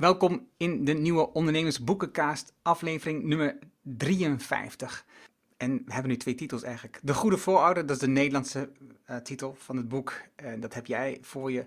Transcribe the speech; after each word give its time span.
Welkom 0.00 0.48
in 0.56 0.84
de 0.84 0.92
nieuwe 0.92 1.32
Ondernemersboekenkaast, 1.32 2.52
aflevering 2.62 3.24
nummer 3.24 3.58
53. 3.82 5.04
En 5.56 5.82
we 5.86 5.92
hebben 5.92 6.10
nu 6.10 6.16
twee 6.16 6.34
titels 6.34 6.62
eigenlijk. 6.62 6.98
De 7.02 7.14
Goede 7.14 7.36
Voorouder, 7.36 7.86
dat 7.86 7.96
is 7.96 8.02
de 8.02 8.08
Nederlandse 8.08 8.70
uh, 9.10 9.16
titel 9.16 9.54
van 9.58 9.76
het 9.76 9.88
boek. 9.88 10.20
Uh, 10.44 10.52
dat 10.60 10.74
heb 10.74 10.86
jij 10.86 11.18
voor 11.20 11.52
je, 11.52 11.66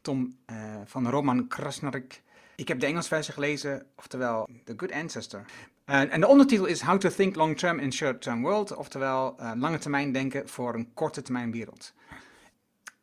Tom, 0.00 0.36
uh, 0.50 0.56
van 0.84 1.08
Roman 1.08 1.48
Krasnarik. 1.48 2.22
Ik 2.56 2.68
heb 2.68 2.80
de 2.80 2.86
Engelse 2.86 3.08
versie 3.08 3.34
gelezen, 3.34 3.86
oftewel 3.96 4.48
The 4.64 4.74
Good 4.76 4.92
Ancestor. 4.92 5.44
en 5.84 6.20
de 6.20 6.26
ondertitel 6.26 6.66
is 6.66 6.80
How 6.80 6.98
to 6.98 7.08
Think 7.08 7.34
Long 7.34 7.58
Term 7.58 7.78
in 7.78 7.92
Short 7.92 8.22
Term 8.22 8.42
World, 8.42 8.76
oftewel 8.76 9.36
lange 9.56 9.78
termijn 9.78 10.12
denken 10.12 10.48
voor 10.48 10.74
een 10.74 10.94
korte 10.94 11.22
termijn 11.22 11.50
wereld. 11.50 11.92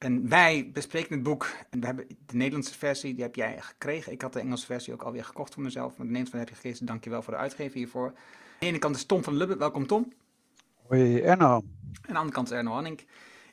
En 0.02 0.30
wij 0.30 0.70
bespreken 0.74 1.14
het 1.14 1.24
boek. 1.24 1.50
En 1.70 1.80
we 1.80 1.86
hebben 1.86 2.08
de 2.08 2.36
Nederlandse 2.36 2.78
versie, 2.78 3.14
die 3.14 3.24
heb 3.24 3.36
jij 3.36 3.62
gekregen. 3.62 4.12
Ik 4.12 4.22
had 4.22 4.34
de 4.34 4.40
Engelse 4.40 4.66
versie 4.66 4.94
ook 4.94 5.02
alweer 5.02 5.26
gekocht 5.26 5.54
voor 5.54 5.64
mezelf. 5.64 5.88
Maar 5.88 6.06
de 6.08 6.12
Nederlandse 6.12 6.38
heb 6.38 6.50
je 6.50 6.56
gekregen. 6.56 6.86
Dankjewel 6.86 7.22
voor 7.22 7.34
de 7.34 7.40
uitgever 7.40 7.78
hiervoor. 7.78 8.08
Aan 8.08 8.14
de 8.60 8.66
ene 8.66 8.80
kant 8.80 8.96
is 8.96 9.06
Tom 9.06 9.24
van 9.24 9.38
Lubbe. 9.38 9.58
Welkom 9.58 9.88
Tom. 9.88 10.14
Hoi 10.88 11.22
Erno. 11.22 11.54
Aan 11.54 11.64
de 12.02 12.14
andere 12.14 12.32
kant 12.32 12.52
is 12.52 12.58
Erno 12.58 12.72
Hanning. 12.72 13.06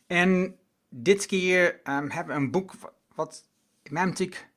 En 0.07 0.57
dit 0.89 1.27
keer 1.27 1.81
um, 1.85 2.11
hebben 2.11 2.35
we 2.37 2.41
een 2.41 2.51
boek 2.51 2.73
wat 3.15 3.49
in 3.83 3.93
mijn 3.93 4.09
optiek 4.09 4.49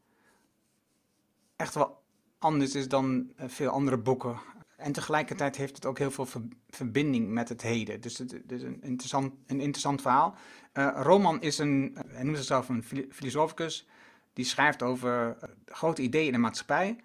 echt 1.55 1.75
wel 1.75 2.01
anders 2.39 2.75
is 2.75 2.87
dan 2.87 3.31
eh, 3.35 3.47
veel 3.47 3.69
andere 3.69 3.97
boeken. 3.97 4.39
En 4.77 4.91
tegelijkertijd 4.91 5.55
heeft 5.55 5.75
het 5.75 5.85
ook 5.85 5.97
heel 5.97 6.11
veel 6.11 6.27
verbinding 6.69 7.29
met 7.29 7.49
het 7.49 7.61
heden. 7.61 8.01
Dus 8.01 8.17
het, 8.17 8.51
is 8.51 8.61
een 8.61 8.81
interessant, 8.81 9.33
een 9.47 9.59
interessant 9.59 10.01
verhaal. 10.01 10.35
Uh, 10.73 10.89
Roman 10.95 11.41
is 11.41 11.57
een, 11.57 11.97
hij 12.07 12.23
noemt 12.23 12.37
zichzelf 12.37 12.69
een 12.69 12.83
filosoficus, 13.11 13.87
die 14.33 14.45
schrijft 14.45 14.83
over 14.83 15.27
uh, 15.27 15.49
grote 15.65 16.01
ideeën 16.01 16.25
in 16.25 16.31
de 16.31 16.37
maatschappij. 16.37 16.95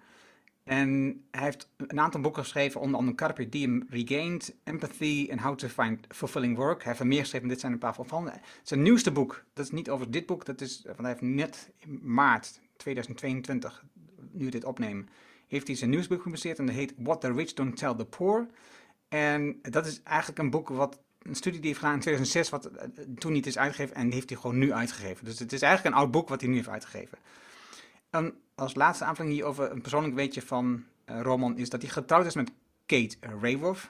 En 0.63 1.21
hij 1.31 1.43
heeft 1.43 1.69
een 1.77 1.99
aantal 1.99 2.21
boeken 2.21 2.43
geschreven, 2.43 2.81
onder 2.81 2.99
andere 2.99 3.17
Carpe 3.17 3.49
Diem 3.49 3.85
Regained, 3.89 4.55
Empathy 4.63 5.27
and 5.31 5.41
How 5.41 5.55
to 5.55 5.67
Find 5.67 6.05
Fulfilling 6.09 6.57
Work. 6.57 6.77
Hij 6.77 6.87
heeft 6.87 6.99
er 6.99 7.07
meer 7.07 7.19
geschreven, 7.19 7.47
dit 7.47 7.59
zijn 7.59 7.71
een 7.71 7.77
paar 7.77 7.95
van. 7.99 8.31
Zijn 8.63 8.81
nieuwste 8.81 9.11
boek, 9.11 9.43
dat 9.53 9.65
is 9.65 9.71
niet 9.71 9.89
over 9.89 10.11
dit 10.11 10.25
boek, 10.25 10.45
dat 10.45 10.61
is, 10.61 10.81
want 10.85 10.97
hij 10.97 11.07
heeft 11.09 11.21
net 11.21 11.69
in 11.77 11.99
maart 12.03 12.59
2022, 12.77 13.83
nu 14.31 14.49
dit 14.49 14.63
opnemen, 14.63 15.09
heeft 15.47 15.67
hij 15.67 15.75
zijn 15.75 15.89
nieuwsboek 15.89 16.17
gepubliceerd 16.17 16.59
en 16.59 16.65
dat 16.65 16.75
heet 16.75 16.93
What 16.97 17.21
the 17.21 17.31
Rich 17.31 17.53
Don't 17.53 17.77
Tell 17.77 17.95
the 17.95 18.05
Poor. 18.05 18.47
En 19.07 19.59
dat 19.61 19.85
is 19.85 20.03
eigenlijk 20.03 20.39
een 20.39 20.49
boek 20.49 20.69
wat 20.69 20.99
een 21.27 21.35
studie 21.35 21.59
die 21.59 21.67
heeft 21.69 21.79
gedaan 21.79 21.95
in 21.95 22.01
2006, 22.01 22.49
wat 22.49 22.65
eh, 22.65 22.87
toen 23.17 23.31
niet 23.31 23.45
is 23.45 23.57
uitgegeven 23.57 23.95
en 23.95 24.03
die 24.03 24.13
heeft 24.13 24.29
hij 24.29 24.39
gewoon 24.39 24.57
nu 24.57 24.73
uitgegeven. 24.73 25.25
Dus 25.25 25.39
het 25.39 25.53
is 25.53 25.61
eigenlijk 25.61 25.95
een 25.95 26.01
oud 26.01 26.11
boek 26.11 26.29
wat 26.29 26.41
hij 26.41 26.49
nu 26.49 26.55
heeft 26.55 26.69
uitgegeven. 26.69 27.17
En 28.09 28.33
als 28.55 28.75
laatste 28.75 29.05
aanvulling 29.05 29.33
hierover, 29.33 29.71
een 29.71 29.81
persoonlijk 29.81 30.15
weetje 30.15 30.41
van 30.41 30.83
uh, 31.09 31.21
Roman 31.21 31.57
is 31.57 31.69
dat 31.69 31.81
hij 31.81 31.91
getrouwd 31.91 32.25
is 32.25 32.35
met 32.35 32.51
Kate 32.85 33.15
Raworth. 33.41 33.89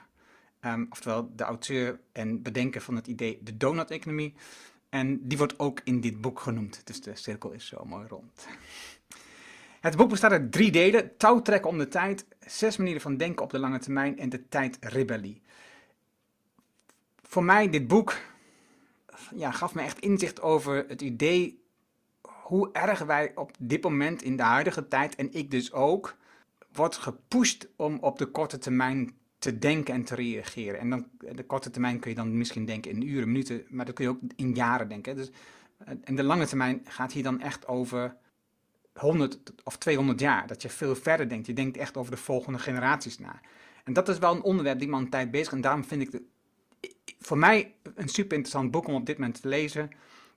Um, 0.61 0.87
oftewel 0.89 1.31
de 1.35 1.43
auteur 1.43 1.99
en 2.11 2.41
bedenker 2.41 2.81
van 2.81 2.95
het 2.95 3.07
idee 3.07 3.39
de 3.43 3.57
donut-economie. 3.57 4.33
En 4.89 5.27
die 5.27 5.37
wordt 5.37 5.59
ook 5.59 5.81
in 5.83 6.01
dit 6.01 6.21
boek 6.21 6.39
genoemd. 6.39 6.81
Dus 6.83 7.01
de 7.01 7.15
cirkel 7.15 7.51
is 7.51 7.67
zo 7.67 7.85
mooi 7.85 8.07
rond. 8.07 8.47
Het 9.79 9.95
boek 9.95 10.09
bestaat 10.09 10.31
uit 10.31 10.51
drie 10.51 10.71
delen: 10.71 11.17
touwtrekken 11.17 11.69
om 11.69 11.77
de 11.77 11.87
tijd, 11.87 12.25
zes 12.39 12.77
manieren 12.77 13.01
van 13.01 13.17
denken 13.17 13.43
op 13.43 13.51
de 13.51 13.59
lange 13.59 13.79
termijn 13.79 14.19
en 14.19 14.29
de 14.29 14.47
tijdrebellie. 14.47 15.41
Voor 17.27 17.43
mij, 17.43 17.69
dit 17.69 17.87
boek 17.87 18.17
ja, 19.35 19.51
gaf 19.51 19.75
me 19.75 19.81
echt 19.81 19.99
inzicht 19.99 20.41
over 20.41 20.85
het 20.87 21.01
idee 21.01 21.65
hoe 22.21 22.69
erg 22.71 22.99
wij 22.99 23.31
op 23.35 23.51
dit 23.59 23.83
moment 23.83 24.21
in 24.21 24.35
de 24.35 24.43
huidige 24.43 24.87
tijd, 24.87 25.15
en 25.15 25.33
ik 25.33 25.51
dus 25.51 25.71
ook, 25.71 26.15
wordt 26.73 26.97
gepusht 26.97 27.67
om 27.75 27.97
op 28.01 28.17
de 28.17 28.25
korte 28.25 28.57
termijn 28.57 29.15
te 29.39 29.57
denken 29.57 29.93
en 29.93 30.03
te 30.03 30.15
reageren. 30.15 30.79
En 30.79 30.89
dan, 30.89 31.07
de 31.17 31.43
korte 31.43 31.69
termijn 31.69 31.99
kun 31.99 32.09
je 32.09 32.15
dan 32.15 32.37
misschien 32.37 32.65
denken 32.65 32.91
in 32.91 33.07
uren, 33.07 33.27
minuten, 33.27 33.65
maar 33.69 33.85
dan 33.85 33.93
kun 33.93 34.05
je 34.05 34.11
ook 34.11 34.19
in 34.35 34.53
jaren 34.53 34.89
denken. 34.89 35.15
Dus, 35.15 35.31
en 36.03 36.15
de 36.15 36.23
lange 36.23 36.47
termijn 36.47 36.81
gaat 36.83 37.11
hier 37.11 37.23
dan 37.23 37.41
echt 37.41 37.67
over 37.67 38.15
100 38.93 39.53
of 39.63 39.77
200 39.77 40.19
jaar. 40.19 40.47
Dat 40.47 40.61
je 40.61 40.69
veel 40.69 40.95
verder 40.95 41.29
denkt. 41.29 41.47
Je 41.47 41.53
denkt 41.53 41.77
echt 41.77 41.97
over 41.97 42.11
de 42.11 42.17
volgende 42.17 42.59
generaties 42.59 43.19
na. 43.19 43.39
En 43.83 43.93
dat 43.93 44.09
is 44.09 44.17
wel 44.17 44.35
een 44.35 44.41
onderwerp 44.41 44.79
die 44.79 44.87
man 44.87 45.01
een 45.01 45.09
tijd 45.09 45.31
bezig. 45.31 45.53
En 45.53 45.61
daarom 45.61 45.83
vind 45.83 46.01
ik 46.01 46.11
het 46.11 46.21
voor 47.19 47.37
mij 47.37 47.75
een 47.95 48.09
super 48.09 48.35
interessant 48.35 48.71
boek 48.71 48.87
om 48.87 48.95
op 48.95 49.05
dit 49.05 49.17
moment 49.17 49.41
te 49.41 49.47
lezen. 49.47 49.89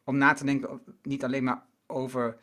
Om 0.04 0.16
na 0.16 0.32
te 0.32 0.44
denken, 0.44 0.80
niet 1.02 1.24
alleen 1.24 1.44
maar 1.44 1.62
over 1.86 2.36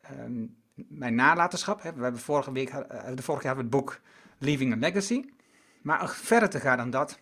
ehm, 0.00 0.46
mijn 0.74 1.14
nalatenschap. 1.14 1.82
Hè. 1.82 1.92
We 1.92 2.02
hebben 2.02 2.20
vorige 2.20 2.52
week, 2.52 2.70
uh, 2.70 2.80
de 3.14 3.22
vorige 3.22 3.46
jaar 3.46 3.56
het 3.56 3.70
boek 3.70 4.00
Leaving 4.38 4.72
a 4.72 4.76
Legacy. 4.76 5.24
Maar 5.82 6.08
verder 6.08 6.50
te 6.50 6.60
gaan 6.60 6.76
dan 6.76 6.90
dat. 6.90 7.18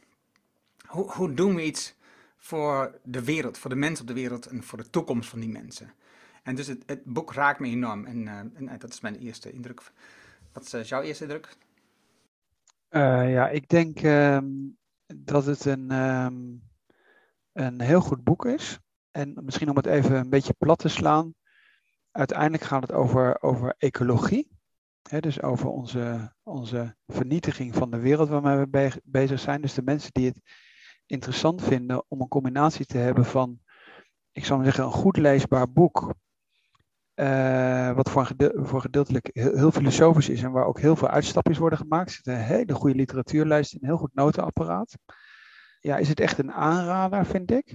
Hoe, 0.87 1.13
hoe 1.13 1.35
doen 1.35 1.55
we 1.55 1.65
iets 1.65 1.95
voor 2.37 2.99
de 3.03 3.25
wereld, 3.25 3.59
voor 3.59 3.71
de 3.71 3.77
mensen 3.77 4.01
op 4.01 4.09
de 4.09 4.21
wereld 4.21 4.47
en 4.47 4.63
voor 4.63 4.79
de 4.79 4.91
toekomst 4.91 5.29
van 5.29 5.41
die 5.41 5.49
mensen? 5.49 5.93
En 6.43 6.55
dus 6.55 6.67
het, 6.67 6.83
het 6.87 7.05
boek 7.05 7.33
raakt 7.33 7.61
me 7.61 7.67
enorm. 7.67 8.05
En, 8.05 8.23
uh, 8.23 8.39
en, 8.39 8.79
dat 8.79 8.93
is 8.93 9.01
mijn 9.01 9.17
eerste 9.17 9.53
indruk. 9.53 9.83
Wat 10.53 10.75
is 10.75 10.89
jouw 10.89 11.03
eerste 11.03 11.25
indruk? 11.25 11.57
Ja, 12.91 13.49
ik 13.49 13.69
denk 13.69 14.01
ehm, 14.01 14.45
dat 15.07 15.47
het 15.47 15.65
een, 15.65 15.91
um, 15.91 16.63
een 17.53 17.81
heel 17.81 18.01
goed 18.01 18.25
boek 18.25 18.45
is. 18.45 18.79
En 19.11 19.45
misschien 19.45 19.71
om 19.71 19.77
het 19.77 19.87
even 19.87 20.17
een 20.17 20.31
beetje 20.31 20.55
plat 20.59 20.79
te 20.79 20.89
slaan. 20.89 21.35
Uiteindelijk 22.11 22.63
gaat 22.63 22.83
het 22.83 22.93
over, 22.93 23.43
over 23.43 23.75
ecologie. 23.79 24.55
Hè, 25.03 25.21
dus 25.21 25.43
over 25.43 25.69
onze, 25.69 26.35
onze 26.43 26.97
vernietiging 27.07 27.75
van 27.75 27.91
de 27.91 27.99
wereld 27.99 28.29
waarmee 28.29 28.57
we 28.57 28.69
be 28.69 29.01
bezig 29.05 29.41
zijn. 29.41 29.61
Dus 29.61 29.75
de 29.75 29.83
mensen 29.83 30.13
die 30.13 30.27
het 30.27 30.41
interessant 31.07 31.63
vinden 31.63 32.05
om 32.09 32.21
een 32.21 32.29
combinatie 32.29 32.87
te 32.87 32.99
hebben 32.99 33.25
van, 33.25 33.61
ik 34.33 34.45
zou 34.45 34.57
maar 34.59 34.67
zeggen, 34.67 34.85
een 34.85 35.01
goed 35.01 35.17
leesbaar 35.17 35.73
boek 35.73 36.15
uh, 37.17 37.93
wat 37.93 38.11
voor, 38.11 38.33
voor 38.55 38.81
gedeeltelijk 38.81 39.31
heel, 39.33 39.71
filosofisch 39.71 40.29
is 40.29 40.43
en 40.43 40.53
waar 40.53 40.67
ook 40.67 40.81
heel 40.81 40.97
veel 40.97 41.09
uitstapjes 41.09 41.59
worden 41.59 41.79
gemaakt. 41.79 42.13
Zit 42.13 42.27
een 42.27 42.37
hele 42.37 42.75
goede 42.75 42.97
literatuurlijst 42.97 43.73
en 43.73 43.79
een 43.81 43.89
heel 43.89 43.97
goed 43.97 44.15
notenapparaat. 44.15 44.99
Ja, 45.81 45.97
is 45.97 46.09
het 46.09 46.21
echt 46.21 46.39
een 46.39 46.53
aanrader, 46.53 47.27
vind 47.27 47.51
ik. 47.51 47.75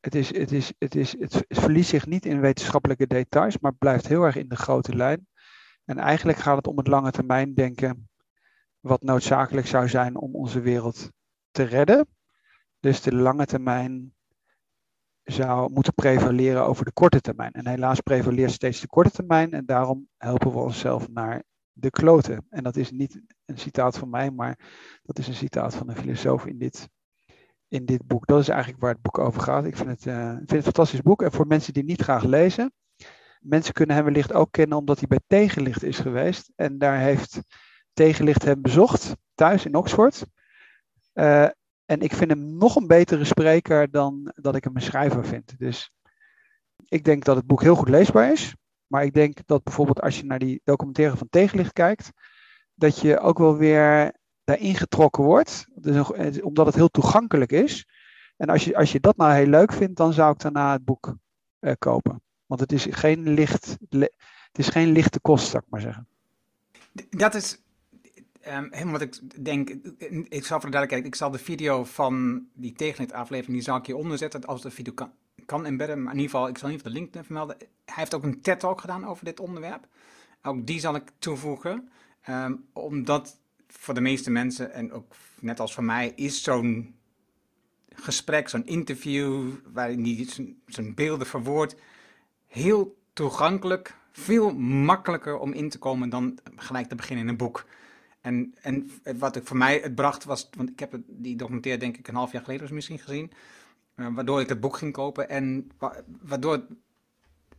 Het, 0.00 0.14
is, 0.14 0.36
het, 0.36 0.52
is, 0.52 0.72
het, 0.78 0.94
is, 0.94 1.16
het 1.18 1.44
verliest 1.48 1.90
zich 1.90 2.06
niet 2.06 2.26
in 2.26 2.40
wetenschappelijke 2.40 3.06
details, 3.06 3.58
maar 3.58 3.74
blijft 3.74 4.06
heel 4.08 4.22
erg 4.22 4.36
in 4.36 4.48
de 4.48 4.56
grote 4.56 4.96
lijn. 4.96 5.26
En 5.84 5.98
eigenlijk 5.98 6.38
gaat 6.38 6.56
het 6.56 6.66
om 6.66 6.76
het 6.76 6.86
lange 6.86 7.10
termijn 7.10 7.54
denken, 7.54 8.08
wat 8.80 9.02
noodzakelijk 9.02 9.66
zou 9.66 9.88
zijn 9.88 10.16
om 10.16 10.34
onze 10.34 10.60
wereld 10.60 11.10
te 11.50 11.62
redden. 11.62 12.08
Dus 12.80 13.02
de 13.02 13.14
lange 13.14 13.46
termijn 13.46 14.14
zou 15.30 15.72
moeten 15.72 15.94
prevaleren 15.94 16.64
over 16.66 16.84
de 16.84 16.92
korte 16.92 17.20
termijn. 17.20 17.52
En 17.52 17.66
helaas 17.66 18.00
prevaleert 18.00 18.50
steeds 18.50 18.80
de 18.80 18.86
korte 18.86 19.10
termijn 19.10 19.52
en 19.52 19.66
daarom 19.66 20.08
helpen 20.16 20.52
we 20.52 20.58
onszelf 20.58 21.08
naar 21.08 21.42
de 21.72 21.90
kloten. 21.90 22.46
En 22.50 22.62
dat 22.62 22.76
is 22.76 22.90
niet 22.90 23.22
een 23.44 23.58
citaat 23.58 23.98
van 23.98 24.10
mij, 24.10 24.30
maar 24.30 24.58
dat 25.02 25.18
is 25.18 25.28
een 25.28 25.34
citaat 25.34 25.74
van 25.74 25.88
een 25.88 25.96
filosoof 25.96 26.46
in 26.46 26.58
dit, 26.58 26.88
in 27.68 27.84
dit 27.84 28.06
boek. 28.06 28.26
Dat 28.26 28.40
is 28.40 28.48
eigenlijk 28.48 28.80
waar 28.80 28.92
het 28.92 29.02
boek 29.02 29.18
over 29.18 29.40
gaat. 29.40 29.64
Ik 29.64 29.76
vind 29.76 29.88
het, 29.88 30.06
uh, 30.06 30.28
vind 30.28 30.40
het 30.40 30.52
een 30.52 30.62
fantastisch 30.62 31.02
boek. 31.02 31.22
En 31.22 31.32
voor 31.32 31.46
mensen 31.46 31.72
die 31.72 31.84
niet 31.84 32.02
graag 32.02 32.22
lezen, 32.22 32.72
mensen 33.40 33.74
kunnen 33.74 33.96
hem 33.96 34.04
wellicht 34.04 34.32
ook 34.32 34.52
kennen 34.52 34.78
omdat 34.78 34.98
hij 34.98 35.08
bij 35.08 35.20
Tegenlicht 35.26 35.82
is 35.82 35.98
geweest. 35.98 36.52
En 36.56 36.78
daar 36.78 36.98
heeft 36.98 37.40
Tegenlicht 37.92 38.44
hem 38.44 38.62
bezocht, 38.62 39.16
thuis 39.34 39.64
in 39.64 39.74
Oxford. 39.74 40.24
Uh, 41.14 41.48
en 41.90 42.00
ik 42.00 42.14
vind 42.14 42.30
hem 42.30 42.56
nog 42.56 42.76
een 42.76 42.86
betere 42.86 43.24
spreker 43.24 43.90
dan 43.90 44.32
dat 44.34 44.56
ik 44.56 44.64
hem 44.64 44.76
een 44.76 44.82
schrijver 44.82 45.26
vind. 45.26 45.58
Dus 45.58 45.92
ik 46.88 47.04
denk 47.04 47.24
dat 47.24 47.36
het 47.36 47.46
boek 47.46 47.62
heel 47.62 47.74
goed 47.74 47.88
leesbaar 47.88 48.32
is. 48.32 48.54
Maar 48.86 49.04
ik 49.04 49.14
denk 49.14 49.38
dat 49.46 49.62
bijvoorbeeld 49.62 50.00
als 50.00 50.18
je 50.18 50.24
naar 50.24 50.38
die 50.38 50.60
documentaire 50.64 51.16
van 51.16 51.28
Tegenlicht 51.30 51.72
kijkt, 51.72 52.10
dat 52.74 53.00
je 53.00 53.18
ook 53.18 53.38
wel 53.38 53.56
weer 53.56 54.12
daarin 54.44 54.74
getrokken 54.74 55.24
wordt. 55.24 55.66
Dus, 55.74 56.10
omdat 56.42 56.66
het 56.66 56.74
heel 56.74 56.88
toegankelijk 56.88 57.52
is. 57.52 57.86
En 58.36 58.48
als 58.48 58.64
je, 58.64 58.76
als 58.76 58.92
je 58.92 59.00
dat 59.00 59.16
nou 59.16 59.32
heel 59.32 59.46
leuk 59.46 59.72
vindt, 59.72 59.96
dan 59.96 60.12
zou 60.12 60.32
ik 60.32 60.38
daarna 60.38 60.72
het 60.72 60.84
boek 60.84 61.16
uh, 61.60 61.72
kopen. 61.78 62.22
Want 62.46 62.60
het 62.60 62.72
is 62.72 62.86
geen 62.90 63.28
licht, 63.28 63.76
het 63.88 64.58
is 64.58 64.68
geen 64.68 64.92
lichte 64.92 65.20
kost, 65.20 65.48
zou 65.50 65.62
ik 65.62 65.70
maar 65.70 65.80
zeggen. 65.80 66.08
Dat 67.10 67.34
is 67.34 67.62
Um, 68.48 68.68
helemaal 68.70 68.92
wat 68.92 69.00
ik 69.00 69.44
denk, 69.44 69.68
ik 70.28 70.44
zal 70.44 70.60
voor 70.60 70.70
de 70.70 70.76
duidelijkheid, 70.76 71.04
ik 71.04 71.14
zal 71.14 71.30
de 71.30 71.38
video 71.38 71.84
van 71.84 72.46
die 72.54 72.72
tegenlicht 72.72 73.12
aflevering, 73.12 73.54
die 73.54 73.62
zal 73.62 73.76
ik 73.76 73.86
hieronder 73.86 74.18
zetten, 74.18 74.44
als 74.44 74.62
de 74.62 74.70
video 74.70 74.92
kan, 74.92 75.12
kan 75.46 75.66
embedden, 75.66 76.02
maar 76.02 76.12
in 76.12 76.18
ieder 76.18 76.30
geval, 76.30 76.48
ik 76.48 76.58
zal 76.58 76.68
in 76.68 76.74
ieder 76.74 76.92
de 76.92 76.98
link 76.98 77.24
vermelden. 77.24 77.56
Hij 77.58 77.68
heeft 77.84 78.14
ook 78.14 78.22
een 78.22 78.40
TED-talk 78.40 78.80
gedaan 78.80 79.06
over 79.06 79.24
dit 79.24 79.40
onderwerp. 79.40 79.86
Ook 80.42 80.66
die 80.66 80.80
zal 80.80 80.94
ik 80.94 81.10
toevoegen, 81.18 81.88
um, 82.28 82.64
omdat 82.72 83.38
voor 83.68 83.94
de 83.94 84.00
meeste 84.00 84.30
mensen, 84.30 84.72
en 84.72 84.92
ook 84.92 85.14
net 85.40 85.60
als 85.60 85.74
voor 85.74 85.84
mij, 85.84 86.12
is 86.16 86.42
zo'n 86.42 86.94
gesprek, 87.94 88.48
zo'n 88.48 88.66
interview, 88.66 89.48
waarin 89.72 90.04
hij 90.04 90.28
zijn 90.66 90.94
beelden 90.94 91.26
verwoordt, 91.26 91.76
heel 92.46 92.98
toegankelijk 93.12 93.96
veel 94.12 94.54
makkelijker 94.58 95.38
om 95.38 95.52
in 95.52 95.68
te 95.68 95.78
komen 95.78 96.08
dan 96.08 96.38
gelijk 96.56 96.88
te 96.88 96.94
beginnen 96.94 97.24
in 97.24 97.30
een 97.30 97.36
boek. 97.36 97.66
En, 98.20 98.54
en 98.60 98.90
wat 99.18 99.36
ik 99.36 99.46
voor 99.46 99.56
mij 99.56 99.78
het 99.82 99.94
bracht 99.94 100.24
was, 100.24 100.48
want 100.56 100.70
ik 100.70 100.78
heb 100.78 100.92
het, 100.92 101.02
die 101.06 101.36
documentaire 101.36 101.80
denk 101.80 101.96
ik 101.96 102.08
een 102.08 102.14
half 102.14 102.32
jaar 102.32 102.44
geleden 102.44 102.74
misschien 102.74 102.98
gezien, 102.98 103.32
uh, 103.96 104.14
waardoor 104.14 104.40
ik 104.40 104.48
het 104.48 104.60
boek 104.60 104.76
ging 104.76 104.92
kopen 104.92 105.28
en 105.28 105.70
wa 105.78 106.02
waardoor, 106.20 106.66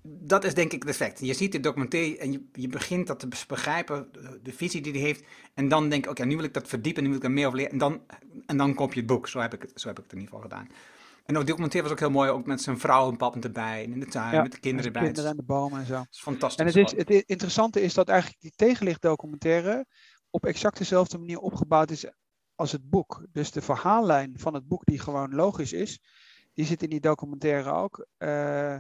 dat 0.02 0.44
is 0.44 0.54
denk 0.54 0.72
ik 0.72 0.82
het 0.82 0.92
effect. 0.92 1.20
Je 1.20 1.34
ziet 1.34 1.52
de 1.52 1.60
documentaire 1.60 2.18
en 2.18 2.32
je, 2.32 2.46
je 2.54 2.68
begint 2.68 3.08
dat 3.08 3.20
te 3.20 3.28
begrijpen, 3.48 4.10
de, 4.12 4.40
de 4.44 4.54
visie 4.54 4.82
die 4.82 4.92
hij 4.92 5.02
heeft, 5.02 5.24
en 5.54 5.68
dan 5.68 5.90
denk 5.90 6.04
ik, 6.04 6.10
oké, 6.10 6.26
nu 6.26 6.36
wil 6.36 6.46
ik 6.46 6.54
dat 6.54 6.68
verdiepen, 6.68 7.04
nu 7.04 7.10
wil 7.10 7.18
ik 7.18 7.24
er 7.24 7.32
meer 7.32 7.46
over 7.46 7.58
leren, 7.58 7.72
en 7.72 7.78
dan, 7.78 8.02
en 8.46 8.58
dan 8.58 8.74
koop 8.74 8.94
je 8.94 9.00
het 9.00 9.10
boek. 9.10 9.28
Zo 9.28 9.40
heb 9.40 9.54
ik 9.54 9.62
het, 9.62 9.72
zo 9.76 9.88
heb 9.88 9.98
ik 9.98 10.04
het 10.04 10.14
in 10.14 10.20
ieder 10.20 10.34
geval 10.34 10.50
gedaan. 10.50 10.68
En 11.26 11.38
ook 11.38 11.48
documentaire 11.48 11.90
was 11.90 11.92
ook 11.92 12.04
heel 12.04 12.20
mooi, 12.20 12.30
ook 12.30 12.46
met 12.46 12.62
zijn 12.62 12.80
vrouw 12.80 13.10
en 13.10 13.18
pap 13.18 13.44
erbij, 13.44 13.84
en 13.84 13.92
in 13.94 14.00
de 14.00 14.06
tuin, 14.06 14.36
Ja, 14.36 14.42
met 14.42 14.52
de 14.52 14.60
kinderen 14.60 14.94
de 14.94 15.00
erbij. 15.00 15.12
kinderen 15.14 15.32
en 15.32 15.46
de 15.46 15.54
bomen 15.54 15.80
en 15.80 15.86
zo. 15.86 15.96
Het 15.96 16.08
is 16.12 16.20
fantastisch. 16.20 16.60
En 16.76 16.82
het, 16.82 16.92
is, 16.94 16.98
het 16.98 17.24
interessante 17.26 17.82
is 17.82 17.94
dat 17.94 18.10
eigenlijk 18.10 18.42
die 18.42 18.54
tegenlichtdocumentaire 18.56 19.86
op 20.32 20.46
exact 20.46 20.78
dezelfde 20.78 21.18
manier 21.18 21.40
opgebouwd 21.40 21.92
is 21.92 22.06
als 22.56 22.72
het 22.72 22.90
boek. 22.90 23.26
Dus 23.32 23.52
de 23.52 23.62
verhaallijn 23.62 24.40
van 24.40 24.54
het 24.54 24.68
boek, 24.68 24.86
die 24.86 25.00
gewoon 25.00 25.36
logisch 25.36 25.74
is, 25.74 26.00
die 26.54 26.66
zit 26.66 26.84
in 26.84 26.90
die 26.90 27.00
documentaire 27.00 27.72
ook. 27.72 28.08
Eh, 28.18 28.78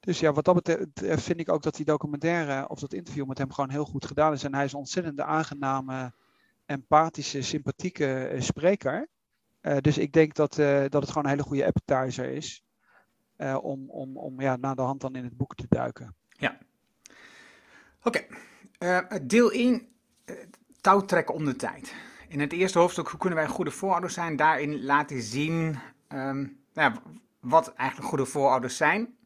dus 0.00 0.20
ja, 0.20 0.32
wat 0.32 0.44
dat 0.44 0.54
betreft 0.54 1.22
vind 1.22 1.40
ik 1.40 1.48
ook 1.48 1.62
dat 1.62 1.76
die 1.76 1.84
documentaire 1.84 2.68
of 2.68 2.80
dat 2.80 2.92
interview 2.92 3.26
met 3.26 3.38
hem 3.38 3.52
gewoon 3.52 3.70
heel 3.70 3.84
goed 3.84 4.06
gedaan 4.06 4.32
is. 4.32 4.44
En 4.44 4.54
hij 4.54 4.64
is 4.64 4.72
een 4.72 4.78
ontzettend 4.78 5.20
aangename, 5.20 6.12
empathische, 6.66 7.42
sympathieke 7.42 8.26
eh, 8.26 8.40
spreker. 8.40 9.08
Eh, 9.60 9.76
dus 9.76 9.98
ik 9.98 10.12
denk 10.12 10.34
dat, 10.34 10.54
dat 10.54 10.92
het 10.92 11.08
gewoon 11.08 11.24
een 11.24 11.30
hele 11.30 11.42
goede 11.42 11.66
appetizer 11.66 12.30
is. 12.30 12.62
om 13.60 13.90
om, 13.90 14.16
om 14.16 14.40
ja, 14.40 14.56
na 14.56 14.74
de 14.74 14.82
hand 14.82 15.00
dan 15.00 15.14
in 15.14 15.24
het 15.24 15.36
boek 15.36 15.54
te 15.54 15.66
duiken. 15.68 16.16
Oké, 18.02 18.26
eh, 18.78 19.00
deel 19.22 19.52
1, 19.52 19.88
eh, 20.28 20.36
touwtrekken 20.80 21.34
om 21.34 21.44
de 21.44 21.56
tijd. 21.56 21.94
In 22.28 22.40
het 22.40 22.52
eerste 22.52 22.78
hoofdstuk, 22.78 23.08
hoe 23.08 23.18
kunnen 23.18 23.38
wij 23.38 23.48
goede 23.48 23.70
voorouders 23.70 24.14
zijn? 24.14 24.36
Daarin 24.36 24.84
laat 24.84 25.10
hij 25.10 25.20
zien 25.20 25.78
ehm, 26.08 26.46
nou 26.72 26.92
wat 27.40 27.72
eigenlijk 27.74 28.08
goede 28.08 28.26
voorouders 28.26 28.76
zijn. 28.76 29.16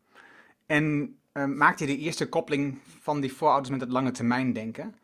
En 0.66 1.16
ehm, 1.32 1.56
maakt 1.56 1.78
hij 1.78 1.88
de 1.88 1.98
eerste 1.98 2.28
koppeling 2.28 2.78
van 3.00 3.20
die 3.20 3.32
voorouders 3.32 3.70
met 3.70 3.80
het 3.80 3.90
lange 3.90 4.10
termijn 4.10 4.52
denken. 4.52 4.94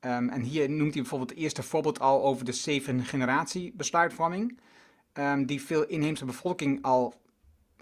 Ehm, 0.00 0.28
en 0.28 0.40
hier 0.40 0.70
noemt 0.70 0.92
hij 0.92 1.02
bijvoorbeeld 1.02 1.30
het 1.30 1.38
eerste 1.38 1.62
voorbeeld 1.62 2.00
al 2.00 2.24
over 2.24 2.44
de 2.44 2.52
zeven 2.52 3.04
generatie 3.04 3.72
besluitvorming. 3.76 4.58
die 5.46 5.62
veel 5.62 5.86
inheemse 5.86 6.24
bevolking 6.24 6.82
al 6.82 7.14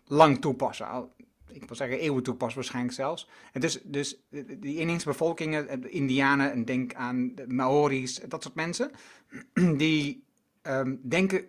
lang 0.06 0.40
toepassen. 0.40 0.88
Al, 0.88 1.12
ik 1.48 1.64
wil 1.66 1.76
zeggen 1.76 1.98
eeuwen 1.98 2.22
toepassen 2.22 2.56
waarschijnlijk 2.58 2.94
zelfs. 2.94 3.28
En 3.52 3.60
dus, 3.60 3.80
dus 3.82 4.20
eh, 4.30 4.42
die 4.58 4.76
inheemse 4.76 5.06
bevolkingen, 5.06 5.68
eh, 5.68 5.80
de 5.80 5.90
Indianen 5.90 6.52
en 6.52 6.64
denk 6.64 6.94
aan 6.94 7.34
de 7.34 7.46
Maori's, 7.46 8.20
dat 8.28 8.42
soort 8.42 8.54
mensen, 8.54 8.90
die 9.76 10.24
ehm, 10.62 10.94
denken 11.02 11.48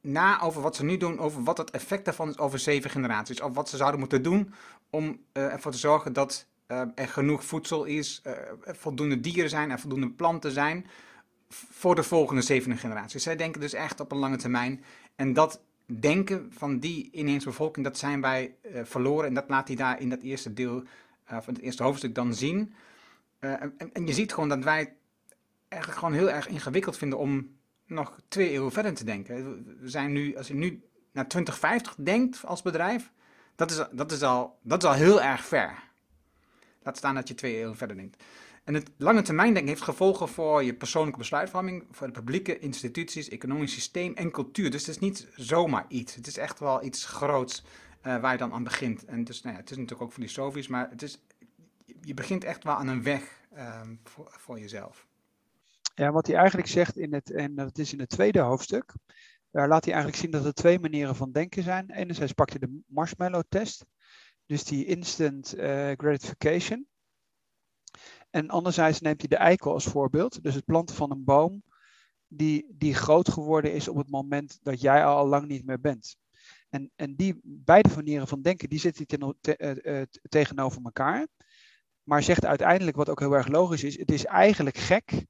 na 0.00 0.40
over 0.40 0.62
wat 0.62 0.76
ze 0.76 0.84
nu 0.84 0.96
doen, 0.96 1.18
over 1.18 1.42
wat 1.42 1.58
het 1.58 1.70
effect 1.70 2.04
daarvan 2.04 2.28
is 2.28 2.38
over 2.38 2.58
zeven 2.58 2.90
generaties. 2.90 3.40
Of 3.40 3.54
wat 3.54 3.68
ze 3.68 3.76
zouden 3.76 4.00
moeten 4.00 4.22
doen 4.22 4.52
om 4.90 5.20
eh, 5.32 5.52
ervoor 5.52 5.72
te 5.72 5.78
zorgen 5.78 6.12
dat 6.12 6.46
eh, 6.66 6.82
er 6.94 7.08
genoeg 7.08 7.44
voedsel 7.44 7.84
is, 7.84 8.20
eh, 8.22 8.32
er 8.64 8.76
voldoende 8.76 9.20
dieren 9.20 9.50
zijn 9.50 9.70
en 9.70 9.78
voldoende 9.78 10.10
planten 10.10 10.50
zijn 10.50 10.86
voor 11.48 11.94
de 11.94 12.02
volgende 12.02 12.42
zevende 12.42 12.76
generatie. 12.76 13.20
Zij 13.20 13.36
denken 13.36 13.60
dus 13.60 13.72
echt 13.72 14.00
op 14.00 14.12
een 14.12 14.18
lange 14.18 14.36
termijn. 14.36 14.84
En 15.16 15.32
dat 15.32 15.60
denken 15.88 16.52
van 16.52 16.78
die 16.78 17.10
inheemse 17.10 17.48
bevolking, 17.48 17.84
dat 17.84 17.98
zijn 17.98 18.20
wij 18.20 18.54
eh, 18.62 18.84
verloren. 18.84 19.26
En 19.26 19.34
dat 19.34 19.48
laat 19.48 19.68
hij 19.68 19.76
daar 19.76 20.00
in 20.00 20.08
dat 20.08 20.22
eerste 20.22 20.52
deel, 20.52 20.82
eh, 21.24 21.40
van 21.40 21.54
het 21.54 21.62
eerste 21.62 21.82
hoofdstuk 21.82 22.14
dan 22.14 22.34
zien. 22.34 22.74
Eh, 23.38 23.62
en, 23.62 23.74
en 23.92 24.06
je 24.06 24.12
ziet 24.12 24.32
gewoon 24.32 24.48
dat 24.48 24.64
wij 24.64 24.94
het 25.68 25.84
gewoon 25.84 26.12
heel 26.12 26.30
erg 26.30 26.48
ingewikkeld 26.48 26.96
vinden 26.96 27.18
om 27.18 27.56
nog 27.86 28.20
twee 28.28 28.50
eeuwen 28.50 28.72
verder 28.72 28.94
te 28.94 29.04
denken. 29.04 29.64
We 29.80 29.88
zijn 29.88 30.12
nu, 30.12 30.36
als 30.36 30.48
je 30.48 30.54
nu 30.54 30.82
naar 31.12 31.28
2050 31.28 31.94
denkt 32.04 32.44
als 32.44 32.62
bedrijf, 32.62 33.12
dat 33.54 33.70
is, 33.70 33.84
dat 33.92 34.12
is, 34.12 34.22
al, 34.22 34.58
dat 34.62 34.82
is 34.82 34.88
al 34.88 34.94
heel 34.94 35.22
erg 35.22 35.44
ver. 35.44 35.82
Laat 36.82 36.96
staan 36.96 37.14
dat 37.14 37.28
je 37.28 37.34
twee 37.34 37.56
eeuwen 37.56 37.76
verder 37.76 37.96
denkt. 37.96 38.22
En 38.68 38.74
het 38.74 38.90
lange 38.96 39.22
termijn 39.22 39.52
denken 39.52 39.70
heeft 39.70 39.82
gevolgen 39.82 40.28
voor 40.28 40.64
je 40.64 40.74
persoonlijke 40.74 41.18
besluitvorming, 41.18 41.84
voor 41.90 42.06
de 42.06 42.12
publieke 42.12 42.58
instituties, 42.58 43.28
economisch 43.28 43.72
systeem 43.72 44.14
en 44.14 44.30
cultuur. 44.30 44.70
Dus 44.70 44.86
het 44.86 44.90
is 44.90 44.98
niet 44.98 45.28
zomaar 45.34 45.84
iets. 45.88 46.14
Het 46.14 46.26
is 46.26 46.36
echt 46.36 46.58
wel 46.58 46.84
iets 46.84 47.04
groots 47.04 47.64
eh, 48.00 48.20
waar 48.20 48.32
je 48.32 48.38
dan 48.38 48.52
aan 48.52 48.64
begint. 48.64 49.04
En 49.04 49.24
dus, 49.24 49.42
nou 49.42 49.54
ja, 49.54 49.60
het 49.60 49.70
is 49.70 49.76
natuurlijk 49.76 50.02
ook 50.02 50.12
filosofisch, 50.12 50.68
maar 50.68 50.90
het 50.90 51.02
is, 51.02 51.18
je 52.00 52.14
begint 52.14 52.44
echt 52.44 52.64
wel 52.64 52.74
aan 52.74 52.88
een 52.88 53.02
weg 53.02 53.22
ehm, 53.54 53.94
voor, 54.04 54.28
voor 54.30 54.60
jezelf. 54.60 55.06
Ja, 55.94 56.12
wat 56.12 56.26
hij 56.26 56.36
eigenlijk 56.36 56.68
zegt 56.68 56.96
in 56.96 57.14
het, 57.14 57.30
en 57.30 57.54
dat 57.54 57.78
is 57.78 57.92
in 57.92 58.00
het 58.00 58.08
tweede 58.08 58.40
hoofdstuk, 58.40 58.94
daar 59.50 59.68
laat 59.68 59.84
hij 59.84 59.94
eigenlijk 59.94 60.22
zien 60.22 60.30
dat 60.30 60.44
er 60.44 60.54
twee 60.54 60.78
manieren 60.78 61.16
van 61.16 61.32
denken 61.32 61.62
zijn. 61.62 61.90
Enerzijds 61.90 62.32
pakt 62.32 62.50
hij 62.50 62.58
de 62.58 62.80
marshmallow 62.86 63.42
test, 63.48 63.84
dus 64.46 64.64
die 64.64 64.84
instant 64.84 65.52
eh, 65.54 65.90
gratification. 65.96 66.86
En 68.30 68.48
anderzijds 68.48 69.00
neemt 69.00 69.20
hij 69.20 69.28
de 69.28 69.36
eikel 69.36 69.72
als 69.72 69.84
voorbeeld, 69.84 70.42
dus 70.42 70.54
het 70.54 70.64
planten 70.64 70.96
van 70.96 71.10
een 71.10 71.24
boom 71.24 71.62
die, 72.28 72.66
die 72.70 72.94
groot 72.94 73.28
geworden 73.28 73.72
is 73.72 73.88
op 73.88 73.96
het 73.96 74.10
moment 74.10 74.58
dat 74.62 74.80
jij 74.80 75.04
al 75.04 75.26
lang 75.26 75.46
niet 75.46 75.64
meer 75.64 75.80
bent. 75.80 76.16
En, 76.68 76.90
en 76.96 77.14
die 77.14 77.40
beide 77.42 77.94
manieren 77.94 78.28
van 78.28 78.42
denken, 78.42 78.68
die 78.68 78.78
zitten 78.78 79.06
ten, 79.06 79.36
te, 79.40 79.56
eh, 79.56 80.00
eh, 80.00 80.06
tegenover 80.28 80.82
elkaar. 80.84 81.26
Maar 82.02 82.22
zegt 82.22 82.44
uiteindelijk, 82.44 82.96
wat 82.96 83.08
ook 83.08 83.20
heel 83.20 83.32
erg 83.32 83.48
logisch 83.48 83.84
is, 83.84 83.98
het 83.98 84.10
is 84.10 84.24
eigenlijk 84.24 84.76
gek 84.76 85.26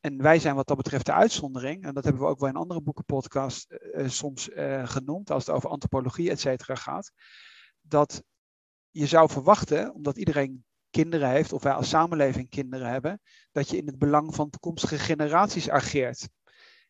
en 0.00 0.22
wij 0.22 0.38
zijn 0.38 0.54
wat 0.54 0.66
dat 0.66 0.76
betreft 0.76 1.06
de 1.06 1.12
uitzondering. 1.12 1.84
En 1.84 1.94
dat 1.94 2.04
hebben 2.04 2.22
we 2.22 2.28
ook 2.28 2.38
wel 2.38 2.48
in 2.48 2.56
andere 2.56 2.80
boekenpodcasts 2.80 3.66
uh, 3.68 4.08
soms 4.08 4.48
genoemd, 4.84 5.30
als 5.30 5.46
het 5.46 5.54
over 5.54 5.68
antropologie, 5.68 6.30
et 6.30 6.40
cetera, 6.40 6.74
gaat. 6.74 7.12
Dat 7.80 8.22
je 8.90 9.06
zou 9.06 9.30
verwachten, 9.30 9.94
omdat 9.94 10.16
iedereen 10.16 10.64
kinderen 10.92 11.28
heeft, 11.28 11.52
of 11.52 11.62
wij 11.62 11.72
als 11.72 11.88
samenleving 11.88 12.48
kinderen 12.48 12.88
hebben, 12.88 13.20
dat 13.52 13.68
je 13.68 13.76
in 13.76 13.86
het 13.86 13.98
belang 13.98 14.34
van 14.34 14.50
toekomstige 14.50 14.98
generaties 14.98 15.70
ageert. 15.70 16.28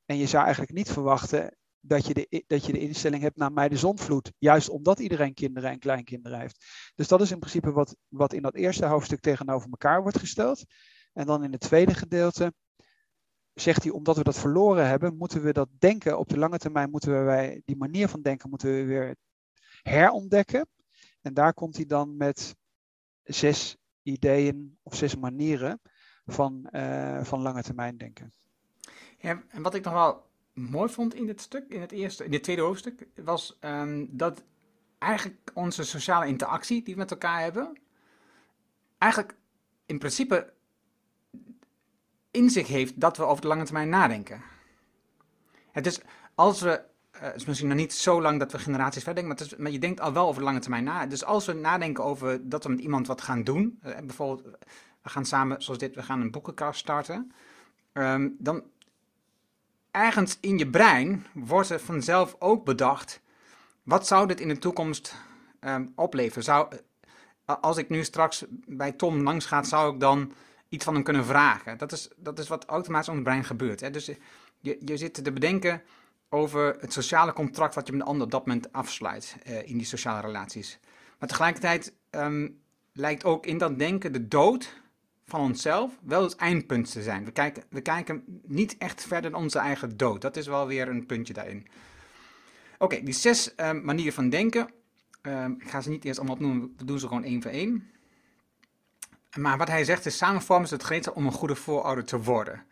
En 0.04 0.16
je 0.16 0.26
zou 0.26 0.43
eigenlijk 0.43 0.72
niet 0.75 0.90
verwachten 0.90 1.56
dat 1.81 2.06
je 2.06 2.14
de, 2.14 2.44
dat 2.46 2.66
je 2.66 2.72
de 2.72 2.78
instelling 2.78 3.22
hebt 3.22 3.37
naar 3.37 3.52
mij 3.52 3.69
de 3.69 3.76
zonvloed. 3.76 4.32
Juist 4.38 4.69
omdat 4.69 4.99
iedereen 4.99 5.34
kinderen 5.34 5.70
en 5.70 5.78
kleinkinderen 5.78 6.40
heeft. 6.40 6.64
Dus 6.94 7.08
dat 7.08 7.20
is 7.20 7.31
in 7.31 7.38
principe 7.38 7.72
wat, 7.72 7.96
wat 8.08 8.32
in 8.32 8.43
dat 8.43 8.54
eerste 8.54 8.87
hoofdstuk 8.87 9.20
tegenover 9.20 9.70
elkaar 9.70 10.02
wordt 10.02 10.19
gesteld. 10.19 10.64
En 11.12 11.26
dan 11.26 11.44
in 11.44 11.52
het 11.52 11.60
tweede 11.60 11.94
gedeelte 11.94 12.52
zegt 13.54 13.82
hij, 13.82 13.92
omdat 13.92 14.16
we 14.16 14.23
dat 14.23 14.38
verloren 14.38 14.87
hebben, 14.87 15.16
moeten 15.16 15.42
we 15.42 15.52
dat 15.52 15.68
denken 15.78 16.18
op 16.18 16.28
de 16.28 16.38
lange 16.38 16.59
termijn, 16.59 16.90
moeten 16.90 17.25
wij 17.25 17.62
die 17.64 17.76
manier 17.76 18.09
van 18.09 18.23
denken 18.23 18.49
moeten 18.49 18.75
we 18.75 18.85
weer 18.85 19.16
herontdekken. 19.82 20.68
En 21.21 21.35
daar 21.35 21.54
komt 21.54 21.76
hij 21.76 21.87
dan 21.87 22.16
met 22.16 22.54
zes 23.23 23.76
ideeën 24.02 24.78
of 24.82 24.94
zes 24.94 25.16
manieren 25.16 25.80
van, 26.26 26.68
uh, 26.73 27.25
van 27.25 27.40
lange 27.40 27.62
termijn 27.62 27.97
denken. 27.97 28.32
En 29.18 29.62
wat 29.62 29.75
ik 29.75 29.85
nog 29.85 29.92
wel 29.92 30.30
mooi 30.52 30.92
vond 30.92 31.14
in 31.14 31.26
dit 31.26 31.40
stuk, 31.40 31.68
in 31.68 31.80
het 31.80 31.92
eerste, 31.92 32.25
in 32.25 32.30
dit 32.30 32.42
tweede 32.42 32.62
hoofdstuk, 32.62 33.09
was 33.14 33.59
um, 33.61 34.09
dat 34.11 34.42
eigenlijk 34.99 35.50
onze 35.54 35.85
sociale 35.85 36.26
interactie 36.26 36.82
die 36.82 36.94
we 36.94 37.00
met 37.00 37.11
elkaar 37.11 37.40
hebben, 37.40 37.80
eigenlijk 38.99 39.35
in 39.87 39.99
principe 39.99 40.52
in 42.30 42.50
zich 42.50 42.68
heeft 42.68 43.00
dat 43.00 43.16
we 43.16 43.25
over 43.25 43.42
de 43.42 43.49
lange 43.49 43.64
termijn 43.64 43.88
nadenken. 43.88 44.42
Het 45.71 45.87
is 45.87 46.00
als 46.35 46.61
we, 46.61 46.85
uh, 47.23 47.29
het 47.29 47.37
is 47.37 47.45
misschien 47.45 47.69
nog 47.69 47.76
niet 47.76 47.93
zo 47.93 48.23
lang 48.23 48.38
dat 48.38 48.52
we 48.52 48.59
generaties 48.59 49.02
verder 49.02 49.25
denken, 49.25 49.47
maar, 49.49 49.61
maar, 49.61 49.73
je 49.73 49.79
denkt 49.79 50.00
al 50.00 50.12
wel 50.12 50.26
over 50.26 50.41
de 50.41 50.47
lange 50.47 50.59
termijn 50.59 50.85
na. 50.85 51.07
Dus 51.07 51.25
als 51.25 51.47
we 51.47 51.52
nadenken 51.52 52.05
over 52.05 52.49
dat 52.49 52.64
we 52.64 52.71
met 52.71 52.81
iemand 52.81 53.07
wat 53.07 53.21
gaan 53.21 53.45
doen, 53.45 53.79
uh, 53.87 53.97
bijvoorbeeld, 53.97 54.57
we 55.02 55.09
gaan 55.09 55.25
samen, 55.25 55.62
zoals 55.62 55.79
dit, 55.79 55.95
we 55.95 56.02
gaan 56.02 56.21
een 56.21 56.31
boekenkast 56.31 56.81
starten, 56.81 57.33
um, 57.93 58.37
dan 58.38 58.62
ergens 59.91 60.38
in 60.41 60.59
je 60.59 60.71
brein 60.71 61.26
wordt 61.33 61.71
er 61.71 61.81
vanzelf 61.81 62.37
ook 62.38 62.64
bedacht, 62.64 63.21
wat 63.83 64.07
zou 64.07 64.26
dit 64.26 64.41
in 64.41 64.49
de 64.49 64.59
toekomst 64.59 65.14
um, 65.61 65.93
opleveren? 65.95 66.45
Zou, 66.45 66.75
uh, 66.75 67.57
als 67.61 67.76
ik 67.76 67.88
nu 67.88 68.05
straks 68.05 68.45
bij 68.50 68.93
Tom 68.93 69.23
langs 69.23 69.47
ga, 69.47 69.62
zou 69.62 69.95
ik 69.95 70.00
dan 70.00 70.33
iets 70.69 70.85
van 70.85 70.95
hem 70.95 71.02
kunnen 71.02 71.25
vragen. 71.25 71.79
Dat 71.79 71.93
is, 71.93 72.09
dat 72.17 72.38
is 72.38 72.49
wat 72.49 72.64
automatisch 72.64 73.09
in 73.09 73.14
ons 73.14 73.23
brein 73.23 73.45
gebeurt. 73.45 73.81
Hè? 73.81 73.91
Dus 73.91 74.07
je, 74.61 74.79
je 74.85 74.97
zit 74.97 75.14
te 75.14 75.33
bedenken 75.33 75.83
over 76.33 76.77
het 76.81 76.93
sociale 76.93 77.33
contract 77.33 77.75
wat 77.75 77.87
je 77.87 77.93
met 77.93 78.01
de 78.01 78.07
ander 78.07 78.25
op 78.25 78.31
dat 78.31 78.47
moment 78.47 78.73
afsluit 78.73 79.37
uh, 79.47 79.69
in 79.69 79.77
die 79.77 79.87
sociale 79.87 80.21
relaties. 80.21 80.79
Maar 81.19 81.29
tegelijkertijd 81.29 81.95
um, 82.11 82.61
lijkt 82.93 83.25
ook 83.25 83.47
in 83.47 83.59
dat 83.59 83.79
denken 83.79 84.12
de 84.12 84.29
dood 84.29 84.81
van 85.25 85.41
onszelf 85.41 85.99
wel 86.03 86.23
het 86.23 86.37
eindpunt 86.37 86.93
te 86.93 87.03
zijn. 87.03 87.25
We 87.25 87.31
kijken, 87.31 87.62
we 87.71 87.81
kijken 87.81 88.25
niet 88.47 88.79
echt 88.79 89.07
verder 89.07 89.31
dan 89.31 89.41
onze 89.41 89.59
eigen 89.59 89.97
dood. 89.97 90.21
Dat 90.21 90.37
is 90.37 90.47
wel 90.47 90.67
weer 90.67 90.89
een 90.89 91.07
puntje 91.07 91.33
daarin. 91.33 91.67
Oké, 92.79 93.03
die 93.03 93.15
zes 93.15 93.53
uh, 93.57 93.73
manieren 93.73 94.12
van 94.12 94.29
denken. 94.29 94.71
Uh, 95.23 95.45
ik 95.59 95.71
ga 95.71 95.81
ze 95.81 95.91
niet 95.91 96.05
eerst 96.05 96.19
allemaal 96.19 96.37
opnoemen, 96.37 96.75
we 96.77 96.85
doen 96.85 96.99
ze 96.99 97.07
gewoon 97.07 97.25
één 97.25 97.43
voor 97.43 97.51
één. 97.51 97.91
Maar 99.37 99.59
wat 99.59 99.69
hij 99.69 99.85
zegt 99.85 100.07
is, 100.07 100.17
samenvormen 100.17 100.65
is 100.65 100.71
het 100.71 100.85
gereedschap 100.85 101.17
om 101.17 101.27
een 101.27 101.33
goede 101.33 101.57
voorouder 101.57 102.05
te 102.05 102.23
worden. 102.23 102.65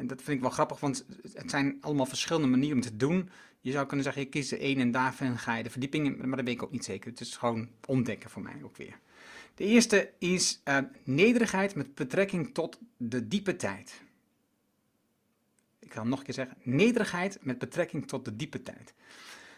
En 0.00 0.06
dat 0.06 0.22
vind 0.22 0.36
ik 0.36 0.42
wel 0.42 0.50
grappig, 0.50 0.80
want 0.80 1.06
het 1.32 1.50
zijn 1.50 1.78
allemaal 1.80 2.06
verschillende 2.06 2.48
manieren 2.48 2.76
om 2.76 2.82
te 2.82 2.96
doen. 2.96 3.30
Je 3.60 3.70
zou 3.70 3.86
kunnen 3.86 4.04
zeggen, 4.04 4.22
je 4.22 4.28
kiest 4.28 4.50
de 4.50 4.64
een 4.64 4.78
en 4.78 4.90
daarvan 4.90 5.38
ga 5.38 5.56
je 5.56 5.62
de 5.62 5.70
verdieping 5.70 6.06
in, 6.06 6.28
maar 6.28 6.36
dat 6.36 6.46
weet 6.46 6.54
ik 6.54 6.62
ook 6.62 6.72
niet 6.72 6.84
zeker. 6.84 7.10
Het 7.10 7.20
is 7.20 7.36
gewoon 7.36 7.68
ontdekken 7.86 8.30
voor 8.30 8.42
mij 8.42 8.60
ook 8.62 8.76
weer. 8.76 8.98
De 9.54 9.64
eerste 9.64 10.12
is 10.18 10.60
uh, 10.64 10.78
nederigheid 11.04 11.74
met 11.74 11.94
betrekking 11.94 12.54
tot 12.54 12.78
de 12.96 13.28
diepe 13.28 13.56
tijd. 13.56 14.02
Ik 15.78 15.92
ga 15.92 16.04
nog 16.04 16.18
een 16.18 16.24
keer 16.24 16.34
zeggen, 16.34 16.56
nederigheid 16.62 17.38
met 17.42 17.58
betrekking 17.58 18.08
tot 18.08 18.24
de 18.24 18.36
diepe 18.36 18.62
tijd. 18.62 18.94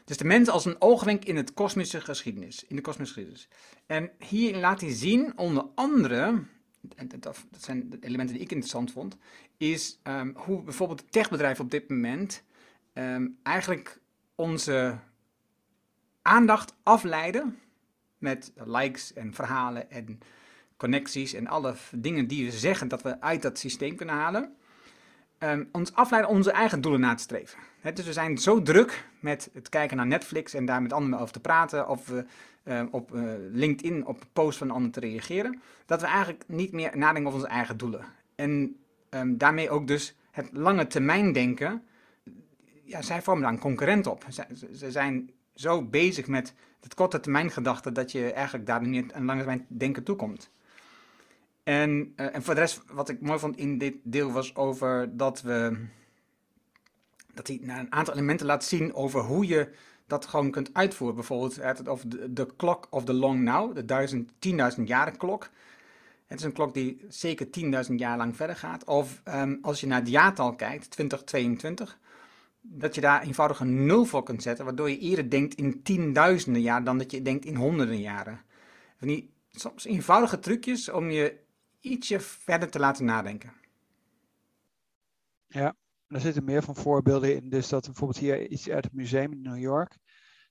Dus 0.04 0.16
de 0.16 0.24
mens 0.24 0.48
als 0.48 0.64
een 0.64 0.80
oogwenk 0.80 1.24
in 1.24 1.36
het 1.36 1.54
kosmische 1.54 2.00
geschiedenis, 2.00 2.64
in 2.64 2.76
de 2.76 2.82
kosmische 2.82 3.14
geschiedenis. 3.14 3.48
En 3.86 4.10
hier 4.18 4.56
laat 4.56 4.80
hij 4.80 4.92
zien, 4.94 5.38
onder 5.38 5.66
andere, 5.74 6.42
dat 7.18 7.44
zijn 7.58 7.90
de 7.90 7.98
elementen 8.00 8.34
die 8.34 8.44
ik 8.44 8.50
interessant 8.50 8.92
vond, 8.92 9.16
is 9.56 10.00
um, 10.04 10.32
hoe 10.36 10.62
bijvoorbeeld 10.62 11.12
techbedrijven 11.12 11.64
op 11.64 11.70
dit 11.70 11.88
moment 11.88 12.44
um, 12.94 13.38
eigenlijk 13.42 14.00
onze 14.34 14.98
aandacht 16.22 16.74
afleiden 16.82 17.58
met 18.18 18.52
likes 18.54 19.12
en 19.12 19.34
verhalen 19.34 19.90
en 19.90 20.18
connecties 20.76 21.32
en 21.32 21.46
alle 21.46 21.74
dingen 21.94 22.26
die 22.26 22.44
we 22.44 22.50
zeggen 22.50 22.88
dat 22.88 23.02
we 23.02 23.20
uit 23.20 23.42
dat 23.42 23.58
systeem 23.58 23.96
kunnen 23.96 24.14
halen. 24.14 24.56
Um, 25.44 25.68
ons 25.72 25.94
afleiden 25.94 26.30
onze 26.30 26.50
eigen 26.50 26.80
doelen 26.80 27.00
na 27.00 27.14
te 27.14 27.22
streven. 27.22 27.58
dus 27.94 28.04
we 28.04 28.12
zijn 28.12 28.38
zo 28.38 28.62
druk 28.62 29.08
met 29.20 29.50
het 29.52 29.68
kijken 29.68 29.96
naar 29.96 30.06
Netflix 30.06 30.54
en 30.54 30.64
daar 30.64 30.82
met 30.82 30.92
anderen 30.92 31.20
over 31.20 31.32
te 31.32 31.40
praten, 31.40 31.88
of 31.88 32.08
uh, 32.08 32.18
uh, 32.64 32.82
op 32.90 33.14
uh, 33.14 33.22
LinkedIn 33.52 34.06
op 34.06 34.24
posts 34.32 34.58
van 34.58 34.70
anderen 34.70 34.92
te 34.92 35.00
reageren, 35.00 35.62
dat 35.86 36.00
we 36.00 36.06
eigenlijk 36.06 36.44
niet 36.46 36.72
meer 36.72 36.90
nadenken 36.96 37.26
over 37.26 37.40
onze 37.40 37.52
eigen 37.52 37.76
doelen. 37.76 38.04
En 38.34 38.76
um, 39.10 39.38
daarmee 39.38 39.70
ook 39.70 39.86
dus 39.86 40.16
het 40.30 40.48
lange 40.52 40.86
termijn 40.86 41.32
denken, 41.32 41.82
ja, 42.84 43.02
zij 43.02 43.22
vormen 43.22 43.42
daar 43.42 43.52
een 43.52 43.58
concurrent 43.58 44.06
op. 44.06 44.24
Ze, 44.28 44.44
ze 44.74 44.90
zijn 44.90 45.30
zo 45.54 45.82
bezig 45.82 46.26
met 46.26 46.54
het 46.80 46.94
korte 46.94 47.20
termijn 47.20 47.50
gedachte 47.50 47.92
dat 47.92 48.12
je 48.12 48.32
eigenlijk 48.32 48.66
daar 48.66 48.86
niet 48.86 49.14
een 49.14 49.24
lange 49.24 49.38
termijn 49.38 49.66
denken 49.68 50.02
toekomt. 50.02 50.50
En, 51.62 52.12
uh, 52.16 52.34
en 52.34 52.42
voor 52.42 52.54
de 52.54 52.60
rest, 52.60 52.82
wat 52.92 53.08
ik 53.08 53.20
mooi 53.20 53.38
vond 53.38 53.56
in 53.56 53.78
dit 53.78 53.94
deel 54.02 54.32
was 54.32 54.56
over 54.56 55.16
dat 55.16 55.42
we. 55.42 55.86
Dat 57.34 57.46
hij 57.46 57.58
naar 57.62 57.78
een 57.78 57.92
aantal 57.92 58.14
elementen 58.14 58.46
laat 58.46 58.64
zien 58.64 58.94
over 58.94 59.20
hoe 59.20 59.46
je 59.46 59.72
dat 60.06 60.26
gewoon 60.26 60.50
kunt 60.50 60.70
uitvoeren. 60.74 61.16
Bijvoorbeeld 61.16 61.56
het 61.56 61.88
over 61.88 62.34
de, 62.34 62.46
clock 62.56 62.86
of 62.90 63.04
the 63.04 63.12
long 63.12 63.42
now, 63.42 63.86
de 63.86 64.26
10.000 64.78 64.84
jaren 64.84 65.16
klok. 65.16 65.50
Het 66.26 66.38
is 66.38 66.44
een 66.44 66.52
klok 66.52 66.74
die 66.74 67.04
zeker 67.08 67.46
10.000 67.90 67.94
jaar 67.96 68.16
lang 68.16 68.36
verder 68.36 68.56
gaat. 68.56 68.84
Of 68.84 69.22
um, 69.24 69.58
als 69.62 69.80
je 69.80 69.86
naar 69.86 69.98
het 69.98 70.08
jaartal 70.08 70.54
kijkt, 70.54 70.90
2022, 70.90 71.98
dat 72.60 72.94
je 72.94 73.00
daar 73.00 73.22
eenvoudig 73.22 73.60
een 73.60 73.86
nul 73.86 74.04
voor 74.04 74.22
kunt 74.22 74.42
zetten, 74.42 74.64
waardoor 74.64 74.90
je 74.90 74.98
eerder 74.98 75.30
denkt 75.30 75.54
in 75.54 75.82
tienduizenden 75.82 76.62
jaar 76.62 76.84
dan 76.84 76.98
dat 76.98 77.10
je 77.10 77.22
denkt 77.22 77.44
in 77.44 77.56
honderden 77.56 78.00
jaren. 78.00 78.40
Van 78.96 79.08
die 79.08 79.30
soms 79.50 79.84
eenvoudige 79.84 80.38
trucjes 80.38 80.88
om 80.88 81.10
je 81.10 81.41
ietsje 81.82 82.20
verder 82.20 82.70
te 82.70 82.78
laten 82.78 83.04
nadenken. 83.04 83.52
Ja, 85.46 85.76
er 86.06 86.20
zitten 86.20 86.44
meer 86.44 86.62
van 86.62 86.76
voorbeelden 86.76 87.36
in. 87.36 87.48
Dus 87.48 87.68
dat 87.68 87.84
bijvoorbeeld 87.84 88.18
hier 88.18 88.48
iets 88.48 88.68
uit 88.68 88.84
het 88.84 88.92
museum 88.92 89.32
in 89.32 89.42
New 89.42 89.58
York. 89.58 89.98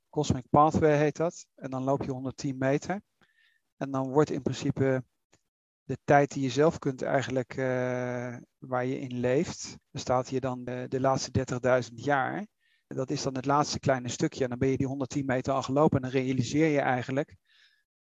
Cosmic 0.09 0.45
Pathway 0.50 0.97
heet 0.97 1.15
dat. 1.15 1.45
En 1.55 1.69
dan 1.69 1.83
loop 1.83 2.03
je 2.03 2.11
110 2.11 2.57
meter. 2.57 3.01
En 3.77 3.91
dan 3.91 4.09
wordt 4.09 4.29
in 4.29 4.41
principe 4.41 5.03
de 5.83 5.97
tijd 6.03 6.31
die 6.31 6.43
je 6.43 6.50
zelf 6.50 6.79
kunt 6.79 7.01
eigenlijk, 7.01 7.57
uh, 7.57 8.38
waar 8.57 8.85
je 8.85 9.00
in 9.00 9.19
leeft, 9.19 9.77
er 9.91 10.00
staat 10.00 10.27
hier 10.27 10.39
dan 10.39 10.63
de, 10.63 10.85
de 10.88 11.00
laatste 11.00 11.45
30.000 11.89 11.93
jaar. 11.93 12.47
Dat 12.88 13.09
is 13.09 13.21
dan 13.21 13.35
het 13.35 13.45
laatste 13.45 13.79
kleine 13.79 14.09
stukje. 14.09 14.43
En 14.43 14.50
dan 14.50 14.59
ben 14.59 14.69
je 14.69 14.77
die 14.77 14.88
110 14.88 15.25
meter 15.25 15.53
al 15.53 15.63
gelopen. 15.63 15.95
En 15.95 16.11
dan 16.11 16.21
realiseer 16.21 16.67
je 16.67 16.79
eigenlijk 16.79 17.35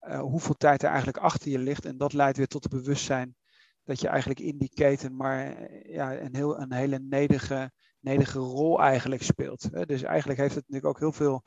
uh, 0.07 0.19
hoeveel 0.19 0.55
tijd 0.55 0.81
er 0.81 0.88
eigenlijk 0.88 1.17
achter 1.17 1.51
je 1.51 1.60
ligt. 1.60 1.86
En 1.86 1.98
dat 1.98 2.13
leidt 2.13 2.38
weer 2.38 2.48
tot 2.48 2.63
het 2.63 2.72
bewustzijn 2.72 3.36
dat 3.83 4.00
je 4.00 4.07
eigenlijk 4.07 4.39
in 4.39 4.57
die 4.57 4.72
keten 4.74 5.15
maar 5.15 5.57
eh, 5.57 5.93
ja, 5.93 6.19
een, 6.19 6.36
heel, 6.36 6.60
een 6.60 6.74
hele 6.74 7.00
nederige, 7.00 7.72
nederige 8.00 8.39
rol 8.39 8.81
eigenlijk 8.81 9.24
speelt. 9.24 9.88
Dus 9.88 10.03
eigenlijk 10.03 10.39
heeft 10.39 10.55
het 10.55 10.63
natuurlijk 10.67 10.95
ook 10.95 11.00
heel 11.00 11.12
veel 11.12 11.43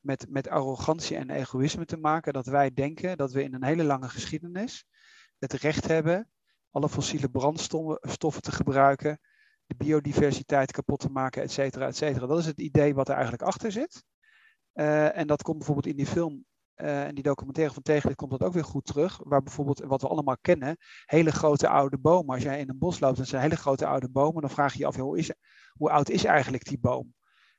met, 0.00 0.26
met 0.28 0.48
arrogantie 0.48 1.16
en 1.16 1.30
egoïsme 1.30 1.84
te 1.84 1.96
maken. 1.96 2.32
Dat 2.32 2.46
wij 2.46 2.72
denken 2.72 3.16
dat 3.16 3.32
we 3.32 3.42
in 3.42 3.54
een 3.54 3.64
hele 3.64 3.84
lange 3.84 4.08
geschiedenis 4.08 4.84
het 5.38 5.52
recht 5.52 5.88
hebben 5.88 6.30
alle 6.70 6.88
fossiele 6.88 7.28
brandstoffen 7.28 8.42
te 8.42 8.52
gebruiken, 8.52 9.20
de 9.66 9.74
biodiversiteit 9.74 10.72
kapot 10.72 11.00
te 11.00 11.10
maken, 11.10 11.42
et 11.42 11.52
cetera, 11.52 11.86
et 11.86 11.96
cetera. 11.96 12.26
Dat 12.26 12.38
is 12.38 12.46
het 12.46 12.60
idee 12.60 12.94
wat 12.94 13.08
er 13.08 13.14
eigenlijk 13.14 13.42
achter 13.42 13.72
zit. 13.72 14.04
Uh, 14.74 15.16
en 15.16 15.26
dat 15.26 15.42
komt 15.42 15.56
bijvoorbeeld 15.56 15.86
in 15.86 15.96
die 15.96 16.06
film 16.06 16.44
uh, 16.82 17.04
en 17.04 17.14
die 17.14 17.24
documentaire 17.24 17.74
van 17.74 17.82
Tegenlicht 17.82 18.18
komt 18.18 18.30
dat 18.30 18.42
ook 18.42 18.52
weer 18.52 18.64
goed 18.64 18.84
terug. 18.84 19.20
Waar 19.22 19.42
bijvoorbeeld, 19.42 19.78
wat 19.78 20.02
we 20.02 20.08
allemaal 20.08 20.38
kennen, 20.40 20.76
hele 21.04 21.30
grote 21.30 21.68
oude 21.68 21.98
bomen. 21.98 22.34
Als 22.34 22.42
jij 22.42 22.60
in 22.60 22.68
een 22.68 22.78
bos 22.78 23.00
loopt 23.00 23.18
en 23.18 23.26
zijn 23.26 23.42
hele 23.42 23.56
grote 23.56 23.86
oude 23.86 24.08
bomen, 24.08 24.40
dan 24.40 24.50
vraag 24.50 24.72
je 24.72 24.78
je 24.78 24.86
af, 24.86 24.96
hoe, 24.96 25.18
is, 25.18 25.32
hoe 25.72 25.90
oud 25.90 26.08
is 26.08 26.24
eigenlijk 26.24 26.64
die 26.64 26.78
boom? 26.78 27.14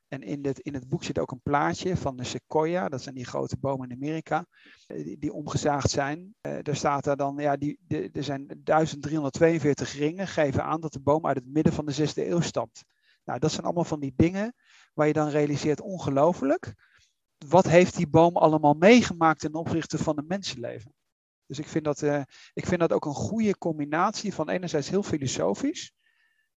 En 0.08 0.22
in, 0.22 0.42
dit, 0.42 0.58
in 0.58 0.74
het 0.74 0.88
boek 0.88 1.04
zit 1.04 1.18
ook 1.18 1.30
een 1.30 1.42
plaatje 1.42 1.96
van 1.96 2.16
de 2.16 2.24
sequoia, 2.24 2.88
dat 2.88 3.02
zijn 3.02 3.14
die 3.14 3.24
grote 3.24 3.56
bomen 3.60 3.88
in 3.88 3.96
Amerika, 3.96 4.46
eh, 4.86 5.04
die, 5.04 5.18
die 5.18 5.32
omgezaagd 5.32 5.90
zijn. 5.90 6.34
Uh, 6.42 6.58
daar 6.62 6.76
staat 6.76 7.06
er 7.06 7.16
dan, 7.16 7.36
ja, 7.38 7.56
die, 7.56 7.78
de, 7.86 8.08
er 8.12 8.24
zijn 8.24 8.46
1342 8.46 9.92
ringen, 9.92 10.26
geven 10.26 10.64
aan 10.64 10.80
dat 10.80 10.92
de 10.92 11.00
boom 11.00 11.26
uit 11.26 11.36
het 11.36 11.46
midden 11.46 11.72
van 11.72 11.86
de 11.86 12.08
6e 12.08 12.14
eeuw 12.14 12.40
stamt. 12.40 12.84
Nou, 13.24 13.38
dat 13.38 13.50
zijn 13.50 13.64
allemaal 13.64 13.84
van 13.84 14.00
die 14.00 14.12
dingen 14.16 14.54
waar 14.94 15.06
je 15.06 15.12
dan 15.12 15.28
realiseert, 15.28 15.80
ongelooflijk, 15.80 16.74
wat 17.48 17.68
heeft 17.68 17.96
die 17.96 18.08
boom 18.08 18.36
allemaal 18.36 18.74
meegemaakt 18.74 19.40
ten 19.40 19.54
opzichte 19.54 19.98
van 19.98 20.18
een 20.18 20.26
mensenleven? 20.26 20.94
Dus 21.46 21.58
ik 21.58 21.68
vind 21.68 21.84
dat, 21.84 22.02
uh, 22.02 22.22
ik 22.52 22.66
vind 22.66 22.80
dat 22.80 22.92
ook 22.92 23.04
een 23.04 23.14
goede 23.14 23.58
combinatie 23.58 24.34
van 24.34 24.48
enerzijds 24.48 24.88
heel 24.88 25.02
filosofisch, 25.02 25.94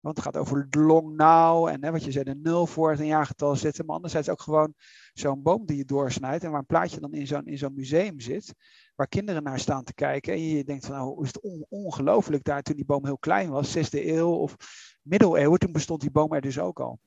want 0.02 0.16
het 0.16 0.24
gaat 0.24 0.36
over 0.36 0.66
long 0.70 1.16
now 1.16 1.66
en 1.66 1.84
hè, 1.84 1.90
wat 1.90 2.04
je 2.04 2.10
zei, 2.10 2.24
de 2.24 2.34
nul 2.34 2.66
voor 2.66 2.90
het 2.90 3.00
een 3.00 3.06
jaargetal 3.06 3.56
zetten. 3.56 3.86
Maar 3.86 3.94
anderzijds 3.94 4.28
ook 4.28 4.40
gewoon 4.40 4.74
zo'n 5.12 5.42
boom 5.42 5.66
die 5.66 5.76
je 5.76 5.84
doorsnijdt 5.84 6.44
en 6.44 6.50
waar 6.50 6.58
een 6.58 6.66
plaatje 6.66 7.00
dan 7.00 7.12
in 7.12 7.26
zo'n, 7.26 7.42
zo'n 7.44 7.74
museum 7.74 8.20
zit. 8.20 8.54
Waar 8.94 9.08
kinderen 9.08 9.42
naar 9.42 9.58
staan 9.58 9.84
te 9.84 9.94
kijken. 9.94 10.32
En 10.32 10.40
je 10.40 10.64
denkt 10.64 10.86
van 10.86 10.94
nou, 10.94 11.22
is 11.22 11.26
het 11.26 11.40
on, 11.40 11.66
ongelooflijk 11.68 12.44
daar 12.44 12.62
toen 12.62 12.76
die 12.76 12.84
boom 12.84 13.04
heel 13.04 13.18
klein 13.18 13.50
was, 13.50 13.72
zesde 13.72 14.12
eeuw 14.12 14.30
of 14.30 14.56
middeleeuwen. 15.02 15.58
Toen 15.58 15.72
bestond 15.72 16.00
die 16.00 16.10
boom 16.10 16.32
er 16.32 16.40
dus 16.40 16.58
ook 16.58 16.80
al. 16.80 16.98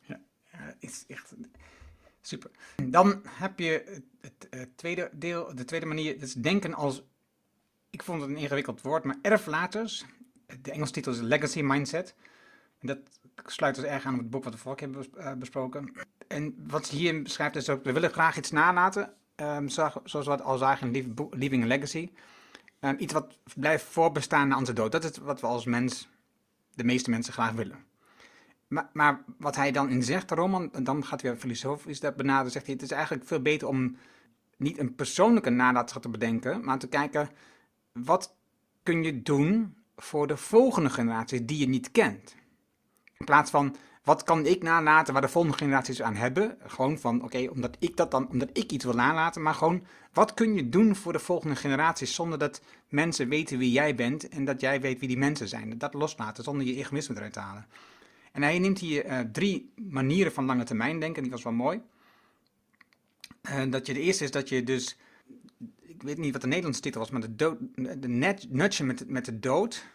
Ja, 0.00 0.20
het 0.50 0.76
is 0.78 1.04
echt 1.06 1.34
super. 2.26 2.50
Dan 2.82 3.22
heb 3.28 3.58
je 3.58 4.00
het, 4.20 4.46
het, 4.50 4.76
tweede 4.76 5.10
deel, 5.12 5.54
de 5.54 5.64
tweede 5.64 5.86
manier, 5.86 6.12
dat 6.12 6.28
is 6.28 6.34
denken 6.34 6.74
als, 6.74 7.02
ik 7.90 8.02
vond 8.02 8.20
het 8.20 8.30
een 8.30 8.36
ingewikkeld 8.36 8.80
woord, 8.80 9.04
maar 9.04 9.18
erflaters 9.22 10.04
de 10.62 10.72
Engelse 10.72 10.92
titel 10.92 11.12
is 11.12 11.20
Legacy 11.20 11.60
Mindset. 11.60 12.14
En 12.78 12.86
dat 12.86 12.98
sluit 13.44 13.74
dus 13.74 13.84
erg 13.84 14.04
aan 14.04 14.14
op 14.14 14.20
het 14.20 14.30
boek 14.30 14.44
wat 14.44 14.52
we 14.52 14.58
vorige 14.58 14.86
keer 14.86 15.06
eh, 15.16 15.32
besproken. 15.32 15.92
En 16.28 16.54
wat 16.66 16.86
ze 16.86 16.96
hier 16.96 17.22
beschrijft 17.22 17.56
is 17.56 17.68
ook, 17.68 17.84
we 17.84 17.92
willen 17.92 18.10
graag 18.10 18.36
iets 18.36 18.50
nalaten, 18.50 19.12
um, 19.36 19.68
zoals 19.68 20.26
we 20.26 20.30
het 20.30 20.42
al 20.42 20.58
zagen 20.58 20.94
in 20.94 21.14
Leaving 21.30 21.62
a 21.62 21.66
Legacy. 21.66 22.10
Um, 22.80 22.96
iets 22.98 23.12
wat 23.12 23.38
blijft 23.54 23.84
voorbestaan 23.84 24.48
na 24.48 24.56
onze 24.56 24.72
dood. 24.72 24.92
Dat 24.92 25.04
is 25.04 25.18
wat 25.18 25.40
we 25.40 25.46
als 25.46 25.64
mens, 25.64 26.08
de 26.74 26.84
meeste 26.84 27.10
mensen 27.10 27.32
graag 27.32 27.52
willen. 27.52 27.84
Maar, 28.68 28.90
maar 28.92 29.24
wat 29.38 29.56
hij 29.56 29.72
dan 29.72 29.88
in 29.88 30.02
zegt, 30.02 30.30
roman, 30.30 30.72
en 30.72 30.84
dan 30.84 31.04
gaat 31.04 31.22
hij 31.22 31.30
weer 31.30 31.40
filosofisch 31.40 32.00
dat 32.00 32.16
benaderen, 32.16 32.52
zegt 32.52 32.66
hij, 32.66 32.74
het 32.74 32.84
is 32.84 32.90
eigenlijk 32.90 33.26
veel 33.26 33.42
beter 33.42 33.68
om 33.68 33.96
niet 34.56 34.78
een 34.78 34.94
persoonlijke 34.94 35.50
nalatenschap 35.50 36.02
te 36.02 36.08
bedenken, 36.08 36.64
maar 36.64 36.78
te 36.78 36.88
kijken, 36.88 37.30
wat 37.92 38.36
kun 38.82 39.02
je 39.02 39.22
doen 39.22 39.74
voor 39.96 40.26
de 40.26 40.36
volgende 40.36 40.90
generaties 40.90 41.40
die 41.42 41.58
je 41.58 41.68
niet 41.68 41.90
kent. 41.90 42.34
In 43.18 43.24
plaats 43.24 43.50
van, 43.50 43.76
wat 44.04 44.22
kan 44.22 44.46
ik 44.46 44.62
nalaten 44.62 45.12
waar 45.12 45.22
de 45.22 45.28
volgende 45.28 45.56
generaties 45.56 46.02
aan 46.02 46.14
hebben? 46.14 46.56
Gewoon 46.66 46.98
van, 46.98 47.22
oké, 47.22 47.48
omdat 47.50 47.76
ik 47.78 47.96
dat 47.96 48.10
dan, 48.10 48.28
omdat 48.28 48.48
ik 48.52 48.72
iets 48.72 48.84
wil 48.84 48.94
nalaten, 48.94 49.42
maar 49.42 49.54
gewoon, 49.54 49.84
wat 50.12 50.34
kun 50.34 50.54
je 50.54 50.68
doen 50.68 50.96
voor 50.96 51.12
de 51.12 51.18
volgende 51.18 51.56
generaties 51.56 52.14
zonder 52.14 52.38
dat 52.38 52.60
mensen 52.88 53.28
weten 53.28 53.58
wie 53.58 53.72
jij 53.72 53.94
bent 53.94 54.28
en 54.28 54.44
dat 54.44 54.60
jij 54.60 54.80
weet 54.80 54.98
wie 54.98 55.08
die 55.08 55.18
mensen 55.18 55.48
zijn. 55.48 55.78
Dat 55.78 55.94
loslaten, 55.94 56.44
zonder 56.44 56.66
je 56.66 56.76
egoïsme 56.76 57.16
eruit 57.16 57.32
te 57.32 57.40
halen. 57.40 57.66
En 58.34 58.42
hij 58.42 58.58
neemt 58.58 58.78
hier 58.78 59.06
uh, 59.06 59.20
drie 59.20 59.72
manieren 59.76 60.32
van 60.32 60.44
lange 60.44 60.64
termijn 60.64 61.00
denken, 61.00 61.22
die 61.22 61.32
was 61.32 61.42
wel 61.42 61.52
mooi. 61.52 61.80
Uh, 63.50 63.62
dat 63.70 63.86
je 63.86 63.94
de 63.94 64.00
eerste 64.00 64.24
is 64.24 64.30
dat 64.30 64.48
je 64.48 64.62
dus 64.62 64.96
ik 65.80 66.02
weet 66.02 66.18
niet 66.18 66.32
wat 66.32 66.40
de 66.40 66.46
Nederlandse 66.46 66.80
titel 66.80 67.00
was, 67.00 67.10
maar 67.10 67.20
de, 67.20 67.34
dood, 67.34 67.58
de 67.74 68.08
net, 68.08 68.46
nudge 68.50 68.84
met, 68.84 69.08
met 69.08 69.24
de 69.24 69.38
dood. 69.38 69.86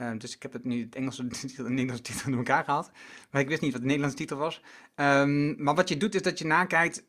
Uh, 0.00 0.10
dus 0.18 0.34
ik 0.34 0.42
heb 0.42 0.52
het 0.52 0.64
nu 0.64 0.82
het 0.82 0.94
Engelse 0.94 1.26
de 1.56 1.62
Nederlandse 1.62 2.02
titel 2.02 2.28
door 2.28 2.38
elkaar 2.38 2.64
gehaald. 2.64 2.90
Maar 3.30 3.40
ik 3.40 3.48
wist 3.48 3.60
niet 3.60 3.72
wat 3.72 3.80
de 3.80 3.86
Nederlandse 3.86 4.18
titel 4.18 4.36
was. 4.36 4.62
Um, 4.96 5.62
maar 5.62 5.74
wat 5.74 5.88
je 5.88 5.96
doet 5.96 6.14
is 6.14 6.22
dat 6.22 6.38
je 6.38 6.44
nakijkt, 6.44 7.04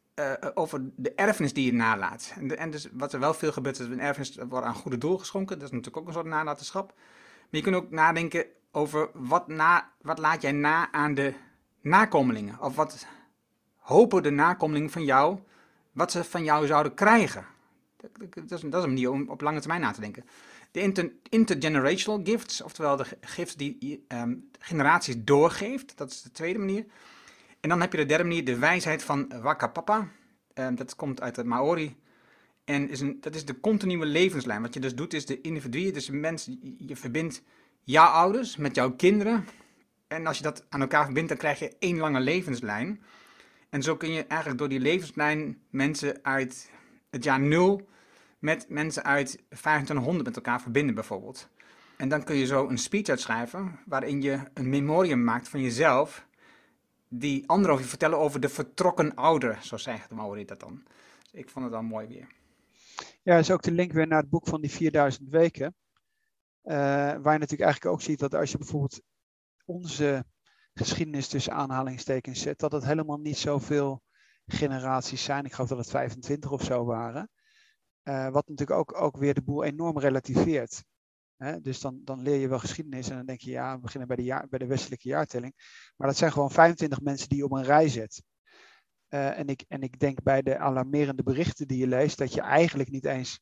over 0.54 0.82
de 0.96 1.14
erfenis 1.14 1.54
die 1.54 1.66
je 1.66 1.74
nalaat. 1.74 2.34
En, 2.38 2.58
en, 2.58 2.72
dus 2.72 2.88
wat 2.92 3.14
er 3.14 3.20
wel 3.20 3.34
veel 3.34 3.52
gebeurt, 3.52 3.80
is 3.80 3.86
een 3.86 4.00
erfenis 4.00 4.38
wordt 4.50 4.66
aan 4.66 4.74
goede 4.74 4.98
doel 4.98 5.18
geschonken. 5.18 5.60
Dat 5.60 5.68
is 5.68 5.74
natuurlijk 5.74 5.98
ook 5.98 6.08
een 6.08 6.14
soort 6.14 6.26
nalatenschap. 6.26 6.94
Maar 6.96 7.48
je 7.50 7.62
kunt 7.62 7.76
ook 7.76 7.92
nadenken 7.92 8.46
over 8.72 9.10
wat, 9.14 9.48
na, 9.48 9.92
wat 10.02 10.20
laat 10.20 10.42
jij 10.42 10.52
na 10.52 10.92
aan 10.92 11.14
de 11.14 11.34
nakomelingen? 11.82 12.62
Of 12.62 12.76
wat 12.76 13.08
hopen 13.76 14.24
de 14.24 14.30
nakomelingen 14.30 14.90
van 14.90 15.06
jou, 15.06 15.40
wat 15.92 16.12
ze 16.12 16.24
van 16.24 16.44
jou 16.44 16.68
zouden 16.68 16.94
krijgen? 16.94 17.46
Dat, 17.98 18.10
dat, 18.20 18.52
is, 18.52 18.62
dat 18.62 18.74
is, 18.74 18.84
een 18.84 18.94
manier 18.94 19.12
om 19.12 19.30
op 19.30 19.42
lange 19.42 19.60
termijn 19.60 19.82
na 19.82 19.92
te 19.92 20.02
denken. 20.02 20.26
De 20.72 20.80
inter, 20.80 21.12
intergenerational 21.30 22.22
gifts, 22.24 22.62
oftewel 22.62 22.96
de 22.96 23.06
gifts 23.22 23.56
die 23.56 24.06
um, 24.08 24.50
generaties 24.60 25.16
doorgeeft, 25.18 25.98
dat 25.98 26.12
is 26.12 26.22
de 26.22 26.32
tweede 26.32 26.60
manier. 26.60 26.86
En 27.60 27.70
dan 27.70 27.82
heb 27.82 27.92
je 27.92 27.98
de 27.98 28.06
derde 28.06 28.24
manier, 28.24 28.46
de 28.46 28.58
wijsheid 28.58 29.04
van 29.04 29.42
Wakapapa. 29.42 30.08
Um, 30.54 30.76
dat 30.76 30.96
komt 30.96 31.22
uit 31.22 31.36
de 31.36 31.44
Maori. 31.44 31.96
En 32.66 32.90
is 32.90 33.00
een, 33.00 33.18
dat 33.22 33.36
is 33.36 33.46
de 33.46 33.60
continue 33.60 34.06
levenslijn. 34.06 34.62
Wat 34.62 34.74
je 34.74 34.80
dus 34.80 34.96
doet, 34.96 35.14
is 35.14 35.26
de 35.26 35.42
individuen, 35.42 35.94
dus 35.94 36.06
de 36.06 36.14
mensen, 36.14 36.78
je 36.78 36.96
verbindt 36.96 37.42
jouw 37.84 38.08
ouders 38.08 38.56
met 38.56 38.76
jouw 38.76 38.92
kinderen. 38.92 39.48
En 40.08 40.28
als 40.28 40.38
je 40.38 40.44
dat 40.44 40.66
aan 40.70 40.82
elkaar 40.82 41.04
verbindt, 41.04 41.30
dan 41.30 41.38
krijg 41.38 41.60
je 41.60 41.76
één 41.80 41.98
lange 41.98 42.20
levenslijn. 42.20 43.04
En 43.70 43.84
zo 43.84 43.96
kun 43.96 44.12
je 44.12 44.26
eigenlijk 44.26 44.60
door 44.60 44.70
die 44.70 44.80
levenslijn 44.80 45.62
mensen 45.70 46.20
uit 46.22 46.72
het 47.10 47.24
jaar 47.24 47.40
0 47.40 47.88
met 48.40 48.66
mensen 48.70 49.04
uit 49.04 49.30
2500 49.50 50.26
met 50.26 50.36
elkaar 50.36 50.62
verbinden 50.62 50.96
bijvoorbeeld. 50.96 51.50
En 51.98 52.10
dan 52.10 52.24
kun 52.24 52.36
je 52.36 52.46
zo 52.46 52.68
een 52.68 52.78
speech 52.78 53.08
uitschrijven 53.08 53.80
waarin 53.86 54.22
je 54.22 54.40
een 54.54 54.70
memorium 54.70 55.24
maakt 55.24 55.50
van 55.50 55.62
jezelf 55.62 56.28
die 57.10 57.44
anderen 57.48 57.76
over 57.76 57.88
vertellen 57.88 58.18
over 58.18 58.40
de 58.40 58.50
vertrokken 58.50 59.16
ouder, 59.16 59.58
zo 59.62 59.78
zegt 59.78 60.10
de 60.10 60.16
Maori 60.16 60.46
dat 60.46 60.60
dan. 60.60 60.84
Dus 61.22 61.42
ik 61.42 61.50
vond 61.50 61.66
het 61.66 61.74
wel 61.74 61.84
mooi 61.84 62.08
weer. 62.08 62.28
Ja, 63.24 63.38
is 63.38 63.52
ook 63.52 63.62
de 63.62 63.72
link 63.72 63.92
weer 63.92 64.08
naar 64.08 64.22
het 64.22 64.30
boek 64.30 64.48
van 64.48 64.62
die 64.62 64.72
4000 64.72 65.30
weken. 65.30 65.76
Uh, 66.64 66.74
waar 66.74 67.34
je 67.34 67.40
natuurlijk 67.40 67.62
eigenlijk 67.62 67.86
ook 67.86 68.02
ziet 68.02 68.20
dat 68.20 68.36
als 68.36 68.52
je 68.52 68.58
bijvoorbeeld 68.58 69.02
onze 69.66 70.26
geschiedenis 70.74 71.28
tussen 71.28 71.54
aanhalingstekens 71.54 72.42
zet, 72.42 72.60
dat 72.60 72.72
het 72.72 72.86
helemaal 72.86 73.18
niet 73.18 73.38
zoveel 73.38 74.02
generaties 74.46 75.24
zijn. 75.24 75.46
Ik 75.46 75.54
geloof 75.54 75.70
dat 75.70 75.78
het 75.78 75.90
25 75.90 76.52
of 76.52 76.64
zo 76.64 76.86
waren. 76.86 77.30
Uh, 78.04 78.30
wat 78.30 78.48
natuurlijk 78.48 78.80
ook, 78.80 79.02
ook 79.02 79.18
weer 79.18 79.34
de 79.34 79.42
boel 79.42 79.64
enorm 79.64 80.00
relativeert. 80.00 80.84
Hè? 81.38 81.62
Dus 81.62 81.80
dan, 81.80 82.02
dan 82.04 82.22
leer 82.22 82.40
je 82.40 82.48
wel 82.48 82.60
geschiedenis 82.60 83.10
en 83.10 83.16
dan 83.16 83.26
denk 83.26 83.40
je, 83.40 83.52
ja, 83.52 83.76
we 83.76 83.82
beginnen 83.82 84.08
bij 84.08 84.18
de, 84.18 84.24
jaar, 84.24 84.48
bij 84.50 84.60
de 84.60 84.68
westelijke 84.68 85.08
jaartelling. 85.08 85.54
Maar 85.98 86.08
dat 86.08 86.18
zijn 86.18 86.32
gewoon 86.32 86.52
25 86.52 87.02
mensen 87.02 87.30
die 87.30 87.38
je 87.38 87.44
op 87.44 87.52
een 87.52 87.64
rij 87.64 87.90
zet. 87.90 88.24
Uh, 89.10 89.40
en, 89.40 89.48
ik, 89.48 89.66
en 89.68 89.82
ik 89.82 90.00
denk 90.00 90.24
bij 90.24 90.42
de 90.42 90.58
alarmerende 90.58 91.24
berichten 91.24 91.68
die 91.68 91.78
je 91.78 91.88
leest, 91.88 92.18
dat 92.18 92.34
je 92.34 92.42
eigenlijk 92.42 92.90
niet 92.90 93.06
eens 93.06 93.40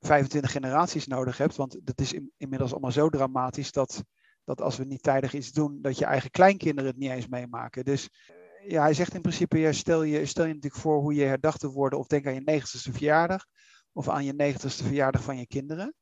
25 0.00 0.50
generaties 0.50 1.06
nodig 1.06 1.38
hebt. 1.38 1.56
Want 1.56 1.78
dat 1.86 2.00
is 2.00 2.12
in, 2.12 2.32
inmiddels 2.36 2.70
allemaal 2.72 2.92
zo 2.92 3.08
dramatisch 3.08 3.72
dat, 3.72 4.04
dat 4.44 4.60
als 4.60 4.76
we 4.76 4.84
niet 4.84 5.02
tijdig 5.02 5.34
iets 5.34 5.52
doen, 5.52 5.78
dat 5.82 5.98
je 5.98 6.04
eigen 6.04 6.30
kleinkinderen 6.30 6.90
het 6.90 6.98
niet 6.98 7.10
eens 7.10 7.28
meemaken. 7.28 7.84
Dus 7.84 8.08
eh, 8.08 8.70
ja, 8.70 8.82
hij 8.82 8.94
zegt 8.94 9.14
in 9.14 9.20
principe, 9.20 9.58
ja, 9.58 9.72
stel, 9.72 10.02
je, 10.02 10.26
stel 10.26 10.44
je 10.44 10.54
natuurlijk 10.54 10.82
voor 10.82 11.00
hoe 11.00 11.14
je 11.14 11.24
herdacht 11.24 11.60
te 11.60 11.70
worden, 11.70 11.98
of 11.98 12.06
denk 12.06 12.26
aan 12.26 12.34
je 12.34 12.60
90ste 12.60 12.92
verjaardag, 12.92 13.46
of 13.92 14.08
aan 14.08 14.24
je 14.24 14.54
90ste 14.54 14.84
verjaardag 14.86 15.22
van 15.22 15.38
je 15.38 15.46
kinderen. 15.46 15.94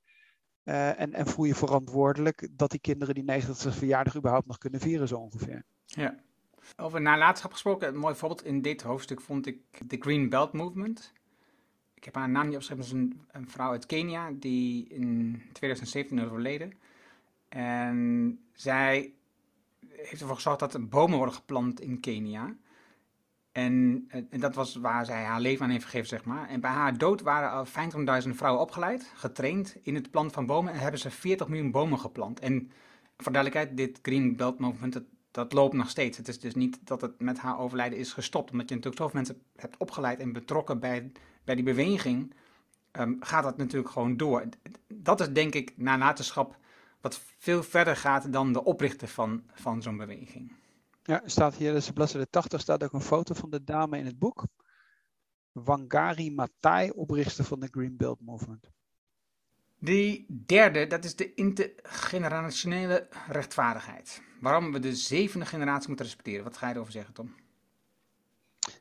Uh, 0.64 1.00
en, 1.00 1.12
en 1.12 1.26
voel 1.26 1.44
je 1.44 1.54
verantwoordelijk 1.54 2.48
dat 2.52 2.70
die 2.70 2.80
kinderen 2.80 3.14
die 3.14 3.42
90ste 3.42 3.68
verjaardag 3.68 4.16
überhaupt 4.16 4.46
nog 4.46 4.58
kunnen 4.58 4.80
vieren, 4.80 5.08
zo 5.08 5.16
ongeveer. 5.16 5.64
Ja. 5.84 6.24
Over 6.76 7.00
nalatenschap 7.00 7.52
gesproken, 7.52 7.88
een 7.88 7.96
mooi 7.96 8.14
voorbeeld 8.14 8.44
in 8.44 8.62
dit 8.62 8.82
hoofdstuk 8.82 9.20
vond 9.20 9.46
ik 9.46 9.90
de 9.90 9.96
Green 10.00 10.28
Belt 10.28 10.52
Movement. 10.52 11.12
Ik 11.96 12.04
heb 12.04 12.14
haar 12.14 12.28
naam 12.28 12.46
niet 12.46 12.54
opgeschreven, 12.54 12.84
dat 12.84 12.94
is 12.94 13.16
een, 13.32 13.48
vrouw 13.48 13.70
uit 13.70 13.86
Kenia 13.86 14.30
die 14.32 14.88
in 14.88 15.42
2017 15.52 16.18
is 16.18 16.24
overleden. 16.24 16.72
En 17.48 18.38
zij 18.52 19.12
heeft 19.88 20.20
ervoor 20.20 20.36
gezorgd 20.36 20.60
dat 20.60 20.74
er 20.74 20.88
bomen 20.88 21.16
worden 21.16 21.34
geplant 21.34 21.80
in 21.80 22.00
Kenia. 22.00 22.56
En, 23.52 24.04
en, 24.08 24.40
dat 24.40 24.54
was 24.54 24.74
waar 24.74 25.04
zij 25.04 25.24
haar 25.24 25.40
leven 25.40 25.64
aan 25.64 25.70
heeft 25.70 25.84
gegeven, 25.84 26.08
zeg 26.08 26.24
maar. 26.24 26.48
En 26.48 26.60
bij 26.60 26.70
haar 26.70 26.98
dood 26.98 27.20
waren 27.20 27.50
al 27.50 27.66
25.000 28.22 28.28
vrouwen 28.30 28.62
opgeleid, 28.62 29.12
getraind 29.14 29.76
in 29.82 29.94
het 29.94 30.10
planten 30.10 30.34
van 30.34 30.46
bomen. 30.46 30.72
En 30.72 30.78
hebben 30.78 31.00
ze 31.00 31.10
40 31.10 31.48
miljoen 31.48 31.70
bomen 31.70 31.98
geplant. 31.98 32.40
En 32.40 32.70
voor 33.16 33.32
duidelijkheid, 33.32 33.76
dit 33.76 33.98
Green 34.02 34.36
Belt 34.36 34.58
Movement, 34.58 35.00
dat 35.36 35.52
loopt 35.52 35.74
nog 35.74 35.88
steeds. 35.88 36.16
Het 36.16 36.28
is 36.28 36.40
dus 36.40 36.54
niet 36.54 36.78
dat 36.82 37.00
het 37.00 37.20
met 37.20 37.38
haar 37.38 37.58
overlijden 37.58 37.98
is 37.98 38.12
gestopt. 38.12 38.50
Omdat 38.50 38.68
je 38.68 38.74
natuurlijk 38.74 39.02
zoveel 39.02 39.20
mensen 39.20 39.42
hebt 39.56 39.76
opgeleid 39.76 40.20
en 40.20 40.32
betrokken 40.32 40.80
bij, 40.80 41.12
bij 41.44 41.54
die 41.54 41.64
beweging, 41.64 42.34
um, 42.92 43.16
gaat 43.20 43.42
dat 43.42 43.56
natuurlijk 43.56 43.92
gewoon 43.92 44.16
door. 44.16 44.44
Dat 44.86 45.20
is 45.20 45.32
denk 45.32 45.54
ik 45.54 45.72
nalatenschap 45.76 46.56
wat 47.00 47.20
veel 47.38 47.62
verder 47.62 47.96
gaat 47.96 48.32
dan 48.32 48.52
de 48.52 48.64
oprichter 48.64 49.08
van, 49.08 49.42
van 49.52 49.82
zo'n 49.82 49.96
beweging. 49.96 50.52
Ja, 51.02 51.22
staat 51.24 51.54
hier, 51.54 51.72
dus 51.72 51.90
bladzijde 51.90 52.30
80, 52.30 52.60
staat 52.60 52.84
ook 52.84 52.92
een 52.92 53.00
foto 53.00 53.34
van 53.34 53.50
de 53.50 53.64
dame 53.64 53.98
in 53.98 54.06
het 54.06 54.18
boek. 54.18 54.44
Wangari 55.52 56.34
Maathai, 56.34 56.90
oprichter 56.90 57.44
van 57.44 57.60
de 57.60 57.68
Green 57.70 57.96
Belt 57.96 58.20
Movement. 58.20 58.70
Die 59.86 60.26
derde, 60.46 60.86
dat 60.86 61.04
is 61.04 61.16
de 61.16 61.34
intergenerationele 61.34 63.08
rechtvaardigheid. 63.28 64.22
Waarom 64.40 64.72
we 64.72 64.78
de 64.78 64.94
zevende 64.94 65.46
generatie 65.46 65.88
moeten 65.88 66.06
respecteren. 66.06 66.44
Wat 66.44 66.56
ga 66.56 66.68
je 66.68 66.74
erover 66.74 66.92
zeggen, 66.92 67.14
Tom? 67.14 67.34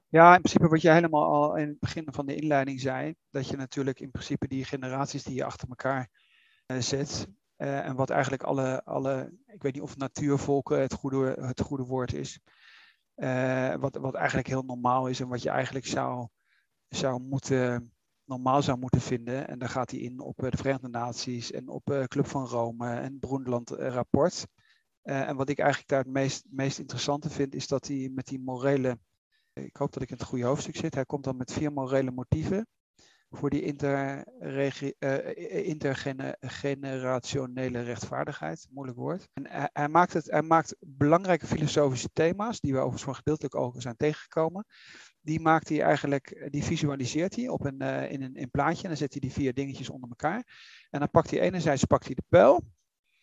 Ja, 0.09 0.35
in 0.35 0.41
principe 0.41 0.67
wat 0.67 0.81
je 0.81 0.91
helemaal 0.91 1.23
al 1.23 1.55
in 1.55 1.67
het 1.67 1.79
begin 1.79 2.07
van 2.11 2.25
de 2.25 2.35
inleiding 2.35 2.79
zei, 2.79 3.15
dat 3.29 3.47
je 3.47 3.57
natuurlijk 3.57 3.99
in 3.99 4.11
principe 4.11 4.47
die 4.47 4.65
generaties 4.65 5.23
die 5.23 5.35
je 5.35 5.43
achter 5.43 5.67
elkaar 5.67 6.09
uh, 6.67 6.77
zet, 6.77 7.27
uh, 7.57 7.85
en 7.85 7.95
wat 7.95 8.09
eigenlijk 8.09 8.43
alle, 8.43 8.83
alle, 8.83 9.31
ik 9.47 9.61
weet 9.61 9.73
niet 9.73 9.83
of 9.83 9.97
natuurvolken 9.97 10.81
het 10.81 10.93
goede, 10.93 11.35
het 11.39 11.61
goede 11.61 11.83
woord 11.83 12.13
is, 12.13 12.39
uh, 13.15 13.75
wat, 13.75 13.95
wat 13.95 14.15
eigenlijk 14.15 14.47
heel 14.47 14.63
normaal 14.63 15.07
is 15.07 15.19
en 15.19 15.27
wat 15.27 15.41
je 15.41 15.49
eigenlijk 15.49 15.85
zou, 15.85 16.27
zou 16.89 17.21
moeten, 17.21 17.94
normaal 18.25 18.61
zou 18.61 18.77
moeten 18.77 19.01
vinden. 19.01 19.47
En 19.47 19.59
daar 19.59 19.69
gaat 19.69 19.91
hij 19.91 19.99
in 19.99 20.19
op 20.19 20.37
de 20.37 20.57
Verenigde 20.57 20.87
Naties 20.87 21.51
en 21.51 21.67
op 21.67 22.05
Club 22.07 22.27
van 22.27 22.45
Rome 22.45 22.93
en 22.93 23.19
Broenland 23.19 23.69
rapport. 23.69 24.47
en 25.01 25.35
wat 25.35 25.49
ik 25.49 25.59
eigenlijk 25.59 25.89
daar 25.89 26.03
het 26.03 26.13
meest, 26.13 26.45
meest 26.49 26.79
interessante 26.79 27.29
vind, 27.29 27.55
is 27.55 27.67
dat 27.67 27.87
hij 27.87 28.09
met 28.13 28.27
die 28.27 28.39
morele 28.39 28.97
ik 29.61 29.75
hoop 29.75 29.93
dat 29.93 30.03
ik 30.03 30.09
in 30.09 30.17
het 30.17 30.25
goede 30.25 30.45
hoofdstuk 30.45 30.75
zit. 30.75 30.95
Hij 30.95 31.05
komt 31.05 31.23
dan 31.23 31.37
met 31.37 31.53
vier 31.53 31.71
morele 31.71 32.11
motieven 32.11 32.67
voor 33.29 33.49
die 33.49 33.83
uh, 33.83 34.21
intergenerationele 35.67 37.81
rechtvaardigheid. 37.81 38.67
Moeilijk 38.71 38.97
woord. 38.97 39.27
En 39.33 39.69
hij, 39.73 39.89
maakt 39.89 40.13
het, 40.13 40.31
hij 40.31 40.41
maakt 40.41 40.75
belangrijke 40.79 41.47
filosofische 41.47 42.09
thema's, 42.13 42.59
die 42.59 42.71
we 42.71 42.77
overigens 42.77 43.03
voor 43.03 43.15
gedeeltelijk 43.15 43.55
ook 43.55 43.81
zijn 43.81 43.97
tegengekomen. 43.97 44.65
Die 45.25 45.39
maakt 45.39 45.69
hij 45.69 45.81
eigenlijk, 45.81 46.47
die 46.51 46.63
visualiseert 46.63 47.35
hij 47.35 47.47
op 47.47 47.65
een, 47.65 47.83
uh, 47.83 48.11
in 48.11 48.21
een 48.21 48.35
in 48.35 48.51
plaatje. 48.51 48.83
En 48.83 48.89
dan 48.89 48.97
zet 48.97 49.11
hij 49.11 49.21
die 49.21 49.31
vier 49.31 49.53
dingetjes 49.53 49.89
onder 49.89 50.09
elkaar. 50.09 50.43
En 50.89 50.99
dan 50.99 51.09
pakt 51.09 51.31
hij 51.31 51.39
enerzijds 51.39 51.85
pakt 51.85 52.05
hij 52.05 52.15
de 52.15 52.23
pijl. 52.27 52.63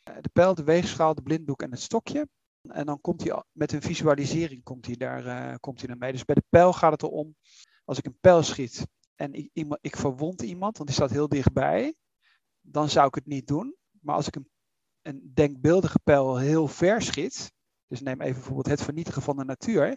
De 0.02 0.30
pijl, 0.32 0.54
de 0.54 0.64
weegschaal, 0.64 1.14
de 1.14 1.22
blinddoek 1.22 1.62
en 1.62 1.70
het 1.70 1.80
stokje. 1.80 2.28
En 2.62 2.86
dan 2.86 3.00
komt 3.00 3.22
hij 3.24 3.42
met 3.52 3.72
een 3.72 3.82
visualisering 3.82 4.62
komt 4.62 4.86
hij 4.86 4.96
daar, 4.96 5.58
komt 5.60 5.86
hij 5.86 5.96
mee. 5.96 6.12
Dus 6.12 6.24
bij 6.24 6.34
de 6.34 6.44
pijl 6.48 6.72
gaat 6.72 6.92
het 6.92 7.02
erom, 7.02 7.36
als 7.84 7.98
ik 7.98 8.06
een 8.06 8.18
pijl 8.20 8.42
schiet 8.42 8.86
en 9.14 9.32
ik, 9.32 9.50
iemand, 9.52 9.80
ik 9.82 9.96
verwond 9.96 10.42
iemand, 10.42 10.76
want 10.76 10.88
die 10.88 10.98
staat 10.98 11.10
heel 11.10 11.28
dichtbij, 11.28 11.94
dan 12.60 12.88
zou 12.88 13.06
ik 13.06 13.14
het 13.14 13.26
niet 13.26 13.46
doen. 13.46 13.76
Maar 14.00 14.14
als 14.14 14.26
ik 14.26 14.36
een, 14.36 14.50
een 15.02 15.30
denkbeeldige 15.34 15.98
pijl 16.04 16.38
heel 16.38 16.68
ver 16.68 17.02
schiet, 17.02 17.52
dus 17.86 18.00
neem 18.00 18.20
even 18.20 18.34
bijvoorbeeld 18.34 18.66
het 18.66 18.82
vernietigen 18.82 19.22
van 19.22 19.36
de 19.36 19.44
natuur, 19.44 19.96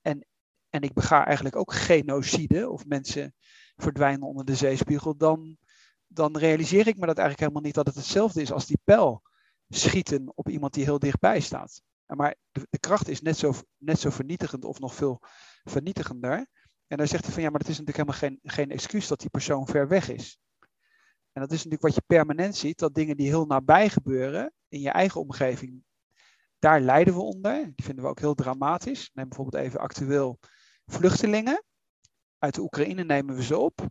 en, 0.00 0.26
en 0.72 0.82
ik 0.82 0.92
bega 0.92 1.24
eigenlijk 1.24 1.56
ook 1.56 1.72
genocide, 1.72 2.70
of 2.70 2.86
mensen 2.86 3.34
verdwijnen 3.76 4.28
onder 4.28 4.44
de 4.44 4.54
zeespiegel, 4.54 5.16
dan, 5.16 5.56
dan 6.06 6.38
realiseer 6.38 6.86
ik 6.86 6.98
me 6.98 7.06
dat 7.06 7.18
eigenlijk 7.18 7.38
helemaal 7.38 7.62
niet 7.62 7.74
dat 7.74 7.86
het 7.86 7.94
hetzelfde 7.94 8.40
is 8.40 8.52
als 8.52 8.66
die 8.66 8.80
pijl 8.84 9.22
schieten 9.68 10.32
op 10.34 10.48
iemand 10.48 10.74
die 10.74 10.84
heel 10.84 10.98
dichtbij 10.98 11.40
staat. 11.40 11.82
Maar 12.06 12.34
de, 12.50 12.66
de, 12.70 12.78
kracht 12.78 13.08
is 13.08 13.20
net 13.20 13.36
zo, 13.36 13.52
net 13.78 13.98
zo 13.98 14.10
vernietigend 14.10 14.64
of 14.64 14.78
nog 14.78 14.94
veel 14.94 15.20
vernietigender. 15.64 16.46
En 16.86 16.96
dan 16.96 17.06
zegt 17.06 17.24
hij 17.24 17.32
van 17.32 17.42
ja, 17.42 17.50
maar 17.50 17.60
het 17.60 17.68
is 17.68 17.78
natuurlijk 17.78 18.08
helemaal 18.08 18.38
geen, 18.40 18.52
geen 18.54 18.70
excuus 18.70 19.06
dat 19.06 19.20
die 19.20 19.30
persoon 19.30 19.66
ver 19.66 19.88
weg 19.88 20.08
is. 20.08 20.38
En 21.32 21.40
dat 21.40 21.50
is 21.50 21.56
natuurlijk 21.56 21.82
wat 21.82 21.94
je 21.94 22.02
permanent 22.06 22.56
ziet, 22.56 22.78
dat 22.78 22.94
dingen 22.94 23.16
die 23.16 23.28
heel 23.28 23.46
nabij 23.46 23.88
gebeuren 23.88 24.52
in 24.68 24.80
je 24.80 24.90
eigen 24.90 25.20
omgeving, 25.20 25.84
daar 26.58 26.80
lijden 26.80 27.14
we 27.14 27.20
onder. 27.20 27.64
Die 27.74 27.84
vinden 27.84 28.04
we 28.04 28.10
ook 28.10 28.20
heel 28.20 28.34
dramatisch. 28.34 29.10
Neem 29.14 29.28
bijvoorbeeld 29.28 29.64
even 29.64 29.80
actueel 29.80 30.38
vluchtelingen. 30.86 31.64
Uit 32.38 32.54
de 32.54 32.60
Oekraïne 32.60 33.04
nemen 33.04 33.34
we 33.34 33.42
ze 33.42 33.58
op, 33.58 33.86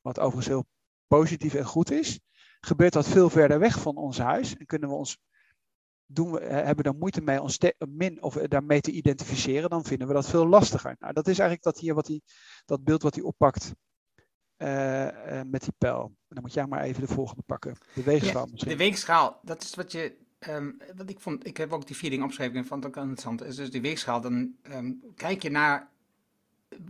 wat 0.00 0.18
overigens 0.18 0.46
heel 0.46 0.66
positief 1.06 1.54
en 1.54 1.64
goed 1.64 1.90
is. 1.90 2.20
Gebeurt 2.60 2.92
dat 2.92 3.08
veel 3.08 3.30
verder 3.30 3.58
weg 3.58 3.80
van 3.80 3.96
ons 3.96 4.18
huis 4.18 4.56
en 4.56 4.66
kunnen 4.66 4.88
we 4.88 4.94
ons 4.94 5.18
doen 6.12 6.32
we, 6.32 6.40
hebben 6.40 6.76
we 6.76 6.82
dan 6.82 6.98
moeite 6.98 7.20
mee 7.20 7.40
ons 7.40 7.58
min 7.88 8.22
of 8.22 8.34
daarmee 8.34 8.80
te 8.80 8.90
identificeren, 8.90 9.70
dan 9.70 9.84
vinden 9.84 10.08
we 10.08 10.14
dat 10.14 10.28
veel 10.28 10.46
lastiger. 10.46 10.96
Nou, 10.98 11.12
dat 11.12 11.26
is 11.26 11.38
eigenlijk 11.38 11.62
dat 11.62 11.78
hier 11.78 11.94
wat 11.94 12.06
hij, 12.06 12.20
dat 12.64 12.84
beeld 12.84 13.02
wat 13.02 13.14
hij 13.14 13.24
oppakt 13.24 13.74
uh, 14.58 15.08
met 15.46 15.60
die 15.62 15.74
pijl. 15.78 16.02
En 16.04 16.34
dan 16.34 16.42
moet 16.42 16.52
jij 16.52 16.66
maar 16.66 16.82
even 16.82 17.00
de 17.00 17.14
volgende 17.14 17.42
pakken. 17.46 17.76
De 17.94 18.02
weegschaal 18.02 18.46
misschien. 18.46 18.70
De 18.70 18.76
weegschaal, 18.76 19.40
dat 19.42 19.62
is 19.62 19.74
wat 19.74 19.92
je. 19.92 20.28
Um, 20.48 20.76
wat 20.96 21.10
ik 21.10 21.20
vond, 21.20 21.46
ik 21.46 21.56
heb 21.56 21.72
ook 21.72 21.86
die 21.86 21.96
vier 21.96 22.10
dingen 22.10 22.24
opgeschreven 22.24 22.56
en 22.56 22.66
vond 22.66 22.84
het 22.84 22.96
ook 22.96 23.02
interessant. 23.02 23.42
Is 23.44 23.56
dus 23.56 23.70
die 23.70 23.80
weegschaal, 23.80 24.20
dan 24.20 24.54
um, 24.62 25.00
kijk 25.16 25.42
je 25.42 25.50
naar 25.50 25.90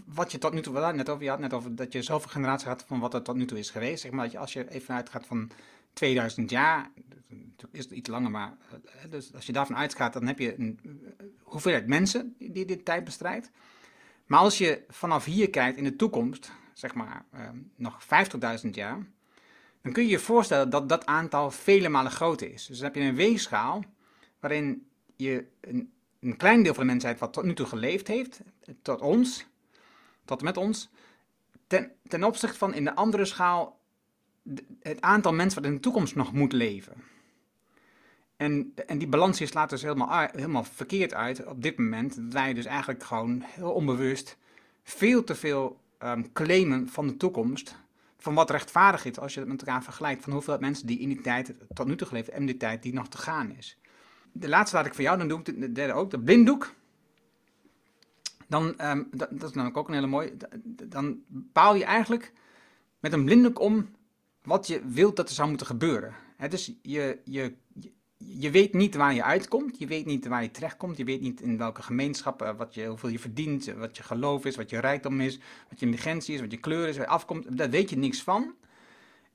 wat 0.07 0.33
je 0.33 0.39
tot 0.39 0.53
nu 0.53 0.61
toe, 0.61 0.93
net 0.93 1.09
over, 1.09 1.29
had 1.29 1.39
net 1.39 1.53
over 1.53 1.75
dat 1.75 1.93
je 1.93 2.03
zoveel 2.03 2.31
generaties 2.31 2.67
had 2.67 2.85
van 2.87 3.01
wat 3.01 3.15
er 3.15 3.23
tot 3.23 3.37
nu 3.37 3.45
toe 3.45 3.59
is 3.59 3.71
geweest. 3.71 4.03
Zeg 4.03 4.11
maar 4.11 4.23
dat 4.23 4.33
je 4.33 4.39
als 4.39 4.53
je 4.53 4.71
even 4.71 4.95
uitgaat 4.95 5.27
van 5.27 5.51
2000 5.93 6.51
jaar, 6.51 6.91
is 7.71 7.85
het 7.85 7.93
iets 7.93 8.09
langer, 8.09 8.31
maar 8.31 8.57
dus 9.11 9.35
als 9.35 9.47
je 9.47 9.53
daarvan 9.53 9.77
uitgaat, 9.77 10.13
dan 10.13 10.27
heb 10.27 10.39
je 10.39 10.59
een 10.59 10.81
hoeveelheid 11.43 11.87
mensen 11.87 12.35
die 12.39 12.65
dit 12.65 12.85
tijd 12.85 13.05
bestrijdt. 13.05 13.51
Maar 14.27 14.39
als 14.39 14.59
je 14.59 14.85
vanaf 14.89 15.25
hier 15.25 15.51
kijkt 15.51 15.79
in 15.79 15.85
de 15.85 15.97
toekomst, 15.97 16.53
zeg 16.73 16.95
maar 16.95 17.25
ehm, 17.33 17.57
nog 17.77 18.03
50.000 18.65 18.71
jaar, 18.71 19.07
dan 19.83 19.93
kun 19.93 20.03
je 20.03 20.11
je 20.11 20.19
voorstellen 20.19 20.71
dat 20.71 20.89
dat 20.89 21.07
aantal 21.07 21.51
vele 21.51 21.89
malen 21.89 22.13
groter 22.13 22.53
is. 22.53 22.67
Dus 22.67 22.77
dan 22.77 22.87
heb 22.87 22.95
je 22.95 23.09
een 23.09 23.15
weegschaal 23.15 23.85
waarin 24.41 24.87
je 25.17 25.47
een, 25.61 25.93
een 26.21 26.37
klein 26.37 26.63
deel 26.63 26.75
van 26.75 26.87
de 26.87 26.91
mensheid 26.93 27.19
wat 27.19 27.33
tot 27.33 27.45
nu 27.45 27.55
toe 27.55 27.67
geleefd 27.67 28.07
heeft, 28.07 28.41
tot 28.83 29.01
ons, 29.01 29.47
tot 30.25 30.39
en 30.39 30.45
met 30.45 30.57
ons, 30.57 30.91
ten, 31.67 31.93
ten 32.09 32.25
opzichte 32.25 32.59
van 32.59 32.75
in 32.75 32.85
de 32.85 32.95
andere 32.95 33.25
schaal 33.25 33.79
het 34.81 35.01
aantal 35.01 35.33
mensen 35.33 35.61
wat 35.61 35.71
in 35.71 35.77
de 35.77 35.83
toekomst 35.83 36.15
nog 36.15 36.33
moet 36.33 36.53
leven. 36.53 36.95
En, 38.37 38.73
en 38.87 38.99
die 38.99 39.09
balans 39.09 39.47
slaat 39.47 39.71
dus 39.71 39.83
helemaal, 39.83 40.29
helemaal 40.33 40.65
verkeerd 40.65 41.15
uit 41.15 41.47
op 41.47 41.63
dit 41.63 41.79
moment. 41.79 42.17
Dat 42.17 42.33
wij 42.33 42.55
dus 42.55 42.65
eigenlijk 42.65 43.05
gewoon 43.05 43.43
heel 43.47 43.73
onbewust 43.73 44.37
veel 44.83 45.25
te 45.25 45.35
veel 45.35 45.81
um, 45.99 46.33
claimen 46.33 46.89
van 46.89 47.07
de 47.07 47.17
toekomst. 47.17 47.77
Van 48.19 48.35
wat 48.35 48.51
rechtvaardig 48.51 49.05
is 49.05 49.19
als 49.19 49.35
je 49.35 49.41
het 49.41 49.49
met 49.49 49.61
elkaar 49.61 49.83
vergelijkt. 49.83 50.23
Van 50.23 50.33
hoeveel 50.33 50.59
mensen 50.59 50.87
die 50.87 50.99
in 50.99 51.09
die 51.09 51.21
tijd 51.21 51.55
tot 51.75 51.87
nu 51.87 51.97
toe 51.97 52.07
geleefd 52.07 52.29
en 52.29 52.47
die 52.47 52.57
tijd 52.57 52.83
die 52.83 52.93
nog 52.93 53.09
te 53.09 53.19
gaan 53.19 53.57
is. 53.57 53.79
De 54.33 54.49
laatste 54.49 54.77
laat 54.77 54.87
ik 54.87 54.95
voor 54.95 55.03
jou, 55.03 55.19
dan 55.19 55.29
doe 55.29 55.39
ik 55.39 55.61
de 55.61 55.73
derde 55.73 55.93
ook. 55.93 56.11
De 56.11 56.21
blinddoek. 56.21 56.75
Dan, 58.51 58.75
um, 58.81 59.09
dat, 59.11 59.31
is 59.31 59.53
namelijk 59.53 59.77
ook 59.77 59.89
een 59.89 59.95
hele 59.95 60.07
mooie. 60.07 60.37
Dan 60.89 61.21
bepaal 61.27 61.75
je 61.75 61.85
eigenlijk 61.85 62.33
met 63.01 63.13
een 63.13 63.25
blinddoek 63.25 63.61
om 63.61 63.89
wat 64.43 64.67
je 64.67 64.81
wilt 64.87 65.17
dat 65.17 65.29
er 65.29 65.35
zou 65.35 65.49
moeten 65.49 65.67
gebeuren. 65.67 66.15
Dus 66.49 66.73
je, 66.83 67.19
je, 67.25 67.55
je 68.17 68.51
weet 68.51 68.73
niet 68.75 68.95
waar 68.95 69.15
je 69.15 69.25
uitkomt, 69.25 69.79
je 69.79 69.87
weet 69.87 70.07
niet 70.07 70.27
waar 70.27 70.43
je 70.43 70.51
terechtkomt, 70.51 70.97
je 70.97 71.05
weet 71.05 71.21
niet 71.21 71.41
in 71.41 71.59
welke 71.59 71.83
gemeenschap, 71.83 72.43
uh, 72.43 72.57
wat 72.57 72.75
je, 72.75 72.87
hoeveel 72.87 73.09
je 73.09 73.19
verdient, 73.19 73.65
wat 73.65 73.97
je 73.97 74.03
geloof 74.03 74.45
is, 74.45 74.57
wat 74.57 74.71
je 74.71 74.79
rijkdom 74.79 75.21
is, 75.21 75.39
wat 75.69 75.81
je 75.81 75.87
intelligentie 75.87 76.35
is, 76.35 76.41
wat 76.41 76.51
je 76.51 76.57
kleur 76.57 76.89
is, 76.89 76.97
waar 76.97 77.07
je 77.07 77.13
afkomt, 77.13 77.57
daar 77.57 77.71
weet 77.71 77.91
je 77.91 77.97
niks 77.97 78.23
van. 78.23 78.55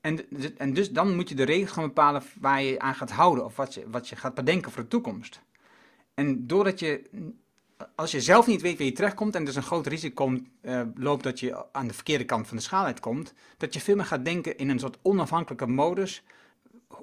En, 0.00 0.18
en 0.56 0.72
dus 0.72 0.90
dan 0.90 1.14
moet 1.14 1.28
je 1.28 1.34
de 1.34 1.42
regels 1.42 1.70
gaan 1.70 1.86
bepalen 1.86 2.22
waar 2.40 2.62
je 2.62 2.78
aan 2.78 2.94
gaat 2.94 3.10
houden 3.10 3.44
of 3.44 3.56
wat 3.56 3.74
je, 3.74 3.90
wat 3.90 4.08
je 4.08 4.16
gaat 4.16 4.34
bedenken 4.34 4.72
voor 4.72 4.82
de 4.82 4.88
toekomst. 4.88 5.40
En 6.14 6.46
doordat 6.46 6.80
je, 6.80 7.02
als 7.94 8.10
je 8.10 8.20
zelf 8.20 8.46
niet 8.46 8.62
weet 8.62 8.78
waar 8.78 8.86
je 8.86 8.92
terechtkomt 8.92 9.34
en 9.34 9.44
dus 9.44 9.56
een 9.56 9.62
groot 9.62 9.86
risico 9.86 10.38
uh, 10.62 10.82
loopt 10.94 11.22
dat 11.22 11.40
je 11.40 11.72
aan 11.72 11.86
de 11.86 11.94
verkeerde 11.94 12.24
kant 12.24 12.46
van 12.46 12.56
de 12.56 12.62
schaal 12.62 12.84
uitkomt, 12.84 13.34
dat 13.56 13.74
je 13.74 13.80
veel 13.80 13.96
meer 13.96 14.04
gaat 14.04 14.24
denken 14.24 14.56
in 14.56 14.68
een 14.68 14.78
soort 14.78 14.98
onafhankelijke 15.02 15.66
modus 15.66 16.24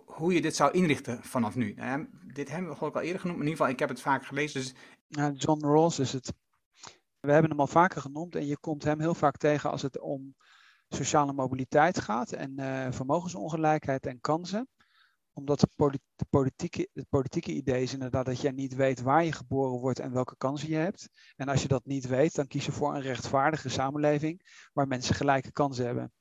hoe 0.05 0.33
je 0.33 0.41
dit 0.41 0.55
zou 0.55 0.71
inrichten 0.71 1.23
vanaf 1.23 1.55
nu. 1.55 1.73
Nou 1.73 2.07
dit 2.33 2.49
hebben 2.49 2.79
we 2.79 2.86
ik 2.86 2.95
al 2.95 3.01
eerder 3.01 3.21
genoemd, 3.21 3.39
in 3.39 3.45
ieder 3.45 3.57
geval, 3.57 3.73
ik 3.73 3.79
heb 3.79 3.89
het 3.89 4.01
vaak 4.01 4.25
gelezen. 4.25 4.62
Dus... 4.62 4.73
John 5.36 5.65
Rawls 5.65 5.99
is 5.99 6.13
het. 6.13 6.33
We 7.19 7.31
hebben 7.31 7.49
hem 7.49 7.59
al 7.59 7.67
vaker 7.67 8.01
genoemd 8.01 8.36
en 8.36 8.45
je 8.45 8.57
komt 8.57 8.83
hem 8.83 8.99
heel 8.99 9.15
vaak 9.15 9.38
tegen 9.38 9.71
als 9.71 9.81
het 9.81 9.99
om 9.99 10.36
sociale 10.89 11.33
mobiliteit 11.33 11.99
gaat 11.99 12.31
en 12.31 12.59
uh, 12.59 12.88
vermogensongelijkheid 12.89 14.05
en 14.05 14.21
kansen. 14.21 14.67
Omdat 15.34 15.60
de, 15.60 16.00
politieke, 16.30 16.89
het 16.93 17.10
politieke 17.10 17.52
idee 17.52 17.82
is 17.82 17.93
inderdaad 17.93 18.26
dat 18.26 18.41
jij 18.41 18.52
niet 18.52 18.76
weet 18.76 19.02
waar 19.02 19.24
je 19.24 19.32
geboren 19.32 19.80
wordt 19.80 20.00
en 20.00 20.13
welke 20.13 20.36
kansen 20.38 20.69
je 20.69 20.76
hebt. 20.76 21.10
En 21.36 21.48
als 21.48 21.62
je 21.62 21.67
dat 21.67 21.86
niet 21.86 22.08
weet, 22.08 22.36
dan 22.36 22.48
kies 22.48 22.65
je 22.65 22.72
voor 22.72 22.96
een 22.96 23.02
rechtvaardige 23.02 23.69
samenleving 23.69 24.67
waar 24.74 24.88
mensen 24.88 25.15
gelijke 25.15 25.52
kansen 25.52 25.86
hebben. 25.86 26.12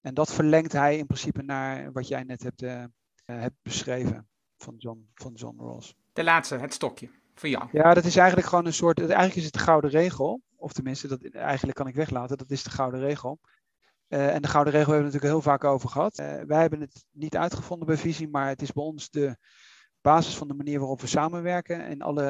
En 0.00 0.14
dat 0.14 0.32
verlengt 0.32 0.72
hij 0.72 0.98
in 0.98 1.06
principe 1.06 1.42
naar 1.42 1.92
wat 1.92 2.08
jij 2.08 2.22
net 2.22 2.42
hebt 2.42 2.62
uh, 2.62 2.82
eh, 2.82 2.90
hebt 3.24 3.56
beschreven 3.62 4.28
van 4.56 4.74
John, 4.76 5.10
van 5.14 5.32
John 5.32 5.60
Rawls. 5.60 5.94
De 6.12 6.24
laatste, 6.24 6.56
het 6.56 6.74
stokje, 6.74 7.10
voor 7.34 7.48
jou. 7.48 7.68
Ja, 7.72 7.94
dat 7.94 8.04
is 8.04 8.16
eigenlijk 8.16 8.48
gewoon 8.48 8.66
een 8.66 8.72
soort, 8.72 8.98
eigenlijk 8.98 9.34
is 9.34 9.44
het 9.44 9.52
de 9.52 9.58
gouden 9.58 9.90
regel. 9.90 10.42
Of 10.56 10.72
tenminste, 10.72 11.08
dat, 11.08 11.24
eigenlijk 11.24 11.76
kan 11.76 11.86
ik 11.86 11.94
weglaten, 11.94 12.38
dat 12.38 12.50
is 12.50 12.62
de 12.62 12.70
gouden 12.70 13.00
regel. 13.00 13.40
Uh, 14.08 14.34
en 14.34 14.42
de 14.42 14.48
gouden 14.48 14.72
regel 14.72 14.92
hebben 14.92 15.10
we 15.10 15.14
natuurlijk 15.14 15.42
heel 15.42 15.52
vaak 15.52 15.64
over 15.64 15.88
gehad. 15.88 16.18
Uh, 16.18 16.40
wij 16.46 16.60
hebben 16.60 16.80
het 16.80 17.04
niet 17.10 17.36
uitgevonden 17.36 17.86
bij 17.86 17.96
Visie, 17.96 18.28
maar 18.28 18.48
het 18.48 18.62
is 18.62 18.72
bij 18.72 18.84
ons 18.84 19.10
de 19.10 19.36
basis 20.00 20.36
van 20.36 20.48
de 20.48 20.54
manier 20.54 20.78
waarop 20.78 21.00
we 21.00 21.06
samenwerken 21.06 21.84
en 21.84 22.00
alle 22.00 22.24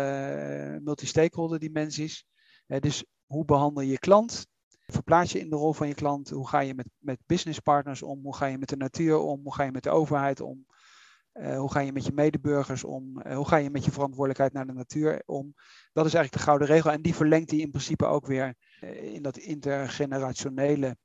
uh, 0.75 0.85
multi-stakeholder 0.85 1.59
dimensies. 1.59 2.27
dus 2.67 3.05
hoe 3.27 3.45
behandel 3.45 3.83
je 3.83 3.99
klant? 3.99 4.47
Verplaats 4.87 5.33
je 5.33 5.39
in 5.39 5.51
de 5.51 5.57
rol 5.57 5.73
van 5.73 5.89
je 5.89 5.95
klant? 5.95 6.31
Hoe 6.31 6.49
ga 6.49 6.61
je 6.61 6.75
met, 6.75 6.89
met 6.99 7.19
businesspartners 7.27 8.03
om? 8.03 8.23
Hoe 8.23 8.37
ga 8.37 8.47
je 8.47 8.59
met 8.59 8.69
de 8.69 8.77
natuur 8.77 9.19
om? 9.19 9.41
Hoe 9.43 9.55
ga 9.55 9.63
je 9.63 9.73
met 9.73 9.83
de 9.83 9.91
overheid 9.91 10.41
om? 10.41 10.67
Hoe 11.33 11.73
ga 11.73 11.81
je 11.81 11.93
met 11.93 12.05
je 12.05 12.13
medeburgers 12.13 12.85
om? 12.85 13.23
Hoe 13.23 13.49
ga 13.49 13.57
je 13.57 13.71
met 13.71 13.85
je 13.85 13.91
verantwoordelijkheid 13.91 14.53
naar 14.53 14.67
de 14.67 14.73
natuur 14.73 15.23
om? 15.27 15.55
Dat 15.93 16.07
is 16.07 16.15
eigenlijk 16.15 16.33
de 16.33 16.49
gouden 16.49 16.69
regel. 16.69 16.91
En 16.91 17.03
die 17.03 17.15
verlengt 17.15 17.51
hij 17.51 17.61
in 17.61 17.71
principe 17.71 18.05
ook 18.05 18.27
weer 18.27 18.55
in 19.01 19.23
dat 19.23 19.37
intergenerationele, 19.37 20.97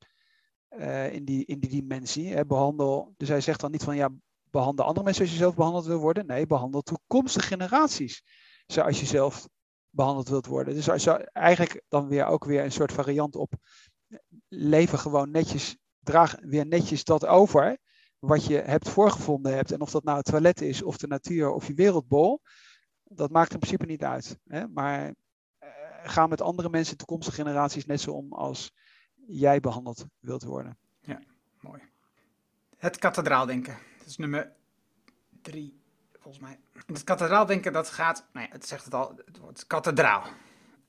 in, 1.12 1.26
die, 1.26 1.46
in 1.46 1.60
die 1.60 1.70
dimensie. 1.70 2.34
Hè, 2.34 2.46
behandel, 2.46 3.14
dus 3.18 3.30
hij 3.30 3.42
zegt 3.42 3.60
dan 3.60 3.72
niet 3.72 3.84
van 3.84 3.96
ja, 3.96 4.10
behandel 4.52 4.86
andere 4.86 5.06
mensen 5.06 5.26
zoals 5.26 5.38
je 5.38 5.44
zelf 5.44 5.56
behandeld 5.56 5.86
wil 5.86 6.00
worden. 6.00 6.26
Nee, 6.26 6.48
behandel 6.48 6.82
toekomstige 6.82 7.48
generaties 7.48 8.24
zoals 8.66 9.00
je 9.00 9.06
zelf 9.06 9.48
behandeld 9.90 10.30
wilt 10.30 10.46
worden. 10.46 10.74
Dus 10.74 10.90
als 10.90 11.04
je 11.04 11.30
eigenlijk 11.32 11.84
dan 11.88 12.08
weer 12.08 12.26
ook 12.26 12.46
weer 12.46 12.64
een 12.64 12.72
soort 12.72 12.92
variant 12.92 13.36
op 13.36 13.54
leven 14.48 15.00
gewoon 15.00 15.32
netjes, 15.32 15.78
draag 16.00 16.36
weer 16.42 16.66
netjes 16.66 17.04
dat 17.04 17.26
over 17.26 17.78
wat 18.20 18.46
je 18.46 18.58
hebt 18.58 18.90
voorgevonden 18.90 19.56
hebt. 19.56 19.72
En 19.72 19.82
of 19.82 19.92
dat 19.92 20.04
nou 20.04 20.18
het 20.18 20.26
toilet 20.26 20.62
is, 20.62 20.82
of 20.82 20.98
de 20.98 21.08
natuur, 21.08 21.52
of 21.52 21.68
je 21.68 21.74
wereldbol. 21.74 22.42
Dat 23.04 23.32
maakt 23.32 23.54
in 23.54 23.60
principe 23.60 23.86
niet 23.86 24.04
uit. 24.04 24.38
Hè? 24.48 24.68
Maar 24.68 25.06
uh, 25.08 25.70
ga 26.04 26.28
met 26.28 26.42
andere 26.42 26.70
mensen, 26.70 26.98
toekomstige 26.98 27.36
generaties, 27.36 27.86
net 27.86 28.02
zo 28.02 28.12
om 28.12 28.34
als 28.34 28.72
jij 29.28 29.60
behandeld 29.60 30.06
wilt 30.20 30.44
worden. 30.44 30.78
Ja, 31.02 31.20
mooi. 31.60 31.82
Het 32.78 32.98
kathedraaldenken. 32.98 33.78
Dat 33.98 34.08
is 34.08 34.18
nummer 34.18 34.52
drie, 35.42 35.80
volgens 36.20 36.44
mij. 36.44 36.60
Het 36.86 37.04
kathedraaldenken, 37.04 37.74
dat 37.74 37.90
gaat, 37.90 38.26
nou 38.34 38.48
ja, 38.48 38.54
het 38.54 38.68
zegt 38.68 38.86
het 38.86 38.94
al, 38.94 39.16
het 39.26 39.38
woord 39.38 39.68
kathedraal. 39.68 40.24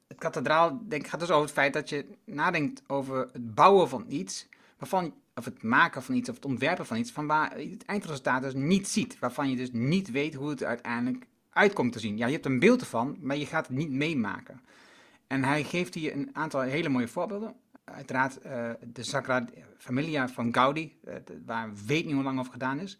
Het 0.06 0.18
kathedraaldenken 0.18 1.10
gaat 1.10 1.20
dus 1.20 1.30
over 1.30 1.44
het 1.44 1.54
feit 1.54 1.72
dat 1.72 1.88
je 1.88 2.06
nadenkt 2.24 2.82
over 2.86 3.28
het 3.32 3.54
bouwen 3.54 3.88
van 3.88 4.04
iets 4.08 4.48
waarvan 4.78 5.14
of 5.34 5.44
het 5.44 5.62
maken 5.62 6.02
van 6.02 6.14
iets 6.14 6.28
of 6.28 6.34
het 6.34 6.44
ontwerpen 6.44 6.86
van 6.86 6.96
iets, 6.96 7.12
van 7.12 7.26
waar 7.26 7.60
je 7.60 7.70
het 7.70 7.84
eindresultaat 7.84 8.42
dus 8.42 8.54
niet 8.54 8.88
ziet. 8.88 9.18
Waarvan 9.18 9.50
je 9.50 9.56
dus 9.56 9.72
niet 9.72 10.10
weet 10.10 10.34
hoe 10.34 10.48
het 10.48 10.64
uiteindelijk 10.64 11.26
uitkomt 11.50 11.92
te 11.92 11.98
zien. 11.98 12.16
Ja, 12.16 12.26
je 12.26 12.32
hebt 12.32 12.46
een 12.46 12.58
beeld 12.58 12.80
ervan, 12.80 13.16
maar 13.20 13.36
je 13.36 13.46
gaat 13.46 13.66
het 13.66 13.76
niet 13.76 13.90
meemaken. 13.90 14.60
En 15.26 15.44
hij 15.44 15.64
geeft 15.64 15.94
hier 15.94 16.12
een 16.12 16.30
aantal 16.32 16.60
hele 16.60 16.88
mooie 16.88 17.08
voorbeelden. 17.08 17.54
Uiteraard 17.84 18.38
uh, 18.46 18.70
de 18.92 19.02
Sagrada 19.02 19.52
Familia 19.78 20.28
van 20.28 20.54
Gaudi, 20.54 20.96
uh, 21.04 21.14
waar 21.46 21.70
weet 21.86 22.04
niet 22.04 22.14
hoe 22.14 22.22
lang 22.22 22.38
over 22.38 22.52
gedaan 22.52 22.78
is. 22.78 22.98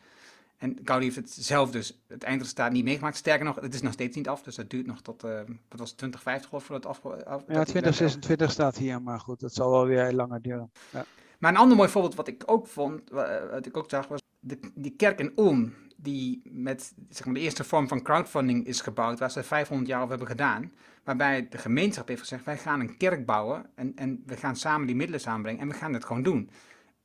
En 0.57 0.79
Gaudi 0.85 1.05
heeft 1.05 1.16
het 1.16 1.31
zelf 1.31 1.70
dus 1.70 2.03
het 2.07 2.23
eindresultaat 2.23 2.73
niet 2.73 2.85
meegemaakt. 2.85 3.16
Sterker 3.16 3.44
nog, 3.44 3.61
het 3.61 3.75
is 3.75 3.83
nog 3.83 3.92
steeds 3.92 4.16
niet 4.16 4.29
af, 4.29 4.42
dus 4.42 4.55
dat 4.55 4.70
duurt 4.70 4.87
nog 4.87 5.01
tot, 5.01 5.25
uh, 5.25 5.40
wat 5.68 5.79
was 5.79 5.92
2050 5.92 6.49
geloof 6.49 6.62
ik, 6.62 6.68
voor 6.68 6.77
het 6.77 6.87
af... 6.87 7.27
af 7.27 7.42
ja, 7.49 7.64
2026 7.64 8.51
staat 8.51 8.77
hier, 8.77 9.03
maar 9.03 9.20
goed, 9.20 9.40
dat 9.40 9.55
zal 9.55 9.70
wel 9.70 9.87
weer 9.87 10.12
langer 10.12 10.42
duren. 10.42 10.70
Ja. 10.90 11.05
Maar 11.38 11.51
een 11.51 11.59
ander 11.59 11.77
mooi 11.77 11.88
voorbeeld 11.88 12.14
wat 12.14 12.29
ik 12.29 12.42
ook 12.47 12.66
vond, 12.66 13.11
wat 13.11 13.66
ik 13.66 13.77
ook 13.77 13.90
zag, 13.90 14.09
was 14.09 14.23
de, 14.40 14.59
die 14.75 14.94
kerk 14.97 15.18
in 15.18 15.33
Ulm, 15.37 15.73
die 15.97 16.43
met 16.45 16.95
zeg 17.09 17.25
maar, 17.25 17.35
de 17.35 17.41
eerste 17.41 17.65
vorm 17.65 17.89
van 17.89 18.03
crowdfunding 18.03 18.67
is 18.67 18.81
gebouwd, 18.81 19.19
waar 19.19 19.31
ze 19.31 19.43
500 19.43 19.89
jaar 19.89 19.99
over 19.99 20.11
hebben 20.11 20.29
gedaan. 20.29 20.73
Waarbij 21.05 21.49
de 21.49 21.59
gemeenschap 21.59 22.09
heeft 22.09 22.21
gezegd, 22.21 22.45
wij 22.45 22.59
gaan 22.59 22.81
een 22.81 22.97
kerk 22.97 23.27
bouwen 23.27 23.67
en, 23.75 23.93
en 23.97 24.23
we 24.27 24.37
gaan 24.37 24.57
samen 24.57 24.87
die 24.87 24.97
middelen 24.97 25.21
samenbrengen 25.21 25.61
en 25.61 25.69
we 25.69 25.75
gaan 25.75 25.93
het 25.93 26.05
gewoon 26.05 26.23
doen. 26.23 26.51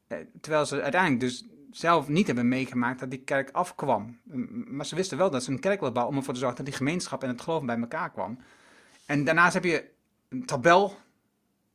Eh, 0.07 0.17
terwijl 0.41 0.65
ze 0.65 0.81
uiteindelijk 0.81 1.21
dus 1.21 1.47
zelf 1.71 2.07
niet 2.07 2.27
hebben 2.27 2.47
meegemaakt 2.47 2.99
dat 2.99 3.09
die 3.09 3.23
kerk 3.23 3.49
afkwam. 3.51 4.19
Maar 4.67 4.85
ze 4.85 4.95
wisten 4.95 5.17
wel 5.17 5.29
dat 5.29 5.43
ze 5.43 5.51
een 5.51 5.59
kerk 5.59 5.79
wilden 5.79 5.93
bouwen 5.93 6.13
om 6.13 6.19
ervoor 6.19 6.33
te 6.33 6.39
zorgen 6.39 6.57
dat 6.57 6.67
die 6.67 6.75
gemeenschap 6.75 7.23
en 7.23 7.29
het 7.29 7.41
geloof 7.41 7.65
bij 7.65 7.79
elkaar 7.79 8.11
kwam. 8.11 8.39
En 9.05 9.23
daarnaast 9.23 9.53
heb 9.53 9.63
je 9.63 9.89
een 10.29 10.45
tabel, 10.45 10.97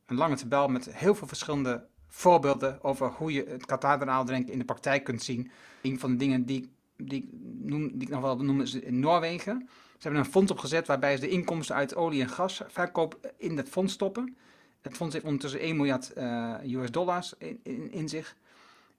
een 0.05 0.15
lange 0.15 0.35
tabel 0.35 0.67
met 0.67 0.93
heel 0.93 1.15
veel 1.15 1.27
verschillende 1.27 1.87
voorbeelden 2.07 2.83
over 2.83 3.07
hoe 3.07 3.31
je 3.31 3.45
het 3.47 3.65
kathedraal 3.65 4.25
drinken 4.25 4.53
in 4.53 4.59
de 4.59 4.65
praktijk 4.65 5.03
kunt 5.03 5.23
zien. 5.23 5.51
Een 5.81 5.99
van 5.99 6.11
de 6.11 6.17
dingen 6.17 6.45
die, 6.45 6.74
die, 6.97 7.23
ik, 7.23 7.29
noem, 7.69 7.87
die 7.87 8.01
ik 8.01 8.09
nog 8.09 8.21
wel 8.21 8.37
noem 8.37 8.61
is 8.61 8.73
in 8.73 8.99
Noorwegen. 8.99 9.69
Ze 9.69 10.01
hebben 10.01 10.19
een 10.19 10.31
fonds 10.31 10.51
opgezet 10.51 10.87
waarbij 10.87 11.15
ze 11.15 11.21
de 11.21 11.29
inkomsten 11.29 11.75
uit 11.75 11.95
olie- 11.95 12.21
en 12.21 12.29
gasverkoop 12.29 13.33
in 13.37 13.55
dat 13.55 13.69
fonds 13.69 13.93
stoppen. 13.93 14.37
Het 14.81 14.95
fonds 14.95 15.13
heeft 15.13 15.25
ondertussen 15.25 15.59
1 15.59 15.75
miljard 15.75 16.11
uh, 16.17 16.55
US 16.63 16.91
dollars 16.91 17.33
in, 17.37 17.59
in, 17.63 17.91
in, 17.91 18.09
zich. 18.09 18.35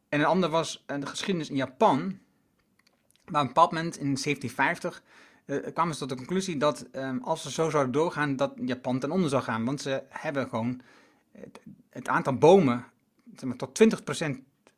En 0.08 0.20
een 0.20 0.26
ander 0.26 0.48
was 0.48 0.84
uh, 0.86 1.00
de 1.00 1.06
geschiedenis 1.06 1.50
in 1.50 1.56
Japan. 1.56 1.98
Maar 3.24 3.42
op 3.42 3.48
een 3.48 3.54
bepaald 3.54 3.72
moment 3.72 3.96
in 3.96 4.16
1750 4.22 5.02
uh, 5.46 5.72
kwamen 5.72 5.94
ze 5.94 6.00
tot 6.00 6.08
de 6.08 6.16
conclusie 6.16 6.56
dat 6.56 6.86
um, 6.92 7.22
als 7.22 7.42
ze 7.42 7.50
zo 7.50 7.70
zouden 7.70 7.92
doorgaan, 7.92 8.36
dat 8.36 8.52
Japan 8.64 8.98
ten 8.98 9.10
onder 9.10 9.30
zou 9.30 9.42
gaan. 9.42 9.64
Want 9.64 9.80
ze 9.80 10.02
hebben 10.08 10.48
gewoon 10.48 10.80
het, 11.32 11.60
het 11.90 12.08
aantal 12.08 12.34
bomen 12.34 12.84
zeg 13.34 13.44
maar, 13.44 13.56
tot 13.56 13.82
20% 14.24 14.26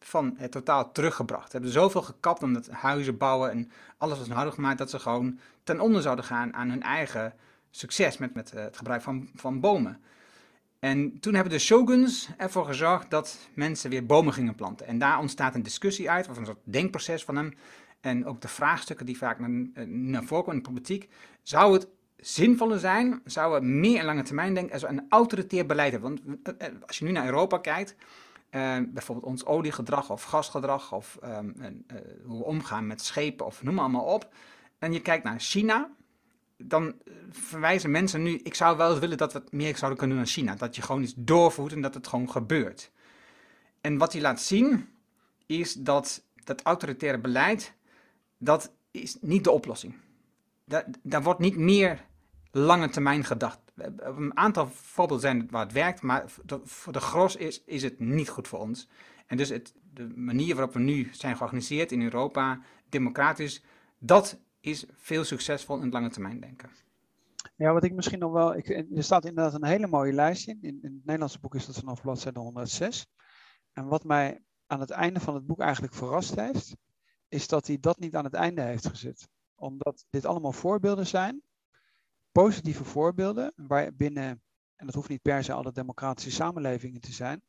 van 0.08 0.34
het 0.36 0.50
totaal 0.50 0.92
teruggebracht. 0.92 1.44
Ze 1.50 1.52
hebben 1.52 1.70
zoveel 1.70 2.02
gekapt 2.02 2.42
om 2.42 2.54
het 2.54 2.70
huizen 2.70 3.16
bouwen 3.16 3.50
en 3.50 3.70
alles 3.96 4.18
was 4.18 4.28
nodig 4.28 4.54
gemaakt 4.54 4.78
dat 4.78 4.90
ze 4.90 4.98
gewoon 4.98 5.38
ten 5.62 5.80
onder 5.80 6.02
zouden 6.02 6.24
gaan 6.24 6.54
aan 6.54 6.68
hun 6.68 6.82
eigen 6.82 7.34
succes 7.70 8.18
met, 8.18 8.34
met 8.34 8.50
het 8.50 8.76
gebruik 8.76 9.02
van, 9.02 9.28
van 9.34 9.60
bomen. 9.60 10.00
En 10.78 11.20
toen 11.20 11.34
hebben 11.34 11.52
de 11.52 11.58
shoguns 11.58 12.28
ervoor 12.36 12.64
gezorgd 12.64 13.10
dat 13.10 13.38
mensen 13.54 13.90
weer 13.90 14.06
bomen 14.06 14.32
gingen 14.32 14.54
planten. 14.54 14.86
En 14.86 14.98
daar 14.98 15.18
ontstaat 15.18 15.54
een 15.54 15.62
discussie 15.62 16.10
uit, 16.10 16.28
of 16.28 16.36
een 16.36 16.46
soort 16.46 16.58
denkproces 16.62 17.24
van 17.24 17.36
hem. 17.36 17.54
En 18.00 18.26
ook 18.26 18.40
de 18.40 18.48
vraagstukken 18.48 19.06
die 19.06 19.18
vaak 19.18 19.38
naar, 19.38 19.88
naar 19.88 20.24
voren 20.24 20.44
komen 20.44 20.56
in 20.56 20.62
de 20.62 20.68
politiek. 20.68 21.08
Zou 21.42 21.72
het 21.72 21.86
zinvoller 22.16 22.78
zijn, 22.78 23.20
zou 23.24 23.54
we 23.54 23.66
meer 23.66 23.98
en 23.98 24.04
lange 24.04 24.22
termijn 24.22 24.54
denken 24.54 24.72
als 24.72 24.82
we 24.82 24.88
een 24.88 25.06
autoritair 25.08 25.66
beleid 25.66 25.92
hebben? 25.92 26.20
Want 26.22 26.86
als 26.86 26.98
je 26.98 27.04
nu 27.04 27.10
naar 27.10 27.24
Europa 27.24 27.58
kijkt, 27.58 27.94
uh, 28.50 28.76
bijvoorbeeld 28.88 29.26
ons 29.26 29.44
oliegedrag 29.44 30.10
of 30.10 30.22
gasgedrag, 30.22 30.92
of 30.92 31.18
um, 31.24 31.54
uh, 31.58 31.68
hoe 32.24 32.38
we 32.38 32.44
omgaan 32.44 32.86
met 32.86 33.02
schepen, 33.02 33.46
of 33.46 33.62
noem 33.62 33.78
allemaal 33.78 34.04
op. 34.04 34.34
En 34.78 34.92
je 34.92 35.00
kijkt 35.00 35.24
naar 35.24 35.40
China, 35.40 35.90
dan 36.56 36.94
verwijzen 37.30 37.90
mensen 37.90 38.22
nu, 38.22 38.40
ik 38.42 38.54
zou 38.54 38.76
wel 38.76 38.98
willen 38.98 39.18
dat 39.18 39.32
we 39.32 39.38
het 39.38 39.52
meer 39.52 39.76
zouden 39.76 39.98
kunnen 39.98 40.16
doen 40.16 40.24
naar 40.24 40.34
China. 40.34 40.54
Dat 40.54 40.76
je 40.76 40.82
gewoon 40.82 41.02
iets 41.02 41.14
doorvoert 41.16 41.72
en 41.72 41.80
dat 41.80 41.94
het 41.94 42.06
gewoon 42.06 42.30
gebeurt. 42.30 42.90
En 43.80 43.98
wat 43.98 44.12
hij 44.12 44.22
laat 44.22 44.40
zien, 44.40 44.88
is 45.46 45.74
dat 45.74 46.22
dat 46.44 46.62
autoritaire 46.62 47.18
beleid, 47.18 47.72
dat 48.38 48.72
is 48.90 49.16
niet 49.20 49.44
de 49.44 49.50
oplossing. 49.50 49.94
Daar, 50.64 50.84
daar 51.02 51.22
wordt 51.22 51.40
niet 51.40 51.56
meer 51.56 52.04
lange 52.50 52.88
termijn 52.88 53.24
gedacht. 53.24 53.67
Een 53.96 54.36
aantal 54.36 54.68
voorbeelden 54.68 55.28
zijn 55.28 55.50
waar 55.50 55.62
het 55.62 55.72
werkt, 55.72 56.02
maar 56.02 56.24
voor 56.64 56.92
de 56.92 57.00
gros 57.00 57.36
is, 57.36 57.64
is 57.64 57.82
het 57.82 57.98
niet 57.98 58.28
goed 58.28 58.48
voor 58.48 58.58
ons. 58.58 58.88
En 59.26 59.36
dus 59.36 59.48
het, 59.48 59.74
de 59.92 60.08
manier 60.16 60.54
waarop 60.54 60.74
we 60.74 60.80
nu 60.80 61.08
zijn 61.12 61.36
georganiseerd 61.36 61.92
in 61.92 62.02
Europa, 62.02 62.60
democratisch, 62.88 63.62
dat 63.98 64.40
is 64.60 64.86
veel 64.92 65.24
succesvol 65.24 65.76
in 65.76 65.82
het 65.82 65.92
lange 65.92 66.10
termijn 66.10 66.40
denken. 66.40 66.70
Ja, 67.56 67.72
wat 67.72 67.84
ik 67.84 67.92
misschien 67.92 68.18
nog 68.18 68.32
wel. 68.32 68.56
Ik, 68.56 68.68
er 68.68 69.02
staat 69.02 69.24
inderdaad 69.24 69.54
een 69.54 69.64
hele 69.64 69.86
mooie 69.86 70.12
lijst 70.12 70.48
in. 70.48 70.58
in. 70.62 70.78
In 70.82 70.92
het 70.94 71.04
Nederlandse 71.04 71.40
boek 71.40 71.54
is 71.54 71.66
dat 71.66 71.76
vanaf 71.76 72.00
bladzijde 72.00 72.40
106. 72.40 73.06
En 73.72 73.86
wat 73.86 74.04
mij 74.04 74.42
aan 74.66 74.80
het 74.80 74.90
einde 74.90 75.20
van 75.20 75.34
het 75.34 75.46
boek 75.46 75.60
eigenlijk 75.60 75.94
verrast 75.94 76.34
heeft, 76.34 76.76
is 77.28 77.48
dat 77.48 77.66
hij 77.66 77.78
dat 77.80 77.98
niet 77.98 78.14
aan 78.14 78.24
het 78.24 78.34
einde 78.34 78.62
heeft 78.62 78.88
gezet. 78.88 79.28
Omdat 79.54 80.06
dit 80.10 80.24
allemaal 80.24 80.52
voorbeelden 80.52 81.06
zijn, 81.06 81.42
positieve 82.42 82.84
voorbeelden, 82.84 83.52
waarbinnen, 83.56 84.42
en 84.76 84.86
dat 84.86 84.94
hoeft 84.94 85.08
niet 85.08 85.22
per 85.22 85.44
se 85.44 85.52
alle 85.52 85.72
democratische 85.72 86.30
samenlevingen 86.30 87.00
te 87.00 87.12
zijn, 87.12 87.42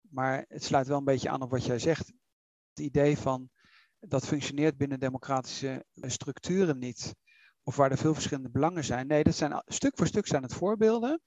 maar 0.00 0.44
het 0.48 0.64
sluit 0.64 0.86
wel 0.86 0.98
een 0.98 1.04
beetje 1.04 1.28
aan 1.28 1.42
op 1.42 1.50
wat 1.50 1.64
jij 1.64 1.78
zegt. 1.78 2.06
Het 2.68 2.84
idee 2.84 3.18
van 3.18 3.50
dat 4.00 4.26
functioneert 4.26 4.76
binnen 4.76 5.00
democratische 5.00 5.84
structuren 5.94 6.78
niet. 6.78 7.14
Of 7.62 7.76
waar 7.76 7.90
er 7.90 7.98
veel 7.98 8.14
verschillende 8.14 8.50
belangen 8.50 8.84
zijn. 8.84 9.06
Nee, 9.06 9.24
dat 9.24 9.34
zijn 9.34 9.62
stuk 9.66 9.96
voor 9.96 10.06
stuk 10.06 10.26
zijn 10.26 10.42
het 10.42 10.54
voorbeelden 10.54 11.20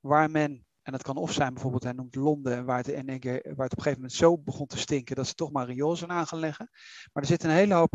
waar 0.00 0.30
men, 0.30 0.66
en 0.82 0.92
dat 0.92 1.02
kan 1.02 1.16
of 1.16 1.32
zijn 1.32 1.52
bijvoorbeeld, 1.52 1.82
hij 1.82 1.92
noemt 1.92 2.14
Londen, 2.14 2.64
waar 2.64 2.76
het, 2.76 2.88
in 2.88 3.06
waar 3.06 3.14
het 3.14 3.46
op 3.46 3.58
een 3.58 3.68
gegeven 3.68 3.92
moment 3.92 4.12
zo 4.12 4.38
begon 4.38 4.66
te 4.66 4.78
stinken 4.78 5.16
dat 5.16 5.26
ze 5.26 5.34
toch 5.34 5.52
maar 5.52 5.66
riool 5.66 5.96
zijn 5.96 6.10
aan 6.10 6.26
gaan 6.26 6.38
leggen. 6.38 6.68
Maar 7.12 7.22
er 7.22 7.28
zit 7.28 7.42
een 7.44 7.50
hele 7.50 7.74
hoop 7.74 7.94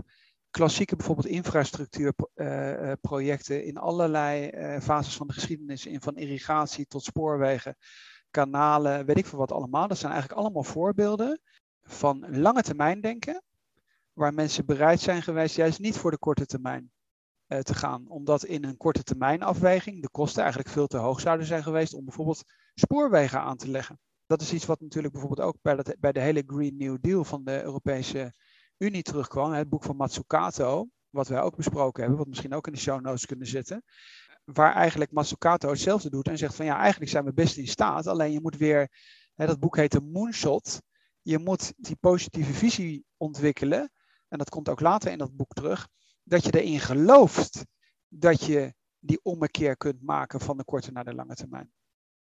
klassieke 0.53 0.95
bijvoorbeeld 0.95 1.27
infrastructuurprojecten 1.27 3.65
in 3.65 3.77
allerlei 3.77 4.49
uh, 4.49 4.79
fases 4.79 5.15
van 5.15 5.27
de 5.27 5.33
geschiedenis, 5.33 5.87
van 5.91 6.15
irrigatie 6.15 6.85
tot 6.85 7.03
spoorwegen, 7.03 7.77
kanalen, 8.29 9.05
weet 9.05 9.17
ik 9.17 9.25
veel 9.25 9.39
wat 9.39 9.51
allemaal. 9.51 9.87
Dat 9.87 9.97
zijn 9.97 10.11
eigenlijk 10.11 10.41
allemaal 10.41 10.63
voorbeelden 10.63 11.41
van 11.83 12.39
lange 12.39 12.61
termijn 12.61 13.01
denken, 13.01 13.43
waar 14.13 14.33
mensen 14.33 14.65
bereid 14.65 14.99
zijn 14.99 15.21
geweest 15.21 15.55
juist 15.55 15.79
niet 15.79 15.97
voor 15.97 16.11
de 16.11 16.17
korte 16.17 16.45
termijn 16.45 16.91
uh, 17.47 17.59
te 17.59 17.73
gaan. 17.73 18.07
Omdat 18.07 18.43
in 18.43 18.63
een 18.63 18.77
korte 18.77 19.03
termijn 19.03 19.43
afweging 19.43 20.01
de 20.01 20.09
kosten 20.09 20.41
eigenlijk 20.41 20.71
veel 20.71 20.87
te 20.87 20.97
hoog 20.97 21.19
zouden 21.19 21.45
zijn 21.45 21.63
geweest 21.63 21.93
om 21.93 22.05
bijvoorbeeld 22.05 22.43
spoorwegen 22.73 23.39
aan 23.39 23.57
te 23.57 23.69
leggen. 23.69 23.99
Dat 24.25 24.41
is 24.41 24.53
iets 24.53 24.65
wat 24.65 24.81
natuurlijk 24.81 25.13
bijvoorbeeld 25.13 25.47
ook 25.47 25.57
bij, 25.61 25.95
bij 25.99 26.11
de 26.11 26.19
hele 26.19 26.43
Green 26.45 26.77
New 26.77 26.97
Deal 27.01 27.23
van 27.23 27.43
de 27.43 27.63
Europese 27.63 28.33
Unie 28.84 29.02
terugkwam. 29.02 29.52
Het 29.52 29.69
boek 29.69 29.84
van 29.84 29.96
Matsukato, 29.96 30.88
wat 31.10 31.28
wij 31.28 31.41
ook 31.41 31.56
besproken 31.56 32.02
hebben, 32.02 32.19
wat 32.19 32.28
misschien 32.28 32.54
ook 32.54 32.67
in 32.67 32.74
de 32.74 32.80
show 32.80 33.02
notes 33.02 33.26
kunnen 33.26 33.48
zetten. 33.48 33.84
Waar 34.43 34.74
eigenlijk 34.74 35.12
Matsukato 35.12 35.69
hetzelfde 35.69 36.10
doet 36.10 36.28
en 36.28 36.38
zegt 36.38 36.56
van 36.56 36.65
ja, 36.65 36.78
eigenlijk 36.78 37.12
zijn 37.12 37.26
we 37.26 37.34
best 37.34 37.58
in 37.58 37.67
staat. 37.67 38.08
Alleen 38.08 38.32
je 38.32 38.41
moet 38.41 38.58
weer, 38.58 38.91
hè, 39.34 39.46
dat 39.46 39.60
boek 39.60 39.76
heet 39.76 39.91
de 39.91 40.02
Moonshot. 40.02 40.82
Je 41.22 41.38
moet 41.39 41.74
die 41.78 41.96
positieve 41.96 42.54
visie 42.54 43.06
ontwikkelen 43.17 43.91
en 44.28 44.38
dat 44.38 44.50
komt 44.50 44.69
ook 44.69 44.80
later 44.80 45.12
in 45.12 45.17
dat 45.17 45.36
boek 45.36 45.54
terug, 45.54 45.88
dat 46.24 46.43
je 46.43 46.62
erin 46.62 46.80
gelooft 46.80 47.65
dat 48.08 48.43
je 48.43 48.74
die 49.00 49.19
ommekeer 49.24 49.78
kunt 49.78 50.04
maken 50.04 50.39
van 50.39 50.58
de 50.58 50.63
korte 50.63 50.91
naar 50.91 51.06
de 51.06 51.13
lange 51.13 51.36
termijn. 51.36 51.72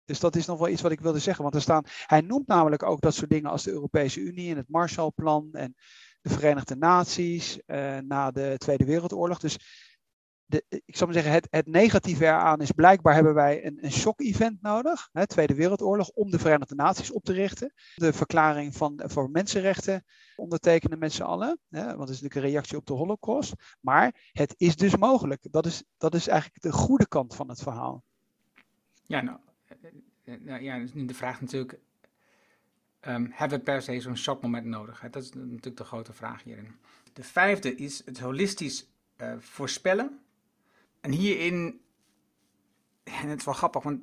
Dus 0.06 0.20
dat 0.20 0.36
is 0.36 0.46
nog 0.46 0.60
wel 0.60 0.68
iets 0.68 0.82
wat 0.82 0.92
ik 0.92 1.02
wilde 1.02 1.20
zeggen. 1.20 1.44
Want 1.44 1.56
er 1.56 1.62
staan, 1.62 1.84
hij 2.06 2.22
noemt 2.22 2.48
namelijk 2.48 2.84
ook 2.84 3.02
dat 3.02 3.14
soort 3.14 3.30
dingen 3.30 3.50
als 3.50 3.64
de 3.64 3.72
Europese 3.72 4.20
Unie 4.20 4.52
en 4.52 4.58
het 4.58 4.70
Marshallplan 4.70 5.50
en 5.52 5.76
de 6.22 6.30
Verenigde 6.30 6.76
Naties 6.76 7.60
uh, 7.68 7.98
na 7.98 8.32
de 8.32 8.56
Tweede 8.58 8.86
Wereldoorlog. 8.86 9.40
Dus 9.40 9.58
de, 10.46 10.64
ik 10.68 10.96
zou 10.96 11.12
maar 11.12 11.22
zeggen, 11.22 11.34
het, 11.34 11.48
het 11.50 11.68
negatieve 11.68 12.24
eraan 12.24 12.62
is 12.62 12.72
blijkbaar 12.72 13.14
hebben 13.14 13.34
wij 13.34 13.66
een, 13.66 13.78
een 13.82 13.92
shock-event 13.92 14.62
nodig, 14.62 15.10
hè, 15.12 15.28
Tweede 15.28 15.56
Wereldoorlog, 15.56 16.10
om 16.10 16.32
de 16.32 16.40
Verenigde 16.40 16.76
Naties 16.76 17.12
op 17.12 17.24
te 17.24 17.34
richten. 17.34 17.74
De 17.96 18.14
verklaring 18.14 18.76
van, 18.76 19.02
voor 19.06 19.30
mensenrechten 19.30 20.04
ondertekenen 20.36 21.00
met 21.00 21.14
z'n 21.14 21.24
allen, 21.24 21.60
hè, 21.70 21.86
want 21.86 22.00
het 22.00 22.10
is 22.10 22.22
natuurlijk 22.22 22.36
een 22.36 22.52
reactie 22.52 22.78
op 22.78 22.86
de 22.86 22.94
Holocaust. 22.94 23.54
Maar 23.80 24.30
het 24.32 24.54
is 24.58 24.76
dus 24.76 24.98
mogelijk. 24.98 25.48
Dat 25.52 25.66
is, 25.66 25.84
dat 25.98 26.16
is 26.16 26.28
eigenlijk 26.28 26.62
de 26.62 26.72
goede 26.72 27.08
kant 27.08 27.36
van 27.36 27.50
het 27.50 27.62
verhaal. 27.62 28.04
Ja, 29.06 29.22
nou, 29.22 29.38
nou 30.24 30.64
ja, 30.64 30.86
nu 30.94 31.06
de 31.06 31.14
vraag 31.14 31.42
natuurlijk, 31.42 31.80
um, 33.08 33.30
hebben 33.32 33.58
we 33.58 33.64
per 33.64 33.82
se 33.82 34.00
zo'n 34.00 34.18
shockmoment 34.18 34.66
nodig? 34.66 35.04
Dat 35.12 35.24
is 35.24 35.34
natuurlijk 35.34 35.78
de 35.78 35.84
grote 35.84 36.14
vraag 36.14 36.44
hierin. 36.44 36.76
De 37.14 37.24
vijfde 37.24 37.76
is 37.76 38.02
het 38.06 38.20
holistisch 38.20 38.88
uh, 39.18 39.34
voorspellen. 39.40 40.20
En 41.02 41.12
hierin, 41.12 41.82
en 43.22 43.30
het 43.30 43.40
is 43.40 43.46
wel 43.46 43.54
grappig, 43.54 43.84
want 43.84 44.02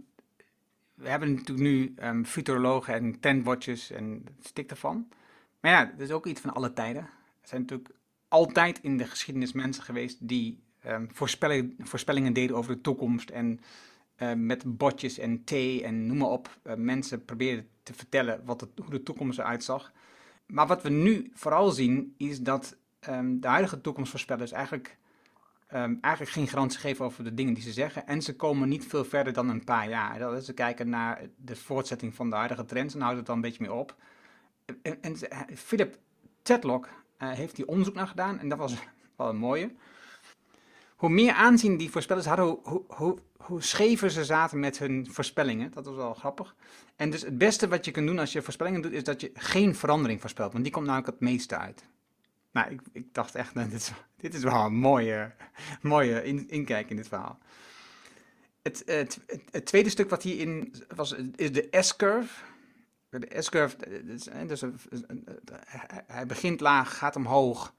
we 0.94 1.08
hebben 1.08 1.34
natuurlijk 1.34 1.68
nu 1.68 1.94
um, 2.02 2.24
futurologen 2.24 2.94
en 2.94 3.20
tentwatches 3.20 3.90
en 3.90 4.24
stik 4.40 4.70
ervan. 4.70 5.08
Maar 5.60 5.70
ja, 5.70 5.84
dat 5.84 6.00
is 6.00 6.10
ook 6.10 6.26
iets 6.26 6.40
van 6.40 6.54
alle 6.54 6.72
tijden. 6.72 7.02
Er 7.02 7.48
zijn 7.48 7.60
natuurlijk 7.60 7.90
altijd 8.28 8.78
in 8.82 8.96
de 8.96 9.06
geschiedenis 9.06 9.52
mensen 9.52 9.82
geweest 9.82 10.28
die 10.28 10.62
um, 10.86 11.08
voorspellingen, 11.78 12.32
deden 12.32 12.56
over 12.56 12.74
de 12.74 12.80
toekomst. 12.80 13.30
En 13.30 13.60
uh, 14.18 14.32
met 14.32 14.76
botjes 14.76 15.18
en 15.18 15.44
thee 15.44 15.84
en 15.84 16.06
noem 16.06 16.16
maar 16.16 16.28
op, 16.28 16.58
uh, 16.66 16.74
mensen 16.74 17.24
probeerden 17.24 17.68
te 17.86 17.94
vertellen 17.94 18.40
wat 18.44 18.60
het, 18.60 18.70
hoe 18.76 18.90
de 18.90 19.02
toekomst 19.02 19.38
eruit 19.38 19.64
zag. 19.64 19.92
Maar 20.46 20.66
wat 20.66 20.82
we 20.82 20.88
nu 20.88 21.30
vooral 21.34 21.70
zien, 21.70 22.14
is 22.16 22.40
dat 22.40 22.76
um, 23.08 23.40
de 23.40 23.48
huidige 23.48 23.80
toekomstvoorspellers 23.80 24.52
eigenlijk 24.52 24.98
um, 25.74 25.98
eigenlijk 26.00 26.34
geen 26.34 26.48
garantie 26.48 26.78
geven 26.78 27.04
over 27.04 27.24
de 27.24 27.34
dingen 27.34 27.54
die 27.54 27.62
ze 27.62 27.72
zeggen. 27.72 28.06
En 28.06 28.22
ze 28.22 28.36
komen 28.36 28.68
niet 28.68 28.86
veel 28.86 29.04
verder 29.04 29.32
dan 29.32 29.48
een 29.48 29.64
paar 29.64 29.88
jaar. 29.88 30.18
Dat 30.18 30.44
ze 30.44 30.52
kijken 30.52 30.88
naar 30.88 31.22
de 31.36 31.56
voortzetting 31.56 32.14
van 32.14 32.30
de 32.30 32.36
huidige 32.36 32.64
trends 32.64 32.94
en 32.94 33.00
houden 33.00 33.18
het 33.18 33.26
dan 33.26 33.36
een 33.36 33.42
beetje 33.42 33.62
mee 33.62 33.72
op. 33.72 33.96
En, 34.82 35.02
en 35.02 35.16
Philip 35.56 35.98
Tedlock 36.42 36.88
uh, 37.18 37.30
heeft 37.30 37.56
die 37.56 37.68
onderzoek 37.68 37.94
naar 37.94 38.06
gedaan 38.06 38.38
en 38.38 38.48
dat 38.48 38.58
was 38.58 38.74
wel 39.16 39.28
een 39.28 39.36
mooie. 39.36 39.70
Hoe 40.96 41.10
meer 41.10 41.32
aanzien 41.32 41.76
die 41.76 41.90
voorspellers 41.90 42.26
hadden, 42.26 42.58
hoe, 42.62 42.82
hoe, 42.86 43.18
hoe, 43.36 43.62
schever 43.62 44.10
ze 44.10 44.24
zaten 44.24 44.60
met 44.60 44.78
hun 44.78 45.08
voorspellingen. 45.10 45.70
Dat 45.70 45.86
was 45.86 45.96
wel 45.96 46.14
grappig. 46.14 46.54
En 46.96 47.10
dus 47.10 47.22
het 47.22 47.38
beste 47.38 47.68
wat 47.68 47.84
je 47.84 47.90
kunt 47.90 48.06
doen 48.06 48.18
als 48.18 48.32
je 48.32 48.42
voorspellingen 48.42 48.82
doet, 48.82 48.92
is 48.92 49.04
dat 49.04 49.20
je 49.20 49.30
geen 49.34 49.74
verandering 49.74 50.20
voorspelt. 50.20 50.52
Want 50.52 50.64
die 50.64 50.72
komt 50.72 50.86
namelijk 50.86 51.10
het 51.10 51.20
meeste 51.20 51.56
uit. 51.56 51.84
Nou, 52.50 52.70
ik, 52.70 52.80
ik 52.92 53.14
dacht 53.14 53.34
echt, 53.34 53.54
nou, 53.54 53.68
dit, 53.68 53.80
is, 53.80 53.92
dit 54.16 54.34
is 54.34 54.42
wel 54.42 54.64
een 54.64 54.74
mooie, 54.74 55.32
mooie 55.82 56.24
in, 56.24 56.48
inkijk 56.48 56.90
in 56.90 56.96
dit 56.96 57.08
verhaal. 57.08 57.38
Het, 58.62 58.82
het, 58.86 59.20
het, 59.50 59.66
tweede 59.66 59.90
stuk 59.90 60.10
wat 60.10 60.22
hierin 60.22 60.74
was, 60.94 61.14
is 61.34 61.52
de 61.52 61.68
S-curve. 61.70 62.44
De 63.08 63.42
S-curve, 63.42 63.76
dus, 64.04 64.28
dus 64.46 64.62
hij 66.06 66.26
begint 66.26 66.60
laag, 66.60 66.98
gaat 66.98 67.16
omhoog. 67.16 67.74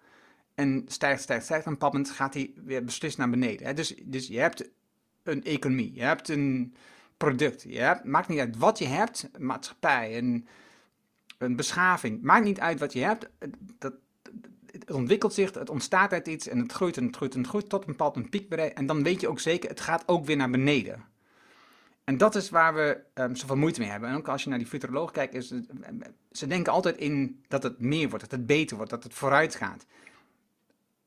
En 0.57 0.83
stijgt, 0.87 1.21
stijgt, 1.21 1.45
stijgt. 1.45 1.65
En 1.65 1.75
moment 1.79 2.09
gaat 2.09 2.33
hij 2.33 2.51
weer 2.55 2.83
beslist 2.83 3.17
naar 3.17 3.29
beneden. 3.29 3.67
Hè? 3.67 3.73
Dus, 3.73 3.95
dus 4.03 4.27
je 4.27 4.39
hebt 4.39 4.69
een 5.23 5.43
economie, 5.43 5.93
je 5.93 6.01
hebt 6.01 6.29
een 6.29 6.75
product. 7.17 7.65
Maakt 8.03 8.27
niet 8.27 8.39
uit 8.39 8.57
wat 8.57 8.77
je 8.77 8.85
hebt, 8.85 9.29
een 9.31 9.45
maatschappij, 9.45 10.17
een, 10.17 10.47
een 11.37 11.55
beschaving. 11.55 12.21
Maakt 12.21 12.45
niet 12.45 12.59
uit 12.59 12.79
wat 12.79 12.93
je 12.93 12.99
hebt. 12.99 13.29
Dat, 13.77 13.93
het 14.71 14.91
ontwikkelt 14.91 15.33
zich, 15.33 15.53
het 15.53 15.69
ontstaat 15.69 16.13
uit 16.13 16.27
iets 16.27 16.47
en 16.47 16.59
het 16.59 16.71
groeit 16.71 16.97
en 16.97 17.05
het 17.05 17.15
groeit 17.15 17.33
en 17.33 17.39
het 17.39 17.49
groeit 17.49 17.69
tot 17.69 17.81
een 17.81 17.87
bepaald 17.87 18.15
een 18.15 18.29
piek 18.29 18.49
bereikt. 18.49 18.77
En 18.77 18.85
dan 18.85 19.03
weet 19.03 19.21
je 19.21 19.27
ook 19.27 19.39
zeker, 19.39 19.69
het 19.69 19.81
gaat 19.81 20.03
ook 20.05 20.25
weer 20.25 20.37
naar 20.37 20.49
beneden. 20.49 21.03
En 22.03 22.17
dat 22.17 22.35
is 22.35 22.49
waar 22.49 22.73
we 22.73 22.99
um, 23.13 23.35
zoveel 23.35 23.55
moeite 23.55 23.79
mee 23.79 23.89
hebben. 23.89 24.09
En 24.09 24.15
ook 24.15 24.27
als 24.27 24.43
je 24.43 24.49
naar 24.49 24.57
die 24.57 24.67
futuroloog 24.67 25.11
kijkt, 25.11 25.53
ze 26.31 26.47
denken 26.47 26.73
altijd 26.73 26.97
in 26.97 27.43
dat 27.47 27.63
het 27.63 27.79
meer 27.79 28.09
wordt, 28.09 28.29
dat 28.29 28.39
het 28.39 28.45
beter 28.45 28.75
wordt, 28.75 28.91
dat 28.91 29.03
het 29.03 29.13
vooruit 29.13 29.55
gaat. 29.55 29.85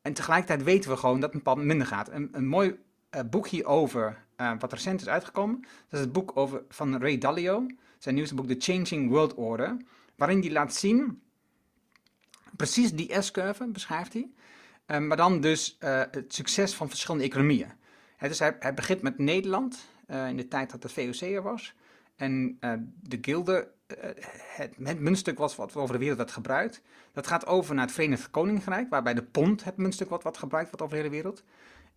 En 0.03 0.13
tegelijkertijd 0.13 0.63
weten 0.63 0.91
we 0.91 0.97
gewoon 0.97 1.21
dat 1.21 1.31
een 1.31 1.39
bepaald 1.39 1.59
minder 1.59 1.87
gaat. 1.87 2.11
Een, 2.11 2.29
een 2.33 2.47
mooi 2.47 2.79
uh, 3.15 3.21
boek 3.31 3.49
hierover, 3.49 4.25
uh, 4.37 4.53
wat 4.59 4.73
recent 4.73 5.01
is 5.01 5.09
uitgekomen, 5.09 5.61
dat 5.61 5.99
is 5.99 6.01
het 6.01 6.13
boek 6.13 6.37
over, 6.37 6.63
van 6.69 7.01
Ray 7.01 7.19
Dalio, 7.19 7.67
zijn 7.99 8.15
nieuwste 8.15 8.35
boek 8.35 8.47
The 8.47 8.73
Changing 8.73 9.11
World 9.11 9.35
Order, 9.35 9.77
waarin 10.17 10.41
hij 10.41 10.51
laat 10.51 10.75
zien, 10.75 11.23
precies 12.57 12.93
die 12.93 13.23
S-curve 13.23 13.67
beschrijft 13.67 14.13
hij, 14.13 14.31
uh, 14.87 14.99
maar 14.99 15.17
dan 15.17 15.41
dus 15.41 15.77
het 15.81 16.35
succes 16.35 16.75
van 16.75 16.89
verschillende 16.89 17.25
economieën. 17.25 17.73
Dus 18.19 18.39
hij, 18.39 18.57
hij 18.59 18.75
begint 18.75 19.03
met 19.03 19.19
Nederland, 19.19 19.89
in 20.07 20.37
de 20.37 20.49
tijd 20.49 20.71
dat 20.71 20.83
de 20.83 20.89
VOC 20.89 21.21
er 21.21 21.43
was, 21.43 21.75
en 22.17 22.59
de 23.01 23.19
gilde 23.21 23.73
het, 23.98 24.74
het, 24.79 25.00
muntstuk 25.00 25.38
was 25.38 25.57
wat 25.57 25.76
over 25.76 25.92
de 25.92 25.98
wereld 25.98 26.18
werd 26.18 26.31
gebruikt. 26.31 26.83
Dat 27.12 27.26
gaat 27.26 27.46
over 27.46 27.74
naar 27.74 27.85
het 27.85 27.94
Verenigd 27.94 28.31
Koninkrijk, 28.31 28.90
waarbij 28.90 29.14
de 29.14 29.22
pond 29.22 29.64
het 29.64 29.76
muntstuk 29.76 30.09
wordt 30.09 30.24
wat 30.24 30.38
gebruikt 30.38 30.68
wordt 30.70 30.83
over 30.83 30.96
de 30.96 31.03
hele 31.03 31.14
wereld 31.14 31.42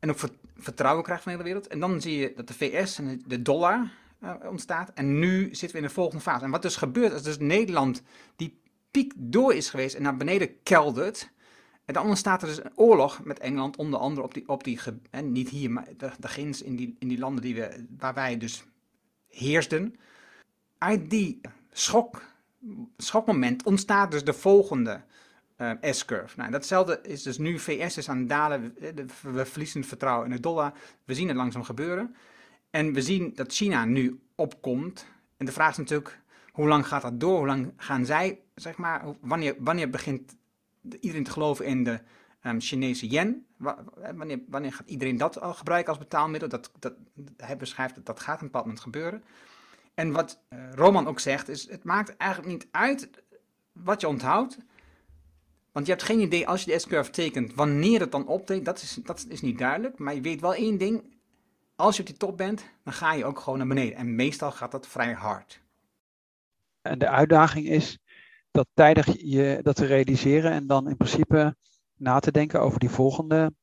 en 0.04 0.10
ook 0.10 0.20
vertrouwen 0.58 1.04
krijgt 1.04 1.24
van 1.24 1.32
de 1.32 1.38
hele 1.38 1.54
wereld. 1.54 1.72
En 1.72 1.80
dan 1.80 2.02
zie 2.02 2.18
je 2.18 2.34
dat 2.36 2.48
de 2.48 2.54
VS 2.54 2.98
en 2.98 3.22
de 3.26 3.42
dollar 3.42 3.92
uh, 4.24 4.34
ontstaat. 4.50 4.92
En 4.94 5.20
nu 5.20 5.44
zitten 5.44 5.72
we 5.72 5.78
in 5.78 5.84
de 5.84 5.94
volgende 5.94 6.24
fase. 6.24 6.46
En 6.46 6.52
wat 6.52 6.62
dus 6.62 6.76
gebeurt, 6.76 7.14
is 7.14 7.24
dus 7.24 7.38
Nederland 7.38 8.02
die 8.36 8.60
piek 8.92 9.14
door 9.16 9.54
is 9.54 9.70
geweest 9.70 9.96
en 9.96 10.02
naar 10.02 10.18
beneden 10.18 10.64
keldert. 10.64 11.32
En 11.86 11.94
dan 11.94 12.08
ontstaat 12.08 12.42
er 12.42 12.48
dus 12.48 12.64
een 12.64 12.72
oorlog 12.76 13.24
met 13.24 13.40
Engeland, 13.40 13.76
onder 13.76 14.00
andere 14.00 14.26
op 14.26 14.34
die, 14.34 14.48
op 14.48 14.64
die 14.64 14.80
en 15.10 15.32
niet 15.32 15.50
hier, 15.50 15.72
maar 15.72 15.88
grens 16.20 16.62
in 16.62 16.76
die, 16.76 16.96
in 17.00 17.08
die 17.08 17.20
landen 17.20 17.42
die 17.42 17.56
we, 17.56 17.86
waar 17.98 18.14
wij 18.14 18.38
dus 18.38 18.64
heersten. 19.28 19.96
Uit 20.78 21.10
die 21.10 21.42
schok, 21.74 22.22
schokmoment 22.98 23.64
ontstaat 23.64 24.12
dus 24.12 24.24
de 24.24 24.34
volgende 24.34 25.02
uh, 25.58 25.72
S-curve. 25.82 26.38
Nou, 26.38 26.52
datzelfde 26.52 27.00
is 27.04 27.24
dus 27.24 27.38
nu, 27.38 27.60
VS 27.60 27.98
is 27.98 28.10
aan 28.10 28.18
het 28.18 28.30
dalen, 28.30 28.76
we, 28.80 29.06
we 29.22 29.46
verliezen 29.46 29.84
vertrouwen 29.84 30.30
in 30.30 30.36
de 30.36 30.42
dollar, 30.42 30.74
we 31.06 31.14
zien 31.14 31.28
het 31.28 31.38
langzaam 31.38 31.64
gebeuren. 31.64 32.16
En 32.70 32.94
we 32.94 33.02
zien 33.02 33.32
dat 33.36 33.54
China 33.54 33.86
nu 33.86 34.22
opkomt. 34.36 35.06
En 35.38 35.46
de 35.46 35.52
vraag 35.52 35.72
is 35.72 35.78
natuurlijk, 35.78 36.20
hoe 36.52 36.68
lang 36.68 36.88
gaat 36.88 37.02
dat 37.02 37.20
door? 37.20 37.38
Hoe 37.38 37.48
lang 37.48 37.74
gaan 37.78 38.06
zij, 38.06 38.40
zeg 38.56 38.78
maar, 38.78 39.04
wanneer, 39.22 39.56
wanneer 39.60 39.90
begint 39.90 40.36
iedereen 41.00 41.24
te 41.24 41.32
geloven 41.32 41.66
in 41.66 41.84
de 41.84 42.00
um, 42.44 42.62
Chinese 42.62 43.08
yen? 43.08 43.46
Wanneer, 44.16 44.40
wanneer 44.48 44.74
gaat 44.74 44.90
iedereen 44.90 45.18
dat 45.18 45.42
al 45.42 45.54
gebruiken 45.54 45.90
als 45.90 46.02
betaalmiddel? 46.02 46.50
Dat, 46.50 46.72
dat, 46.80 46.94
hij 47.38 47.58
beschrijft 47.58 47.96
dat 47.96 48.06
dat 48.06 48.20
gaat 48.20 48.40
een 48.40 48.46
bepaald 48.46 48.66
moment 48.66 48.84
gebeuren. 48.84 49.24
En 49.94 50.12
wat 50.12 50.44
uh, 50.50 50.74
Roman 50.74 51.08
ook 51.08 51.20
zegt, 51.20 51.50
is 51.50 51.70
het 51.70 51.84
maakt 51.84 52.18
eigenlijk 52.18 52.52
niet 52.52 52.68
uit 52.72 53.10
wat 53.72 54.02
je 54.02 54.08
onthoudt. 54.08 54.58
Want 55.72 55.86
je 55.86 55.92
hebt 55.92 56.04
geen 56.04 56.20
idee 56.20 56.48
als 56.48 56.64
je 56.64 56.72
de 56.72 56.80
S-curve 56.80 57.12
tekent, 57.12 57.54
wanneer 57.54 58.00
het 58.00 58.12
dan 58.12 58.28
optrekt. 58.28 58.66
Dat 58.66 58.82
is, 58.82 59.00
dat 59.04 59.26
is 59.30 59.42
niet 59.42 59.58
duidelijk. 59.58 59.98
Maar 59.98 60.16
je 60.16 60.22
weet 60.22 60.42
wel 60.42 60.54
één 60.54 60.78
ding. 60.78 61.12
Als 61.76 61.96
je 61.96 62.02
op 62.02 62.08
die 62.08 62.18
top 62.18 62.38
bent, 62.38 62.64
dan 62.84 62.94
ga 62.94 63.14
je 63.14 63.26
ook 63.26 63.40
gewoon 63.40 63.58
naar 63.58 63.68
beneden. 63.68 63.96
En 63.96 64.16
meestal 64.16 64.52
gaat 64.52 64.72
dat 64.72 64.88
vrij 64.88 65.14
hard. 65.14 65.62
En 66.82 67.00
de 67.00 67.10
uitdaging 67.10 67.68
is 67.68 68.00
dat 68.52 68.68
tijdig 68.74 69.22
je 69.22 69.60
dat 69.62 69.76
te 69.76 69.86
realiseren 69.86 70.52
en 70.52 70.68
dan 70.68 70.90
in 70.90 70.98
principe 70.98 71.56
na 71.96 72.20
te 72.20 72.32
denken 72.32 72.62
over 72.62 72.80
die 72.80 72.90
volgende 72.90 73.54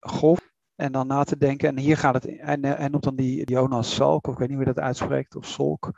golf. 0.00 0.52
En 0.78 0.92
dan 0.92 1.06
na 1.06 1.24
te 1.24 1.36
denken, 1.36 1.68
en 1.68 1.78
hier 1.78 1.96
gaat 1.96 2.14
het, 2.14 2.26
en 2.26 2.64
hij 2.64 2.88
noemt 2.88 3.02
dan 3.02 3.16
die 3.16 3.44
Jonas 3.44 3.94
Salk, 3.94 4.26
of 4.26 4.32
ik 4.32 4.38
weet 4.38 4.48
niet 4.48 4.56
hoe 4.56 4.66
je 4.66 4.72
dat 4.74 4.84
uitspreekt, 4.84 5.36
of 5.36 5.46
Solk, 5.46 5.90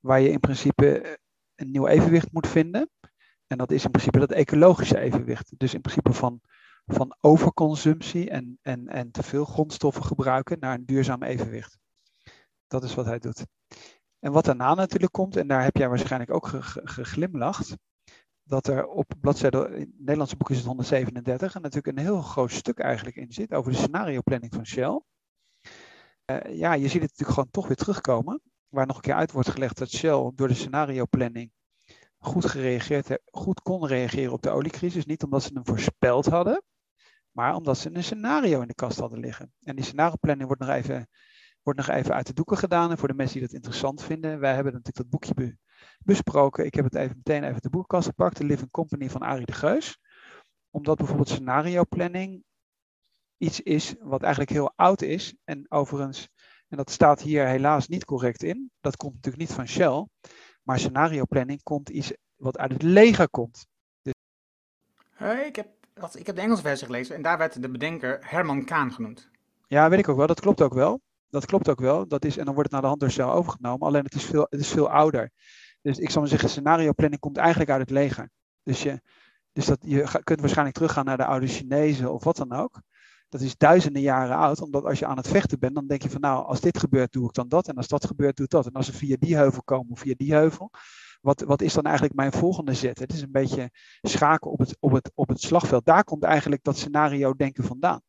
waar 0.00 0.20
je 0.20 0.30
in 0.30 0.40
principe 0.40 1.18
een 1.54 1.70
nieuw 1.70 1.86
evenwicht 1.86 2.32
moet 2.32 2.46
vinden. 2.46 2.90
En 3.46 3.58
dat 3.58 3.70
is 3.70 3.84
in 3.84 3.90
principe 3.90 4.18
dat 4.18 4.32
ecologische 4.32 4.98
evenwicht. 4.98 5.58
Dus 5.58 5.74
in 5.74 5.80
principe 5.80 6.12
van, 6.12 6.40
van 6.86 7.16
overconsumptie 7.20 8.30
en, 8.30 8.58
en, 8.62 8.88
en 8.88 9.10
te 9.10 9.22
veel 9.22 9.44
grondstoffen 9.44 10.04
gebruiken 10.04 10.58
naar 10.60 10.74
een 10.74 10.86
duurzaam 10.86 11.22
evenwicht. 11.22 11.78
Dat 12.66 12.84
is 12.84 12.94
wat 12.94 13.06
hij 13.06 13.18
doet. 13.18 13.46
En 14.18 14.32
wat 14.32 14.44
daarna 14.44 14.74
natuurlijk 14.74 15.12
komt, 15.12 15.36
en 15.36 15.48
daar 15.48 15.62
heb 15.62 15.76
jij 15.76 15.88
waarschijnlijk 15.88 16.32
ook 16.32 16.46
geglimlacht, 16.84 17.76
dat 18.48 18.66
er 18.66 18.86
op 18.86 19.12
bladzijde, 19.20 19.68
in 19.72 19.80
het 19.80 19.98
Nederlandse 19.98 20.36
boek 20.36 20.50
is 20.50 20.56
het 20.56 20.66
137, 20.66 21.54
en 21.54 21.62
natuurlijk 21.62 21.98
een 21.98 22.04
heel 22.04 22.22
groot 22.22 22.50
stuk 22.50 22.78
eigenlijk 22.78 23.16
in 23.16 23.32
zit 23.32 23.52
over 23.52 23.72
de 23.72 23.78
scenario 23.78 24.20
planning 24.22 24.54
van 24.54 24.66
Shell. 24.66 25.02
Uh, 26.30 26.58
ja, 26.58 26.72
je 26.72 26.88
ziet 26.88 27.02
het 27.02 27.10
natuurlijk 27.10 27.30
gewoon 27.30 27.50
toch 27.50 27.66
weer 27.66 27.76
terugkomen, 27.76 28.40
waar 28.68 28.86
nog 28.86 28.96
een 28.96 29.02
keer 29.02 29.14
uit 29.14 29.32
wordt 29.32 29.50
gelegd 29.50 29.78
dat 29.78 29.90
Shell 29.90 30.32
door 30.34 30.48
de 30.48 30.54
scenario 30.54 31.06
planning 31.06 31.52
goed 32.18 32.46
gereageerd, 32.46 33.18
goed 33.24 33.62
kon 33.62 33.86
reageren 33.86 34.32
op 34.32 34.42
de 34.42 34.50
oliecrisis. 34.50 35.06
Niet 35.06 35.22
omdat 35.22 35.42
ze 35.42 35.50
hem 35.54 35.66
voorspeld 35.66 36.26
hadden, 36.26 36.62
maar 37.30 37.54
omdat 37.54 37.78
ze 37.78 37.90
een 37.94 38.04
scenario 38.04 38.60
in 38.60 38.68
de 38.68 38.74
kast 38.74 38.98
hadden 38.98 39.18
liggen. 39.18 39.52
En 39.62 39.76
die 39.76 39.84
scenario-planning 39.84 40.46
wordt 40.46 40.62
nog 40.62 40.70
even, 40.70 41.08
wordt 41.62 41.78
nog 41.78 41.88
even 41.88 42.14
uit 42.14 42.26
de 42.26 42.32
doeken 42.32 42.56
gedaan. 42.56 42.90
En 42.90 42.98
voor 42.98 43.08
de 43.08 43.14
mensen 43.14 43.38
die 43.38 43.46
dat 43.46 43.56
interessant 43.56 44.02
vinden, 44.02 44.38
wij 44.38 44.54
hebben 44.54 44.72
natuurlijk 44.72 45.10
dat 45.10 45.20
boekje 45.20 45.58
besproken. 46.04 46.64
Ik 46.64 46.74
heb 46.74 46.84
het 46.84 46.94
even 46.94 47.16
meteen 47.16 47.44
even 47.44 47.62
de 47.62 47.70
boekenkast 47.70 48.08
gepakt, 48.08 48.36
de 48.36 48.44
Living 48.44 48.70
Company 48.70 49.10
van 49.10 49.22
Arie 49.22 49.46
de 49.46 49.52
Geus. 49.52 49.98
Omdat 50.70 50.96
bijvoorbeeld 50.96 51.28
scenario-planning 51.28 52.44
iets 53.38 53.60
is 53.60 53.94
wat 54.00 54.22
eigenlijk 54.22 54.52
heel 54.52 54.72
oud 54.76 55.02
is. 55.02 55.34
En 55.44 55.66
overigens, 55.68 56.28
en 56.68 56.76
dat 56.76 56.90
staat 56.90 57.22
hier 57.22 57.46
helaas 57.46 57.88
niet 57.88 58.04
correct 58.04 58.42
in, 58.42 58.70
dat 58.80 58.96
komt 58.96 59.14
natuurlijk 59.14 59.42
niet 59.42 59.56
van 59.56 59.68
Shell. 59.68 60.06
Maar 60.62 60.78
scenario 60.78 61.24
planning 61.24 61.62
komt 61.62 61.88
iets 61.88 62.12
wat 62.36 62.58
uit 62.58 62.72
het 62.72 62.82
leger 62.82 63.30
komt. 63.30 63.66
Dus... 64.02 64.12
Hey, 65.10 65.46
ik, 65.46 65.56
heb, 65.56 65.68
ik 66.14 66.26
heb 66.26 66.36
de 66.36 66.42
Engelse 66.42 66.62
versie 66.62 66.86
gelezen 66.86 67.14
en 67.14 67.22
daar 67.22 67.38
werd 67.38 67.62
de 67.62 67.70
bedenker 67.70 68.18
Herman 68.20 68.64
Kaan 68.64 68.92
genoemd. 68.92 69.30
Ja, 69.66 69.88
weet 69.88 69.98
ik 69.98 70.08
ook 70.08 70.16
wel. 70.16 70.26
Dat 70.26 70.40
klopt 70.40 70.62
ook 70.62 70.74
wel. 70.74 71.00
Dat 71.30 71.46
klopt 71.46 71.68
ook 71.68 71.80
wel. 71.80 72.08
Dat 72.08 72.24
is, 72.24 72.36
en 72.36 72.44
dan 72.44 72.54
wordt 72.54 72.70
het 72.70 72.72
naar 72.72 72.80
de 72.80 72.86
hand 72.86 73.00
door 73.00 73.10
Shell 73.10 73.24
overgenomen. 73.24 73.86
Alleen 73.86 74.04
het 74.04 74.14
is 74.14 74.24
veel, 74.24 74.46
het 74.50 74.60
is 74.60 74.68
veel 74.68 74.90
ouder. 74.90 75.30
Dus 75.88 75.98
ik 75.98 76.10
zal 76.10 76.20
maar 76.20 76.30
zeggen, 76.30 76.48
scenario 76.48 76.92
planning 76.92 77.20
komt 77.20 77.36
eigenlijk 77.36 77.70
uit 77.70 77.80
het 77.80 77.90
leger. 77.90 78.30
Dus, 78.62 78.82
je, 78.82 79.00
dus 79.52 79.66
dat, 79.66 79.78
je 79.80 80.20
kunt 80.24 80.40
waarschijnlijk 80.40 80.76
teruggaan 80.76 81.04
naar 81.04 81.16
de 81.16 81.24
oude 81.24 81.46
Chinezen 81.46 82.12
of 82.12 82.24
wat 82.24 82.36
dan 82.36 82.52
ook. 82.52 82.82
Dat 83.28 83.40
is 83.40 83.56
duizenden 83.56 84.02
jaren 84.02 84.36
oud, 84.36 84.60
omdat 84.60 84.84
als 84.84 84.98
je 84.98 85.06
aan 85.06 85.16
het 85.16 85.28
vechten 85.28 85.58
bent, 85.58 85.74
dan 85.74 85.86
denk 85.86 86.02
je 86.02 86.10
van 86.10 86.20
nou, 86.20 86.46
als 86.46 86.60
dit 86.60 86.78
gebeurt, 86.78 87.12
doe 87.12 87.26
ik 87.26 87.34
dan 87.34 87.48
dat. 87.48 87.68
En 87.68 87.74
als 87.74 87.88
dat 87.88 88.06
gebeurt, 88.06 88.36
doe 88.36 88.44
ik 88.44 88.50
dat. 88.50 88.66
En 88.66 88.72
als 88.72 88.86
ze 88.86 88.92
via 88.92 89.16
die 89.18 89.36
heuvel 89.36 89.62
komen 89.62 89.92
of 89.92 89.98
via 89.98 90.14
die 90.16 90.32
heuvel, 90.32 90.70
wat, 91.20 91.40
wat 91.40 91.62
is 91.62 91.72
dan 91.72 91.84
eigenlijk 91.84 92.14
mijn 92.14 92.32
volgende 92.32 92.74
zet? 92.74 92.98
Het 92.98 93.12
is 93.12 93.22
een 93.22 93.32
beetje 93.32 93.70
schaken 94.00 94.50
op 94.50 94.58
het, 94.58 94.76
op, 94.80 94.92
het, 94.92 95.10
op 95.14 95.28
het 95.28 95.40
slagveld. 95.40 95.84
Daar 95.84 96.04
komt 96.04 96.22
eigenlijk 96.22 96.62
dat 96.62 96.78
scenario 96.78 97.34
denken 97.34 97.64
vandaan. 97.64 98.00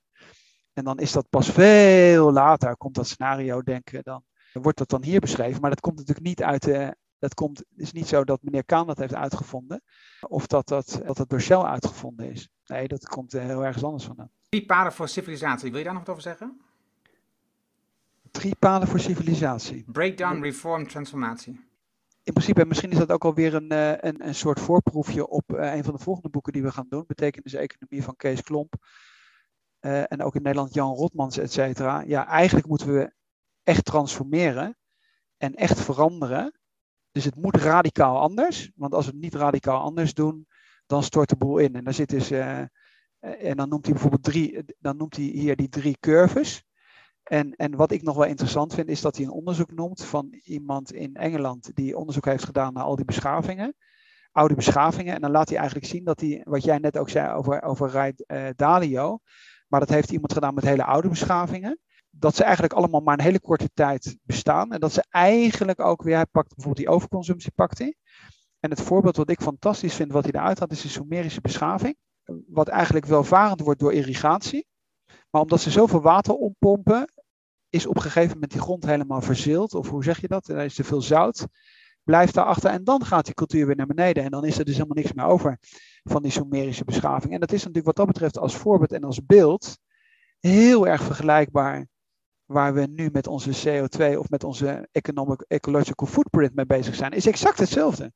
En 0.73 0.83
dan 0.83 0.97
is 0.97 1.11
dat 1.11 1.29
pas 1.29 1.49
veel 1.49 2.31
later, 2.31 2.77
komt 2.77 2.95
dat 2.95 3.07
scenario 3.07 3.61
denken, 3.61 4.03
dan 4.03 4.23
wordt 4.53 4.77
dat 4.77 4.89
dan 4.89 5.03
hier 5.03 5.19
beschreven. 5.19 5.61
Maar 5.61 5.69
dat 5.69 5.79
komt 5.79 5.97
natuurlijk 5.97 6.27
niet 6.27 6.43
uit 6.43 6.63
de, 6.63 6.95
dat 7.19 7.33
komt, 7.33 7.57
het 7.57 7.67
is 7.75 7.91
niet 7.91 8.07
zo 8.07 8.23
dat 8.23 8.43
meneer 8.43 8.65
Kaan 8.65 8.87
dat 8.87 8.97
heeft 8.97 9.15
uitgevonden. 9.15 9.83
Of 10.27 10.47
dat 10.47 10.67
dat, 10.67 11.01
dat, 11.05 11.17
dat 11.17 11.29
door 11.29 11.41
Shell 11.41 11.61
uitgevonden 11.61 12.31
is. 12.31 12.49
Nee, 12.65 12.87
dat 12.87 13.07
komt 13.07 13.31
heel 13.31 13.65
ergens 13.65 13.83
anders 13.83 14.03
vandaan. 14.03 14.31
Drie 14.49 14.65
paden 14.65 14.93
voor 14.93 15.07
civilisatie, 15.07 15.69
wil 15.69 15.79
je 15.79 15.85
daar 15.85 15.93
nog 15.93 16.05
wat 16.05 16.11
over 16.11 16.23
zeggen? 16.23 16.61
Drie 18.31 18.55
paden 18.55 18.87
voor 18.87 18.99
civilisatie. 18.99 19.83
Breakdown, 19.87 20.41
reform, 20.41 20.87
transformatie. 20.87 21.67
In 22.23 22.33
principe, 22.33 22.65
misschien 22.65 22.91
is 22.91 22.97
dat 22.97 23.11
ook 23.11 23.25
alweer 23.25 23.53
een, 23.53 23.69
eh, 23.69 23.91
een, 23.91 24.27
een 24.27 24.35
soort 24.35 24.59
voorproefje 24.59 25.27
op 25.27 25.51
uh, 25.51 25.75
een 25.75 25.83
van 25.83 25.93
de 25.93 25.99
volgende 25.99 26.29
boeken 26.29 26.53
die 26.53 26.63
we 26.63 26.71
gaan 26.71 26.85
doen. 26.89 27.03
Betekenis-economie 27.07 28.03
van 28.03 28.15
Kees 28.15 28.41
Klomp. 28.41 28.73
Uh, 29.81 30.11
en 30.11 30.21
ook 30.21 30.35
in 30.35 30.41
Nederland 30.41 30.73
Jan 30.73 30.95
Rotmans, 30.95 31.37
et 31.37 31.51
cetera. 31.51 32.01
Ja, 32.01 32.27
eigenlijk 32.27 32.67
moeten 32.67 32.93
we 32.93 33.13
echt 33.63 33.85
transformeren 33.85 34.77
en 35.37 35.55
echt 35.55 35.79
veranderen. 35.79 36.58
Dus 37.11 37.25
het 37.25 37.35
moet 37.35 37.55
radicaal 37.55 38.19
anders. 38.19 38.71
Want 38.75 38.93
als 38.93 39.05
we 39.05 39.11
het 39.11 39.21
niet 39.21 39.35
radicaal 39.35 39.81
anders 39.81 40.13
doen, 40.13 40.47
dan 40.85 41.03
stort 41.03 41.29
de 41.29 41.35
boel 41.35 41.57
in. 41.57 41.85
En 41.85 41.93
zit 41.93 42.09
dus 42.09 42.31
eh, 42.31 42.61
en 43.19 43.57
dan 43.57 43.69
noemt 43.69 43.83
hij 43.83 43.93
bijvoorbeeld 43.93 44.23
drie, 44.23 44.65
dan 44.79 44.97
noemt 44.97 45.15
hij 45.15 45.25
hier 45.25 45.55
die 45.55 45.69
drie 45.69 45.97
curves. 45.99 46.63
En, 47.23 47.55
en 47.55 47.75
wat 47.75 47.91
ik 47.91 48.01
nog 48.01 48.15
wel 48.15 48.25
interessant 48.25 48.73
vind, 48.73 48.89
is 48.89 49.01
dat 49.01 49.15
hij 49.15 49.25
een 49.25 49.31
onderzoek 49.31 49.71
noemt 49.71 50.05
van 50.05 50.39
iemand 50.43 50.93
in 50.93 51.15
Engeland 51.15 51.75
die 51.75 51.97
onderzoek 51.97 52.25
heeft 52.25 52.43
gedaan 52.43 52.73
naar 52.73 52.83
al 52.83 52.95
die 52.95 53.05
beschavingen. 53.05 53.75
oude 54.31 54.55
beschavingen. 54.55 55.15
En 55.15 55.21
dan 55.21 55.31
laat 55.31 55.49
hij 55.49 55.57
eigenlijk 55.57 55.87
zien 55.87 56.03
dat 56.03 56.19
hij, 56.19 56.41
wat 56.43 56.63
jij 56.63 56.77
net 56.77 56.97
ook 56.97 57.09
zei 57.09 57.33
over, 57.33 57.61
over 57.61 57.89
Ray 57.89 58.13
uh, 58.27 58.47
Dalio, 58.55 59.19
maar 59.67 59.79
dat 59.79 59.89
heeft 59.89 60.11
iemand 60.11 60.33
gedaan 60.33 60.53
met 60.53 60.63
hele 60.63 60.83
oude 60.83 61.09
beschavingen. 61.09 61.79
Dat 62.09 62.35
ze 62.35 62.43
eigenlijk 62.43 62.73
allemaal 62.73 63.01
maar 63.01 63.17
een 63.17 63.23
hele 63.23 63.39
korte 63.39 63.69
tijd 63.73 64.17
bestaan. 64.21 64.71
En 64.71 64.79
dat 64.79 64.93
ze 64.93 65.05
eigenlijk 65.09 65.79
ook 65.79 66.01
weer, 66.01 66.15
hij 66.15 66.25
pakt 66.25 66.47
bijvoorbeeld 66.47 66.85
die 66.85 66.95
overconsumptie 66.95 67.51
pakt 67.55 67.77
hij. 67.77 67.95
En 68.59 68.69
het 68.69 68.81
voorbeeld 68.81 69.17
wat 69.17 69.29
ik 69.29 69.41
fantastisch 69.41 69.93
vind, 69.93 70.11
wat 70.11 70.23
hij 70.23 70.33
eruit 70.33 70.59
had, 70.59 70.71
is 70.71 70.81
de 70.81 70.87
Sumerische 70.87 71.41
beschaving. 71.41 71.97
Wat 72.47 72.67
eigenlijk 72.67 73.05
welvarend 73.05 73.61
wordt 73.61 73.79
door 73.79 73.93
irrigatie. 73.93 74.67
Maar 75.29 75.41
omdat 75.41 75.61
ze 75.61 75.71
zoveel 75.71 76.01
water 76.01 76.33
ompompen, 76.33 77.11
is 77.69 77.85
op 77.85 77.95
een 77.95 78.01
gegeven 78.01 78.33
moment 78.33 78.51
die 78.51 78.61
grond 78.61 78.85
helemaal 78.85 79.21
verzild. 79.21 79.73
Of 79.73 79.89
hoe 79.89 80.03
zeg 80.03 80.21
je 80.21 80.27
dat? 80.27 80.47
Er 80.47 80.57
is 80.57 80.75
te 80.75 80.83
veel 80.83 81.01
zout. 81.01 81.47
Blijft 82.03 82.33
daarachter 82.33 82.71
en 82.71 82.83
dan 82.83 83.05
gaat 83.05 83.25
die 83.25 83.33
cultuur 83.33 83.65
weer 83.65 83.75
naar 83.75 83.85
beneden. 83.85 84.23
En 84.23 84.31
dan 84.31 84.45
is 84.45 84.57
er 84.57 84.65
dus 84.65 84.73
helemaal 84.73 84.95
niks 84.95 85.13
meer 85.13 85.25
over 85.25 85.57
van 86.03 86.21
die 86.21 86.31
Sumerische 86.31 86.85
beschaving. 86.85 87.33
En 87.33 87.39
dat 87.39 87.51
is 87.51 87.59
natuurlijk 87.59 87.85
wat 87.85 87.95
dat 87.95 88.07
betreft 88.07 88.37
als 88.37 88.55
voorbeeld 88.55 88.91
en 88.91 89.03
als 89.03 89.25
beeld 89.25 89.77
heel 90.39 90.87
erg 90.87 91.03
vergelijkbaar 91.03 91.87
waar 92.51 92.73
we 92.73 92.87
nu 92.87 93.09
met 93.11 93.27
onze 93.27 93.49
CO2 93.49 94.17
of 94.17 94.29
met 94.29 94.43
onze 94.43 94.87
economic, 94.91 95.41
ecological 95.47 96.07
footprint 96.07 96.55
mee 96.55 96.65
bezig 96.65 96.95
zijn, 96.95 97.11
is 97.11 97.27
exact 97.27 97.59
hetzelfde. 97.59 98.11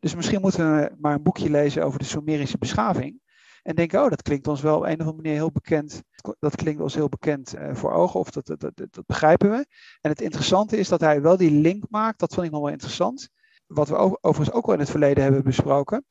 Dus 0.00 0.14
misschien 0.14 0.40
moeten 0.40 0.76
we 0.76 0.94
maar 0.98 1.14
een 1.14 1.22
boekje 1.22 1.50
lezen 1.50 1.84
over 1.84 1.98
de 1.98 2.04
Sumerische 2.04 2.58
beschaving. 2.58 3.20
En 3.62 3.74
denken, 3.74 4.02
oh, 4.02 4.10
dat 4.10 4.22
klinkt 4.22 4.48
ons 4.48 4.60
wel 4.60 4.76
op 4.76 4.82
een 4.82 4.92
of 4.92 4.98
andere 4.98 5.16
manier 5.16 5.32
heel 5.32 5.52
bekend. 5.52 6.02
Dat 6.38 6.56
klinkt 6.56 6.80
ons 6.80 6.94
heel 6.94 7.08
bekend 7.08 7.54
uh, 7.54 7.74
voor 7.74 7.92
ogen, 7.92 8.20
of 8.20 8.30
dat, 8.30 8.46
dat, 8.46 8.60
dat, 8.74 9.06
begrijpen 9.06 9.50
we. 9.50 9.66
En 10.00 10.10
het 10.10 10.20
interessante 10.20 10.76
is 10.76 10.88
dat 10.88 11.00
hij 11.00 11.22
wel 11.22 11.36
die 11.36 11.50
link 11.50 11.84
maakt, 11.88 12.18
dat 12.18 12.34
vond 12.34 12.46
ik 12.46 12.52
nog 12.52 12.62
wel 12.62 12.70
interessant. 12.70 13.28
Wat 13.66 13.88
we 13.88 14.22
overigens 14.22 14.56
ook 14.56 14.66
al 14.66 14.72
in 14.72 14.78
het 14.78 14.90
verleden 14.90 15.22
hebben 15.22 15.44
besproken. 15.44 16.04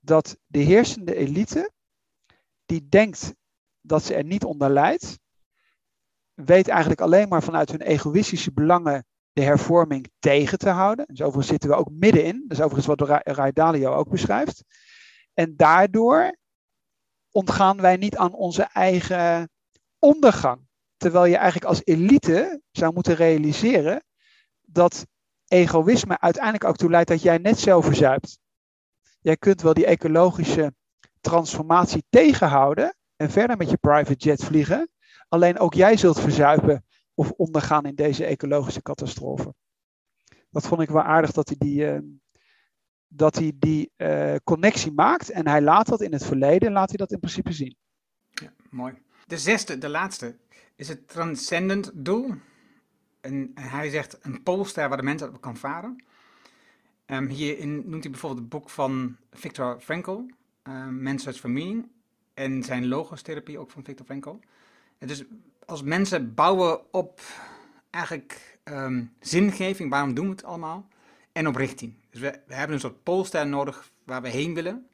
Dat 0.00 0.36
de 0.46 0.58
heersende 0.58 1.14
elite, 1.14 1.72
die 2.66 2.88
denkt 2.88 3.34
dat 3.80 4.02
ze 4.02 4.14
er 4.14 4.24
niet 4.24 4.44
onder 4.44 4.70
leidt, 4.70 5.18
weet 6.34 6.68
eigenlijk 6.68 7.00
alleen 7.00 7.28
maar 7.28 7.42
vanuit 7.42 7.70
hun 7.70 7.80
egoïstische 7.80 8.52
belangen 8.52 9.06
de 9.32 9.42
hervorming 9.42 10.10
tegen 10.18 10.58
te 10.58 10.68
houden. 10.68 11.06
Dus 11.06 11.20
overigens 11.20 11.48
zitten 11.48 11.68
we 11.68 11.76
ook 11.76 11.90
middenin. 11.90 12.44
Dat 12.48 12.58
is 12.58 12.64
overigens 12.64 12.96
wat 12.96 13.22
Ray 13.24 13.52
Dalio 13.52 13.92
ook 13.92 14.10
beschrijft. 14.10 14.64
En 15.34 15.56
daardoor 15.56 16.36
ontgaan 17.30 17.80
wij 17.80 17.96
niet 17.96 18.16
aan 18.16 18.34
onze 18.34 18.62
eigen 18.62 19.50
ondergang. 19.98 20.66
Terwijl 20.96 21.24
je 21.24 21.36
eigenlijk 21.36 21.66
als 21.66 21.84
elite 21.84 22.62
zou 22.70 22.92
moeten 22.92 23.14
realiseren 23.14 24.04
dat 24.60 25.06
egoïsme 25.46 26.20
uiteindelijk 26.20 26.64
ook 26.64 26.76
toe 26.76 26.90
leidt 26.90 27.08
dat 27.08 27.22
jij 27.22 27.38
net 27.38 27.58
zo 27.58 27.80
verzuipt. 27.80 28.38
Jij 29.20 29.36
kunt 29.36 29.62
wel 29.62 29.74
die 29.74 29.86
ecologische 29.86 30.74
transformatie 31.20 32.04
tegenhouden 32.10 32.96
en 33.16 33.30
verder 33.30 33.56
met 33.56 33.70
je 33.70 33.76
private 33.76 34.24
jet 34.24 34.44
vliegen. 34.44 34.88
Alleen 35.28 35.58
ook 35.58 35.74
jij 35.74 35.96
zult 35.96 36.20
verzuipen 36.20 36.84
of 37.14 37.30
ondergaan 37.30 37.86
in 37.86 37.94
deze 37.94 38.24
ecologische 38.24 38.82
catastrofe. 38.82 39.54
Dat 40.50 40.66
vond 40.66 40.80
ik 40.80 40.88
wel 40.88 41.02
aardig 41.02 41.32
dat 41.32 41.48
hij 41.48 41.56
die, 41.58 41.92
uh, 41.92 41.98
dat 43.08 43.34
hij 43.34 43.52
die 43.58 43.92
uh, 43.96 44.34
connectie 44.44 44.92
maakt. 44.92 45.30
En 45.30 45.48
hij 45.48 45.62
laat 45.62 45.86
dat 45.86 46.00
in 46.00 46.12
het 46.12 46.24
verleden, 46.24 46.72
laat 46.72 46.88
hij 46.88 46.96
dat 46.96 47.12
in 47.12 47.18
principe 47.18 47.52
zien. 47.52 47.76
Ja, 48.30 48.52
mooi. 48.70 48.94
De 49.26 49.38
zesde, 49.38 49.78
de 49.78 49.88
laatste, 49.88 50.36
is 50.76 50.88
het 50.88 51.08
transcendent 51.08 51.90
doel. 51.94 52.34
En 53.20 53.50
hij 53.54 53.90
zegt 53.90 54.18
een 54.20 54.42
poolster 54.42 54.88
waar 54.88 54.96
de 54.96 55.02
mens 55.02 55.22
op 55.22 55.40
kan 55.40 55.56
varen. 55.56 56.04
Um, 57.06 57.28
hierin 57.28 57.74
noemt 57.74 58.02
hij 58.02 58.10
bijvoorbeeld 58.10 58.40
het 58.40 58.48
boek 58.48 58.70
van 58.70 59.16
Viktor 59.30 59.80
Frankl, 59.80 60.20
uh, 60.68 60.88
Man's 60.88 61.22
Search 61.22 61.38
for 61.38 61.50
Meaning. 61.50 61.88
En 62.34 62.62
zijn 62.62 62.88
logostherapie 62.88 63.58
ook 63.58 63.70
van 63.70 63.84
Viktor 63.84 64.06
Frankl. 64.06 64.38
Dus 64.98 65.24
als 65.66 65.82
mensen 65.82 66.34
bouwen 66.34 66.92
op 66.92 67.20
eigenlijk 67.90 68.58
um, 68.64 69.12
zingeving, 69.20 69.90
waarom 69.90 70.14
doen 70.14 70.24
we 70.24 70.30
het 70.30 70.44
allemaal? 70.44 70.88
En 71.32 71.46
op 71.46 71.56
richting. 71.56 71.94
Dus 72.10 72.20
we, 72.20 72.40
hebben 72.46 72.74
een 72.74 72.80
soort 72.80 73.02
poolster 73.02 73.46
nodig 73.46 73.90
waar 74.04 74.22
we 74.22 74.28
heen 74.28 74.54
willen. 74.54 74.86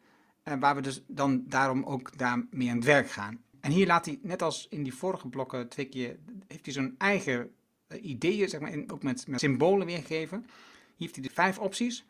En 0.43 0.61
waar 0.61 0.75
we 0.75 0.81
dus 0.81 1.03
dan 1.07 1.45
daarom 1.47 1.85
ook 1.85 2.19
daarmee 2.19 2.71
aan 2.71 2.77
het 2.77 2.85
werk 2.85 3.11
gaan. 3.11 3.41
En 3.61 3.71
hier 3.71 3.87
laat 3.87 4.05
hij, 4.05 4.19
net 4.23 4.43
als 4.43 4.67
in 4.71 4.83
die 4.83 4.95
vorige 4.95 5.29
blokken 5.29 5.69
twee 5.69 5.89
keer, 5.89 6.17
heeft 6.47 6.65
hij 6.65 6.75
zo'n 6.75 6.95
eigen 6.99 7.51
uh, 7.89 8.05
ideeën, 8.05 8.49
zeg 8.49 8.61
maar, 8.61 8.73
ook 8.87 9.03
met, 9.03 9.27
met 9.27 9.41
symbolen 9.41 9.87
weergegeven. 9.87 10.39
Hier 10.41 10.51
heeft 10.97 11.15
hij 11.15 11.25
de 11.25 11.35
vijf 11.35 11.59
opties. 11.59 12.07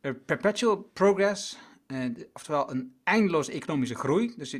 Uh, 0.00 0.12
perpetual 0.26 0.76
progress, 0.76 1.58
uh, 1.86 2.04
oftewel 2.32 2.70
een 2.70 2.94
eindeloze 3.02 3.52
economische 3.52 3.94
groei. 3.94 4.34
Dus 4.36 4.56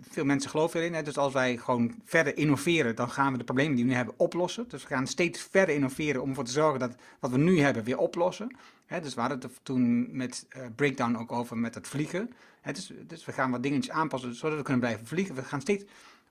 veel 0.00 0.24
mensen 0.24 0.50
geloven 0.50 0.80
erin. 0.80 0.94
Hè, 0.94 1.02
dus 1.02 1.16
als 1.18 1.32
wij 1.32 1.56
gewoon 1.56 1.94
verder 2.04 2.36
innoveren, 2.36 2.96
dan 2.96 3.10
gaan 3.10 3.32
we 3.32 3.38
de 3.38 3.44
problemen 3.44 3.74
die 3.74 3.84
we 3.84 3.90
nu 3.90 3.96
hebben 3.96 4.14
oplossen. 4.16 4.68
Dus 4.68 4.82
we 4.82 4.88
gaan 4.88 5.06
steeds 5.06 5.42
verder 5.42 5.74
innoveren 5.74 6.22
om 6.22 6.28
ervoor 6.28 6.44
te 6.44 6.52
zorgen 6.52 6.80
dat 6.80 6.94
wat 7.20 7.30
we 7.30 7.38
nu 7.38 7.60
hebben 7.60 7.84
weer 7.84 7.98
oplossen. 7.98 8.56
Hè, 8.86 9.00
dus 9.00 9.14
we 9.14 9.20
hadden 9.20 9.38
het 9.40 9.60
toen 9.62 10.16
met 10.16 10.46
uh, 10.56 10.62
Breakdown 10.76 11.16
ook 11.16 11.32
over 11.32 11.58
met 11.58 11.74
het 11.74 11.88
vliegen. 11.88 12.30
Dus, 12.72 12.92
dus, 13.06 13.24
we 13.24 13.32
gaan 13.32 13.50
wat 13.50 13.62
dingetjes 13.62 13.94
aanpassen 13.94 14.34
zodat 14.34 14.56
we 14.56 14.62
kunnen 14.62 14.80
blijven 14.80 15.06
vliegen. 15.06 15.34
We 15.34 15.42
gaan 15.42 15.60
steeds 15.60 15.84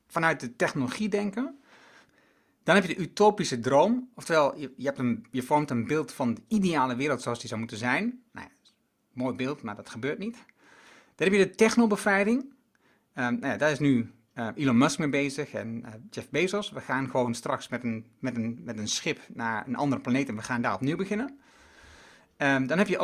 vanuit 0.08 0.40
de 0.40 0.56
technologie 0.56 1.10
denken. 1.10 1.60
Dan 2.64 2.76
heb 2.76 2.86
je 2.86 2.96
de 2.96 3.02
utopische 3.02 3.60
droom. 3.60 4.10
Oftewel, 4.16 4.58
je, 4.58 4.74
je, 4.76 4.86
hebt 4.86 5.00
een, 5.00 5.26
je 5.32 5.44
vormt 5.44 5.70
een 5.70 5.88
beeld 5.88 6.12
van 6.12 6.34
de 6.34 6.42
ideale 6.48 6.96
wereld 6.96 7.22
zoals 7.22 7.40
die 7.40 7.48
zou 7.48 7.60
moeten 7.60 7.78
zijn. 7.78 8.24
Nou 8.32 8.48
Mooi 9.14 9.36
beeld, 9.36 9.62
maar 9.62 9.76
dat 9.76 9.90
gebeurt 9.90 10.18
niet. 10.18 10.36
Dan 11.16 11.28
heb 11.30 11.40
je 11.40 11.46
de 11.46 11.56
technobevrijding. 11.56 12.40
Um, 12.42 12.54
nou 13.14 13.46
ja, 13.46 13.58
daar 13.58 13.72
is 13.72 13.80
nu 13.80 14.12
uh, 14.36 14.48
Elon 14.56 14.78
Musk 14.78 15.00
mee 15.00 15.10
bezig 15.10 15.54
en 15.54 15.84
uh, 15.86 15.90
Jeff 16.10 16.30
Bezos. 16.30 16.72
We 16.72 16.82
gaan 16.82 17.10
gewoon 17.10 17.34
straks 17.34 17.68
met 17.68 17.84
een, 17.84 18.06
met, 18.20 18.36
een, 18.36 18.60
met 18.64 18.78
een 18.78 18.88
schip 18.88 19.20
naar 19.34 19.68
een 19.68 19.76
andere 19.76 20.02
planeet 20.02 20.30
en 20.30 20.36
we 20.36 20.42
gaan 20.42 20.62
daar 20.62 20.74
opnieuw 20.74 20.96
beginnen. 20.96 21.40
Um, 22.38 22.68
dan 22.68 22.78
heb 22.78 22.88
je 22.88 22.98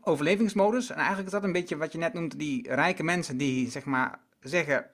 overlevingsmodus. 0.00 0.90
En 0.90 0.96
eigenlijk 0.96 1.26
is 1.26 1.32
dat 1.32 1.44
een 1.44 1.52
beetje 1.52 1.76
wat 1.76 1.92
je 1.92 1.98
net 1.98 2.12
noemt, 2.12 2.38
die 2.38 2.74
rijke 2.74 3.02
mensen 3.02 3.36
die 3.36 3.70
zeg 3.70 3.84
maar 3.84 4.18
zeggen, 4.44 4.86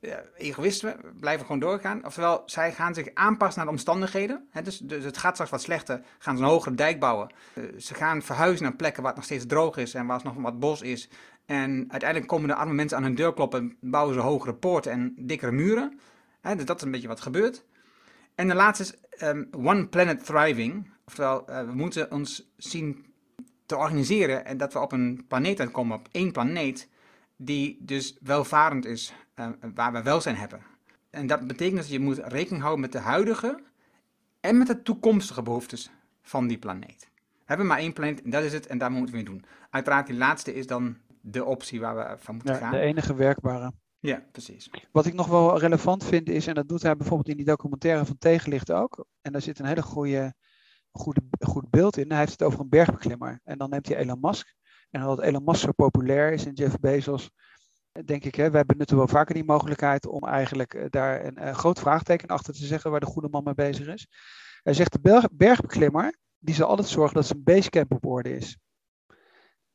uh, 0.00 0.12
egoïsten, 0.36 0.96
blijven 1.20 1.46
gewoon 1.46 1.60
doorgaan. 1.60 2.04
Oftewel, 2.04 2.42
zij 2.46 2.72
gaan 2.72 2.94
zich 2.94 3.08
aanpassen 3.14 3.56
naar 3.56 3.66
de 3.66 3.78
omstandigheden. 3.78 4.48
dus, 4.62 4.78
dus 4.78 5.04
het 5.04 5.18
gaat 5.18 5.32
straks 5.32 5.50
wat 5.50 5.62
slechter, 5.62 6.00
gaan 6.18 6.36
ze 6.36 6.42
een 6.42 6.48
hogere 6.48 6.74
dijk 6.74 7.00
bouwen. 7.00 7.32
Uh, 7.54 7.64
ze 7.78 7.94
gaan 7.94 8.22
verhuizen 8.22 8.62
naar 8.62 8.76
plekken 8.76 9.02
waar 9.02 9.10
het 9.10 9.20
nog 9.20 9.28
steeds 9.28 9.46
droog 9.46 9.76
is 9.76 9.94
en 9.94 10.06
waar 10.06 10.16
het 10.16 10.24
nog 10.24 10.34
wat 10.36 10.58
bos 10.58 10.82
is. 10.82 11.08
En 11.46 11.84
uiteindelijk 11.88 12.30
komen 12.30 12.48
de 12.48 12.54
arme 12.54 12.74
mensen 12.74 12.96
aan 12.96 13.02
hun 13.02 13.14
deur 13.14 13.34
kloppen, 13.34 13.76
bouwen 13.80 14.14
ze 14.14 14.20
hogere 14.20 14.54
poorten 14.54 14.92
en 14.92 15.14
dikkere 15.18 15.52
muren. 15.52 16.00
dus 16.56 16.64
dat 16.64 16.76
is 16.76 16.82
een 16.82 16.90
beetje 16.90 17.08
wat 17.08 17.20
gebeurt. 17.20 17.64
En 18.34 18.48
de 18.48 18.54
laatste 18.54 18.82
is 18.82 19.22
um, 19.28 19.48
One 19.52 19.86
Planet 19.86 20.24
Thriving. 20.24 20.90
Oftewel, 21.04 21.44
we 21.46 21.72
moeten 21.72 22.10
ons 22.10 22.52
zien 22.56 23.04
te 23.66 23.76
organiseren 23.76 24.44
en 24.44 24.56
dat 24.56 24.72
we 24.72 24.78
op 24.78 24.92
een 24.92 25.24
planeet 25.28 25.60
uitkomen, 25.60 25.98
op 25.98 26.08
één 26.10 26.32
planeet 26.32 26.88
die 27.36 27.78
dus 27.80 28.16
welvarend 28.20 28.84
is, 28.84 29.12
uh, 29.36 29.48
waar 29.74 29.92
we 29.92 30.02
welzijn 30.02 30.36
hebben. 30.36 30.62
En 31.10 31.26
dat 31.26 31.46
betekent 31.46 31.76
dat 31.76 31.88
je 31.88 32.00
moet 32.00 32.18
rekening 32.18 32.62
houden 32.62 32.80
met 32.80 32.92
de 32.92 32.98
huidige 32.98 33.62
en 34.40 34.58
met 34.58 34.66
de 34.66 34.82
toekomstige 34.82 35.42
behoeftes 35.42 35.90
van 36.22 36.46
die 36.46 36.58
planeet. 36.58 37.10
We 37.16 37.48
hebben 37.48 37.66
maar 37.66 37.78
één 37.78 37.92
planeet 37.92 38.22
en 38.22 38.30
dat 38.30 38.42
is 38.42 38.52
het 38.52 38.66
en 38.66 38.78
daar 38.78 38.90
moeten 38.90 39.10
we 39.10 39.16
mee 39.16 39.24
doen. 39.24 39.44
Uiteraard, 39.70 40.06
die 40.06 40.16
laatste 40.16 40.54
is 40.54 40.66
dan 40.66 40.96
de 41.20 41.44
optie 41.44 41.80
waar 41.80 41.96
we 41.96 42.16
van 42.18 42.34
moeten 42.34 42.54
ja, 42.54 42.60
gaan. 42.60 42.70
De 42.70 42.78
enige 42.78 43.14
werkbare. 43.14 43.72
Ja, 43.98 44.24
precies. 44.32 44.70
Wat 44.92 45.06
ik 45.06 45.14
nog 45.14 45.26
wel 45.26 45.58
relevant 45.58 46.04
vind 46.04 46.28
is, 46.28 46.46
en 46.46 46.54
dat 46.54 46.68
doet 46.68 46.82
hij 46.82 46.96
bijvoorbeeld 46.96 47.28
in 47.28 47.36
die 47.36 47.46
documentaire 47.46 48.04
van 48.04 48.18
Tegenlicht 48.18 48.72
ook, 48.72 49.06
en 49.20 49.32
daar 49.32 49.42
zit 49.42 49.58
een 49.58 49.66
hele 49.66 49.82
goede, 49.82 50.34
goede, 50.90 51.20
goed 51.38 51.70
beeld 51.70 51.96
in. 51.96 52.10
Hij 52.10 52.18
heeft 52.18 52.32
het 52.32 52.42
over 52.42 52.60
een 52.60 52.68
bergbeklimmer. 52.68 53.40
En 53.44 53.58
dan 53.58 53.70
neemt 53.70 53.88
hij 53.88 53.96
Elon 53.96 54.20
Musk. 54.20 54.54
En 54.92 55.00
omdat 55.02 55.24
Elon 55.24 55.44
Musk 55.44 55.60
zo 55.60 55.72
populair 55.72 56.32
is 56.32 56.46
en 56.46 56.52
Jeff 56.52 56.78
Bezos, 56.80 57.30
denk 58.04 58.24
ik, 58.24 58.34
hè, 58.34 58.50
wij 58.50 58.64
benutten 58.64 58.96
wel 58.96 59.08
vaker 59.08 59.34
die 59.34 59.44
mogelijkheid 59.44 60.06
om 60.06 60.24
eigenlijk 60.24 60.74
eh, 60.74 60.84
daar 60.90 61.24
een, 61.24 61.46
een 61.46 61.54
groot 61.54 61.78
vraagteken 61.78 62.28
achter 62.28 62.54
te 62.54 62.66
zeggen 62.66 62.90
waar 62.90 63.00
de 63.00 63.06
goede 63.06 63.28
man 63.28 63.44
mee 63.44 63.54
bezig 63.54 63.86
is. 63.86 64.06
Hij 64.62 64.74
zegt 64.74 64.92
de 64.92 65.00
berg, 65.00 65.28
bergbeklimmer, 65.32 66.16
die 66.38 66.54
zal 66.54 66.68
altijd 66.68 66.88
zorgen 66.88 67.14
dat 67.14 67.26
zijn 67.26 67.42
basecamp 67.42 67.92
op 67.92 68.06
orde 68.06 68.36
is. 68.36 68.58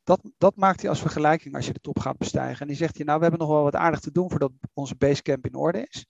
Dat, 0.02 0.20
dat 0.38 0.56
maakt 0.56 0.80
hij 0.80 0.90
als 0.90 1.00
vergelijking 1.00 1.54
als 1.54 1.66
je 1.66 1.72
de 1.72 1.80
top 1.80 1.98
gaat 1.98 2.18
bestijgen. 2.18 2.60
En 2.60 2.66
die 2.66 2.76
zegt 2.76 2.96
hij, 2.96 3.04
nou, 3.04 3.16
we 3.18 3.24
hebben 3.24 3.46
nog 3.46 3.54
wel 3.54 3.62
wat 3.62 3.74
aardig 3.74 4.00
te 4.00 4.12
doen 4.12 4.30
voordat 4.30 4.52
onze 4.72 4.96
basecamp 4.96 5.46
in 5.46 5.54
orde 5.54 5.86
is. 5.88 6.06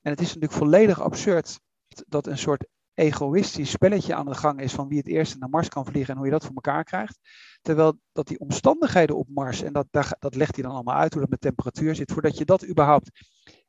En 0.00 0.10
het 0.10 0.20
is 0.20 0.26
natuurlijk 0.26 0.52
volledig 0.52 1.00
absurd 1.00 1.60
dat 2.06 2.26
een 2.26 2.38
soort 2.38 2.66
egoïstisch 3.00 3.70
spelletje 3.70 4.14
aan 4.14 4.26
de 4.26 4.34
gang 4.34 4.60
is 4.60 4.72
van 4.72 4.88
wie 4.88 4.98
het 4.98 5.06
eerste 5.06 5.38
naar 5.38 5.48
Mars 5.48 5.68
kan 5.68 5.86
vliegen 5.86 6.10
en 6.10 6.16
hoe 6.16 6.26
je 6.26 6.32
dat 6.32 6.44
voor 6.44 6.54
elkaar 6.54 6.84
krijgt. 6.84 7.18
Terwijl 7.62 7.98
dat 8.12 8.26
die 8.26 8.40
omstandigheden 8.40 9.16
op 9.16 9.26
Mars, 9.28 9.62
en 9.62 9.72
dat, 9.72 9.86
dat 10.18 10.34
legt 10.34 10.54
hij 10.54 10.64
dan 10.64 10.72
allemaal 10.72 10.96
uit 10.96 11.12
hoe 11.12 11.20
dat 11.20 11.30
met 11.30 11.40
temperatuur 11.40 11.94
zit, 11.94 12.12
voordat 12.12 12.38
je 12.38 12.44
dat 12.44 12.66
überhaupt 12.66 13.10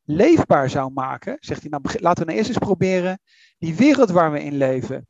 leefbaar 0.04 0.70
zou 0.70 0.92
maken, 0.92 1.38
zegt 1.40 1.62
hij, 1.62 1.70
nou 1.70 1.84
laten 1.84 2.20
we 2.20 2.26
nou 2.26 2.38
eerst 2.38 2.50
eens 2.50 2.68
proberen 2.68 3.20
die 3.58 3.76
wereld 3.76 4.10
waar 4.10 4.32
we 4.32 4.44
in 4.44 4.58
leven 4.58 5.08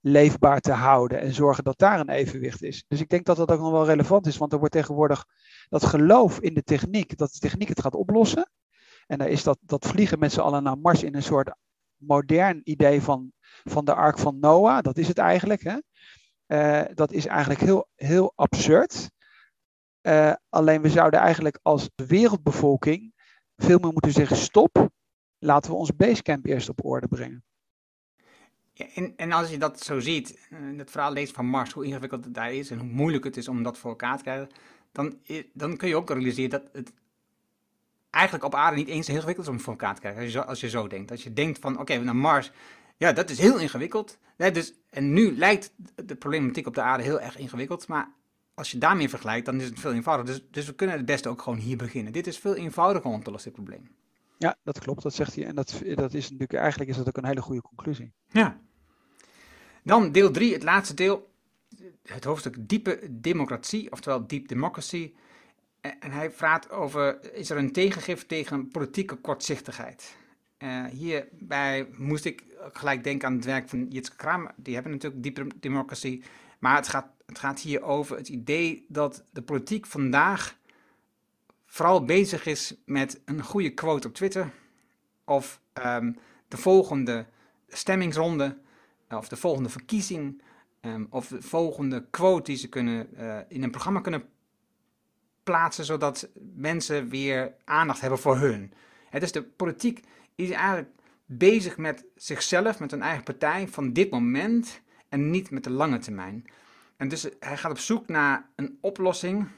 leefbaar 0.00 0.60
te 0.60 0.72
houden 0.72 1.20
en 1.20 1.34
zorgen 1.34 1.64
dat 1.64 1.78
daar 1.78 2.00
een 2.00 2.08
evenwicht 2.08 2.62
is. 2.62 2.84
Dus 2.88 3.00
ik 3.00 3.08
denk 3.08 3.24
dat 3.24 3.36
dat 3.36 3.50
ook 3.50 3.60
nog 3.60 3.70
wel 3.70 3.86
relevant 3.86 4.26
is, 4.26 4.36
want 4.36 4.52
er 4.52 4.58
wordt 4.58 4.74
tegenwoordig 4.74 5.24
dat 5.68 5.84
geloof 5.84 6.40
in 6.40 6.54
de 6.54 6.62
techniek, 6.62 7.16
dat 7.16 7.32
de 7.32 7.38
techniek 7.38 7.68
het 7.68 7.80
gaat 7.80 7.94
oplossen. 7.94 8.50
En 9.06 9.18
daar 9.18 9.28
is 9.28 9.42
dat, 9.42 9.58
dat 9.60 9.86
vliegen 9.86 10.18
met 10.18 10.32
z'n 10.32 10.40
allen 10.40 10.62
naar 10.62 10.78
Mars 10.78 11.02
in 11.02 11.14
een 11.14 11.22
soort 11.22 11.54
modern 11.96 12.60
idee 12.64 13.02
van, 13.02 13.32
van 13.64 13.84
de 13.84 13.94
Ark 13.94 14.18
van 14.18 14.38
Noah. 14.38 14.82
Dat 14.82 14.96
is 14.96 15.08
het 15.08 15.18
eigenlijk. 15.18 15.62
Hè? 15.62 15.78
Uh, 16.46 16.94
dat 16.94 17.12
is 17.12 17.26
eigenlijk 17.26 17.60
heel, 17.60 17.88
heel 17.94 18.32
absurd. 18.34 19.10
Uh, 20.02 20.32
alleen 20.48 20.82
we 20.82 20.90
zouden 20.90 21.20
eigenlijk 21.20 21.58
als 21.62 21.90
wereldbevolking 21.94 23.12
veel 23.56 23.78
meer 23.78 23.92
moeten 23.92 24.12
zeggen: 24.12 24.36
stop, 24.36 24.88
laten 25.38 25.70
we 25.70 25.76
ons 25.76 25.96
basecamp 25.96 26.46
eerst 26.46 26.68
op 26.68 26.84
orde 26.84 27.08
brengen. 27.08 27.44
En, 28.94 29.12
en, 29.16 29.32
als 29.32 29.50
je 29.50 29.58
dat 29.58 29.80
zo 29.80 30.00
ziet, 30.00 30.48
uh, 30.50 30.78
het 30.78 30.90
verhaal 30.90 31.12
leest 31.12 31.34
van 31.34 31.46
Mars, 31.46 31.72
hoe 31.72 31.84
ingewikkeld 31.84 32.24
het 32.24 32.34
daar 32.34 32.52
is 32.52 32.70
en 32.70 32.78
hoe 32.78 32.88
moeilijk 32.88 33.24
het 33.24 33.36
is 33.36 33.48
om 33.48 33.62
dat 33.62 33.78
voor 33.78 33.90
elkaar 33.90 34.16
te 34.16 34.22
krijgen, 34.22 34.48
dan, 34.92 35.18
dan 35.52 35.76
kun 35.76 35.88
je 35.88 35.96
ook 35.96 36.10
realiseren 36.10 36.50
dat 36.50 36.68
het 36.72 36.92
eigenlijk 38.10 38.44
op 38.44 38.54
aarde 38.54 38.76
niet 38.76 38.88
eens 38.88 39.06
heel 39.06 39.16
ingewikkeld 39.16 39.46
is 39.46 39.52
om 39.52 39.60
voor 39.60 39.72
elkaar 39.72 39.94
te 39.94 40.00
krijgen. 40.00 40.22
Als 40.22 40.32
je 40.32 40.38
zo, 40.38 40.44
als 40.44 40.60
je 40.60 40.68
zo 40.68 40.86
denkt. 40.86 41.10
Als 41.10 41.22
je 41.22 41.32
denkt 41.32 41.58
van, 41.58 41.72
oké, 41.72 41.80
okay, 41.80 41.96
naar 41.96 42.16
Mars, 42.16 42.50
ja, 42.98 43.12
dat 43.12 43.30
is 43.30 43.38
heel 43.38 43.58
ingewikkeld. 43.58 44.18
dus, 44.36 44.74
en 44.90 45.12
nu 45.12 45.36
lijkt 45.36 45.72
de 46.04 46.14
problematiek 46.14 46.66
op 46.66 46.74
de 46.74 46.80
aarde 46.80 47.02
heel 47.02 47.20
erg 47.20 47.36
ingewikkeld, 47.36 47.88
maar 47.88 48.16
als 48.54 48.70
je 48.70 48.78
daarmee 48.78 49.08
vergelijkt, 49.08 49.46
dan 49.46 49.60
is 49.60 49.66
het 49.66 49.80
veel 49.80 49.92
eenvoudiger. 49.92 50.34
Dus, 50.34 50.48
dus 50.50 50.66
we 50.66 50.74
kunnen 50.74 50.96
het 50.96 51.06
beste 51.06 51.28
ook 51.28 51.42
gewoon 51.42 51.58
hier 51.58 51.76
beginnen. 51.76 52.12
Dit 52.12 52.26
is 52.26 52.38
veel 52.38 52.54
eenvoudiger 52.54 53.10
om 53.10 53.22
te 53.22 53.30
lossen, 53.30 53.52
dit 53.52 53.64
probleem. 53.64 53.96
Ja, 54.38 54.56
dat 54.62 54.78
klopt, 54.78 55.02
dat 55.02 55.14
zegt 55.14 55.34
hij. 55.34 55.46
En 55.46 55.54
dat, 55.54 55.82
dat 55.94 56.14
is 56.14 56.22
natuurlijk, 56.22 56.52
eigenlijk 56.52 56.90
is 56.90 56.96
dat 56.96 57.08
ook 57.08 57.16
een 57.16 57.24
hele 57.24 57.40
goede 57.40 57.62
conclusie. 57.62 58.12
Ja. 58.28 58.60
Dan 59.82 60.12
deel 60.12 60.30
3, 60.30 60.52
het 60.52 60.62
laatste 60.62 60.94
deel. 60.94 61.30
Het 62.02 62.24
hoofdstuk 62.24 62.68
diepe 62.68 63.08
democratie, 63.10 63.92
oftewel 63.92 64.26
deep 64.26 64.48
democracy. 64.48 65.14
En 65.80 66.10
hij 66.10 66.30
vraagt 66.30 66.70
over, 66.70 67.34
is 67.34 67.50
er 67.50 67.56
een 67.56 67.72
tegengif 67.72 68.26
tegen 68.26 68.68
politieke 68.68 69.16
kortzichtigheid? 69.16 70.16
Uh, 70.58 70.84
hierbij 70.84 71.88
moest 71.96 72.24
ik 72.24 72.44
gelijk 72.72 73.04
denken 73.04 73.28
aan 73.28 73.34
het 73.34 73.44
werk 73.44 73.68
van 73.68 73.86
Jitske 73.88 74.16
Kramer. 74.16 74.52
Die 74.56 74.74
hebben 74.74 74.92
natuurlijk 74.92 75.22
diepe 75.22 75.46
democratie. 75.60 76.22
Maar 76.58 76.76
het 76.76 76.88
gaat, 76.88 77.06
het 77.26 77.38
gaat 77.38 77.60
hier 77.60 77.82
over 77.82 78.16
het 78.16 78.28
idee 78.28 78.84
dat 78.88 79.24
de 79.30 79.42
politiek 79.42 79.86
vandaag 79.86 80.56
vooral 81.66 82.04
bezig 82.04 82.46
is 82.46 82.74
met 82.84 83.20
een 83.24 83.42
goede 83.42 83.70
quote 83.70 84.08
op 84.08 84.14
Twitter. 84.14 84.50
Of 85.24 85.60
um, 85.86 86.16
de 86.48 86.56
volgende 86.56 87.26
stemmingsronde. 87.68 88.58
Of 89.08 89.28
de 89.28 89.36
volgende 89.36 89.68
verkiezing. 89.68 90.42
Um, 90.80 91.06
of 91.10 91.28
de 91.28 91.42
volgende 91.42 92.06
quote 92.10 92.42
die 92.42 92.56
ze 92.56 92.68
kunnen, 92.68 93.08
uh, 93.18 93.38
in 93.48 93.62
een 93.62 93.70
programma 93.70 94.00
kunnen 94.00 94.28
plaatsen. 95.42 95.84
Zodat 95.84 96.28
mensen 96.54 97.08
weer 97.08 97.54
aandacht 97.64 98.00
hebben 98.00 98.18
voor 98.18 98.36
hun. 98.36 98.72
Het 99.10 99.22
is 99.22 99.32
de 99.32 99.42
politiek 99.42 100.04
is 100.38 100.50
eigenlijk 100.50 100.88
bezig 101.26 101.76
met 101.76 102.04
zichzelf, 102.14 102.80
met 102.80 102.92
een 102.92 103.02
eigen 103.02 103.24
partij 103.24 103.68
van 103.68 103.92
dit 103.92 104.10
moment 104.10 104.80
en 105.08 105.30
niet 105.30 105.50
met 105.50 105.64
de 105.64 105.70
lange 105.70 105.98
termijn. 105.98 106.44
En 106.96 107.08
dus 107.08 107.28
hij 107.40 107.56
gaat 107.56 107.70
op 107.70 107.78
zoek 107.78 108.08
naar 108.08 108.48
een 108.56 108.78
oplossing 108.80 109.48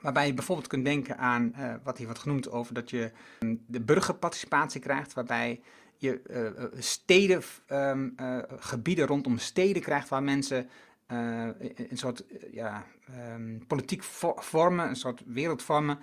waarbij 0.00 0.26
je 0.26 0.34
bijvoorbeeld 0.34 0.68
kunt 0.68 0.84
denken 0.84 1.18
aan 1.18 1.52
uh, 1.58 1.74
wat 1.82 1.96
hier 1.96 2.06
wordt 2.06 2.20
genoemd 2.20 2.50
over 2.50 2.74
dat 2.74 2.90
je 2.90 3.10
um, 3.40 3.64
de 3.66 3.80
burgerparticipatie 3.80 4.80
krijgt, 4.80 5.12
waarbij 5.12 5.60
je 5.96 6.20
uh, 6.30 6.80
steden, 6.82 7.42
uh, 7.68 8.38
gebieden 8.58 9.06
rondom 9.06 9.38
steden 9.38 9.82
krijgt 9.82 10.08
waar 10.08 10.22
mensen 10.22 10.68
een 11.06 11.88
soort 11.98 12.24
ja, 12.50 12.86
um, 13.34 13.66
politiek 13.66 14.02
vormen, 14.36 14.88
een 14.88 14.96
soort 14.96 15.22
wereld 15.26 15.62
vormen, 15.62 15.98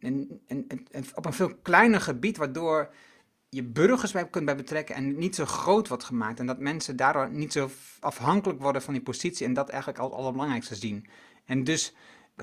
en, 0.00 0.40
en, 0.46 0.66
en, 0.90 1.04
op 1.14 1.24
een 1.24 1.32
veel 1.32 1.54
kleiner 1.62 2.00
gebied, 2.00 2.36
waardoor 2.36 2.90
je 3.50 3.62
burgers 3.62 4.12
bij 4.12 4.28
kunt 4.28 4.44
bij 4.44 4.56
betrekken 4.56 4.94
en 4.94 5.18
niet 5.18 5.34
zo 5.34 5.44
groot 5.44 5.88
wordt 5.88 6.04
gemaakt. 6.04 6.40
En 6.40 6.46
dat 6.46 6.58
mensen 6.58 6.96
daardoor 6.96 7.30
niet 7.30 7.52
zo 7.52 7.70
afhankelijk 8.00 8.60
worden 8.60 8.82
van 8.82 8.94
die 8.94 9.02
positie 9.02 9.46
en 9.46 9.54
dat 9.54 9.68
eigenlijk 9.68 9.98
al 10.00 10.08
het 10.08 10.18
allerbelangrijkste 10.18 10.74
zien. 10.74 11.06
En 11.44 11.64
dus, 11.64 11.94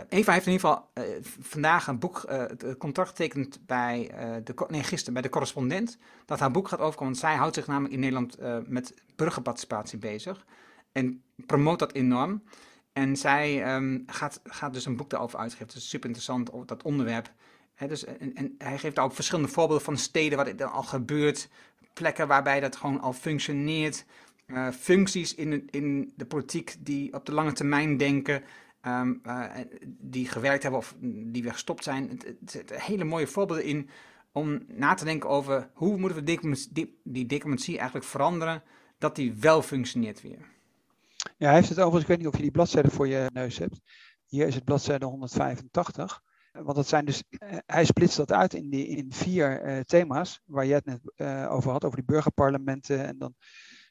Eva 0.09 0.31
heeft 0.31 0.45
in 0.45 0.51
ieder 0.51 0.69
geval 0.69 0.89
uh, 0.93 1.03
vandaag 1.39 1.87
een 1.87 1.99
boek, 1.99 2.25
uh, 2.29 2.73
contract 2.77 3.09
getekend 3.09 3.59
bij, 3.65 4.11
uh, 4.11 4.35
de, 4.43 4.65
nee, 4.67 4.83
gisteren 4.83 5.13
bij 5.13 5.21
de 5.21 5.29
correspondent, 5.29 5.97
dat 6.25 6.39
haar 6.39 6.51
boek 6.51 6.67
gaat 6.67 6.79
overkomen. 6.79 7.13
Want 7.13 7.25
zij 7.25 7.35
houdt 7.35 7.55
zich 7.55 7.67
namelijk 7.67 7.93
in 7.93 7.99
Nederland 7.99 8.37
met 8.67 8.93
burgerparticipatie 9.15 9.97
bezig 9.97 10.45
en 10.91 11.23
promoot 11.45 11.79
dat 11.79 11.93
enorm. 11.93 12.43
En 12.93 13.17
zij 13.17 13.75
um, 13.75 14.03
gaat, 14.05 14.39
gaat 14.43 14.73
dus 14.73 14.85
een 14.85 14.95
boek 14.95 15.09
daarover 15.09 15.39
uitgeven. 15.39 15.67
Het 15.67 15.75
is 15.75 15.89
super 15.89 16.05
interessant, 16.05 16.49
dat 16.65 16.83
onderwerp 16.83 17.33
dus, 17.87 18.05
en, 18.05 18.35
en, 18.35 18.55
hij 18.57 18.77
geeft 18.77 18.99
ook 18.99 19.13
verschillende 19.13 19.51
voorbeelden 19.51 19.85
van 19.85 19.97
steden 19.97 20.37
waar 20.37 20.45
dit 20.45 20.61
al 20.61 20.83
gebeurt. 20.83 21.49
Plekken 21.93 22.27
waarbij 22.27 22.59
dat 22.59 22.75
gewoon 22.75 23.01
al 23.01 23.13
functioneert. 23.13 24.05
Uh, 24.47 24.69
functies 24.71 25.35
in, 25.35 25.67
in 25.69 26.13
de 26.15 26.25
politiek 26.25 26.75
die 26.79 27.13
op 27.13 27.25
de 27.25 27.31
lange 27.31 27.53
termijn 27.53 27.97
denken. 27.97 28.43
Um, 28.87 29.21
uh, 29.25 29.43
die 29.85 30.27
gewerkt 30.27 30.61
hebben 30.61 30.79
of 30.79 30.95
die 31.01 31.43
weer 31.43 31.51
gestopt 31.51 31.83
zijn. 31.83 32.09
Het, 32.09 32.35
zitten 32.45 32.81
hele 32.81 33.03
mooie 33.03 33.27
voorbeelden 33.27 33.65
in 33.65 33.89
om 34.31 34.63
na 34.67 34.93
te 34.93 35.05
denken 35.05 35.29
over 35.29 35.69
hoe 35.73 35.97
moeten 35.97 36.23
we 36.23 36.67
die, 36.71 36.99
die 37.03 37.25
democratie 37.25 37.77
eigenlijk 37.77 38.07
veranderen. 38.07 38.63
Dat 38.97 39.15
die 39.15 39.33
wel 39.33 39.61
functioneert 39.61 40.21
weer. 40.21 40.53
Ja, 41.37 41.47
hij 41.47 41.55
heeft 41.55 41.69
het 41.69 41.79
overigens, 41.79 42.01
ik 42.01 42.07
weet 42.07 42.17
niet 42.17 42.27
of 42.27 42.35
je 42.35 42.41
die 42.41 42.51
bladzijde 42.51 42.89
voor 42.89 43.07
je 43.07 43.29
neus 43.33 43.57
hebt. 43.57 43.81
Hier 44.25 44.47
is 44.47 44.55
het 44.55 44.63
bladzijde 44.63 45.05
185. 45.05 46.21
Want 46.63 46.75
dat 46.75 46.87
zijn 46.87 47.05
dus, 47.05 47.23
eh, 47.29 47.57
hij 47.65 47.85
splitst 47.85 48.17
dat 48.17 48.31
uit 48.31 48.53
in, 48.53 48.69
die, 48.69 48.87
in 48.87 49.13
vier 49.13 49.65
uh, 49.65 49.79
thema's, 49.79 50.41
waar 50.45 50.65
je 50.65 50.73
het 50.73 50.85
net 50.85 50.99
uh, 51.15 51.51
over 51.51 51.71
had, 51.71 51.83
over 51.83 51.97
die 51.97 52.05
burgerparlementen 52.05 53.05
en 53.05 53.17
dan 53.17 53.35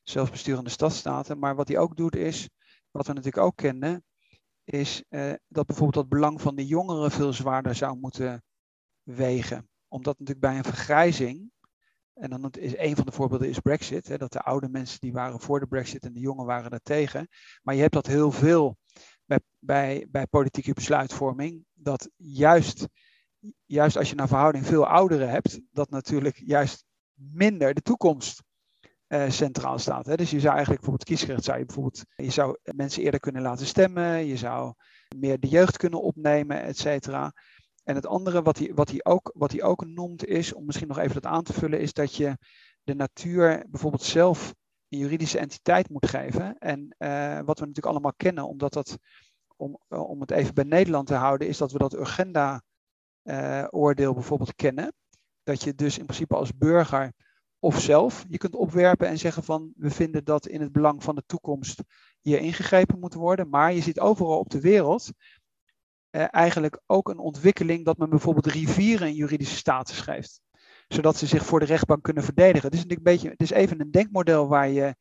zelfbesturende 0.02 0.70
stadstaten. 0.70 1.38
Maar 1.38 1.54
wat 1.54 1.68
hij 1.68 1.78
ook 1.78 1.96
doet 1.96 2.16
is, 2.16 2.48
wat 2.90 3.06
we 3.06 3.12
natuurlijk 3.12 3.44
ook 3.44 3.56
kennen, 3.56 4.04
is 4.64 5.04
dat 5.48 5.66
bijvoorbeeld 5.66 5.94
het 5.94 6.08
belang 6.08 6.40
van 6.40 6.54
de 6.54 6.66
jongeren 6.66 7.10
veel 7.10 7.32
zwaarder 7.32 7.74
zou 7.74 7.98
moeten 7.98 8.42
wegen. 9.02 9.68
Omdat 9.88 10.18
natuurlijk 10.18 10.46
bij 10.46 10.56
een 10.56 10.64
vergrijzing, 10.64 11.50
en 12.14 12.30
dan 12.30 12.50
is 12.50 12.76
een 12.76 12.96
van 12.96 13.06
de 13.06 13.12
voorbeelden 13.12 13.48
is 13.48 13.58
Brexit, 13.58 14.08
hè, 14.08 14.16
dat 14.16 14.32
de 14.32 14.40
oude 14.40 14.68
mensen 14.68 15.00
die 15.00 15.12
waren 15.12 15.40
voor 15.40 15.60
de 15.60 15.66
Brexit 15.66 16.04
en 16.04 16.12
de 16.12 16.20
jongen 16.20 16.46
waren 16.46 16.70
er 16.70 16.82
tegen. 16.82 17.28
Maar 17.62 17.74
je 17.74 17.80
hebt 17.80 17.94
dat 17.94 18.06
heel 18.06 18.32
veel 18.32 18.76
bij, 19.58 20.06
bij, 20.10 20.26
politieke 20.26 20.72
besluitvorming, 20.72 21.64
dat 21.74 22.10
juist, 22.16 22.86
juist 23.64 23.96
als 23.96 24.08
je 24.08 24.14
naar 24.14 24.28
verhouding 24.28 24.66
veel 24.66 24.86
ouderen 24.86 25.30
hebt, 25.30 25.60
dat 25.70 25.90
natuurlijk 25.90 26.42
juist 26.44 26.84
minder 27.14 27.74
de 27.74 27.82
toekomst 27.82 28.42
uh, 29.08 29.30
centraal 29.30 29.78
staat. 29.78 30.06
Hè. 30.06 30.16
Dus 30.16 30.30
je 30.30 30.40
zou 30.40 30.54
eigenlijk 30.54 30.84
bijvoorbeeld 30.84 31.08
kiesrecht 31.08 31.44
zou 31.44 31.58
je 31.58 31.64
bijvoorbeeld, 31.64 32.02
je 32.16 32.30
zou 32.30 32.58
mensen 32.62 33.02
eerder 33.02 33.20
kunnen 33.20 33.42
laten 33.42 33.66
stemmen, 33.66 34.26
je 34.26 34.36
zou 34.36 34.74
meer 35.16 35.40
de 35.40 35.48
jeugd 35.48 35.76
kunnen 35.76 36.02
opnemen, 36.02 36.62
et 36.62 36.78
cetera. 36.78 37.32
En 37.84 37.94
het 37.94 38.06
andere 38.06 38.42
wat 38.42 38.58
hij, 38.58 38.74
wat, 38.74 38.90
hij 38.90 39.04
ook, 39.04 39.30
wat 39.34 39.52
hij 39.52 39.62
ook 39.62 39.86
noemt 39.86 40.24
is, 40.24 40.52
om 40.52 40.64
misschien 40.64 40.88
nog 40.88 40.98
even 40.98 41.22
dat 41.22 41.32
aan 41.32 41.42
te 41.42 41.52
vullen, 41.52 41.80
is 41.80 41.92
dat 41.92 42.14
je 42.14 42.36
de 42.82 42.94
natuur 42.94 43.66
bijvoorbeeld 43.70 44.02
zelf 44.02 44.54
juridische 44.88 45.38
entiteit 45.38 45.90
moet 45.90 46.06
geven. 46.06 46.58
En 46.58 46.94
uh, 46.98 47.36
wat 47.36 47.58
we 47.58 47.66
natuurlijk 47.66 47.86
allemaal 47.86 48.14
kennen, 48.16 48.48
omdat 48.48 48.72
dat, 48.72 48.98
om, 49.56 49.78
om 49.88 50.20
het 50.20 50.30
even 50.30 50.54
bij 50.54 50.64
Nederland 50.64 51.06
te 51.06 51.14
houden, 51.14 51.48
is 51.48 51.58
dat 51.58 51.72
we 51.72 51.78
dat 51.78 51.94
Urgenda-oordeel 51.94 54.10
uh, 54.10 54.14
bijvoorbeeld 54.14 54.54
kennen. 54.54 54.94
Dat 55.42 55.62
je 55.62 55.74
dus 55.74 55.98
in 55.98 56.04
principe 56.04 56.36
als 56.36 56.56
burger 56.56 57.12
of 57.58 57.80
zelf 57.80 58.24
je 58.28 58.38
kunt 58.38 58.54
opwerpen 58.54 59.08
en 59.08 59.18
zeggen 59.18 59.42
van 59.42 59.72
we 59.76 59.90
vinden 59.90 60.24
dat 60.24 60.46
in 60.46 60.60
het 60.60 60.72
belang 60.72 61.02
van 61.02 61.14
de 61.14 61.22
toekomst 61.26 61.82
hier 62.20 62.38
ingegrepen 62.38 62.98
moet 62.98 63.14
worden. 63.14 63.48
Maar 63.48 63.72
je 63.72 63.82
ziet 63.82 64.00
overal 64.00 64.38
op 64.38 64.50
de 64.50 64.60
wereld 64.60 65.10
eigenlijk 66.10 66.80
ook 66.86 67.08
een 67.08 67.18
ontwikkeling 67.18 67.84
dat 67.84 67.98
men 67.98 68.10
bijvoorbeeld 68.10 68.46
rivieren 68.46 69.06
een 69.06 69.14
juridische 69.14 69.56
status 69.56 70.00
geeft 70.00 70.43
zodat 70.88 71.16
ze 71.16 71.26
zich 71.26 71.44
voor 71.44 71.60
de 71.60 71.66
rechtbank 71.66 72.02
kunnen 72.02 72.24
verdedigen. 72.24 72.62
Het 72.62 72.74
is 72.74 72.82
natuurlijk 72.82 73.06
een 73.06 73.12
beetje, 73.12 73.30
het 73.30 73.42
is 73.42 73.50
even 73.50 73.80
een 73.80 73.90
denkmodel 73.90 74.48
waar 74.48 74.68
je, 74.68 74.94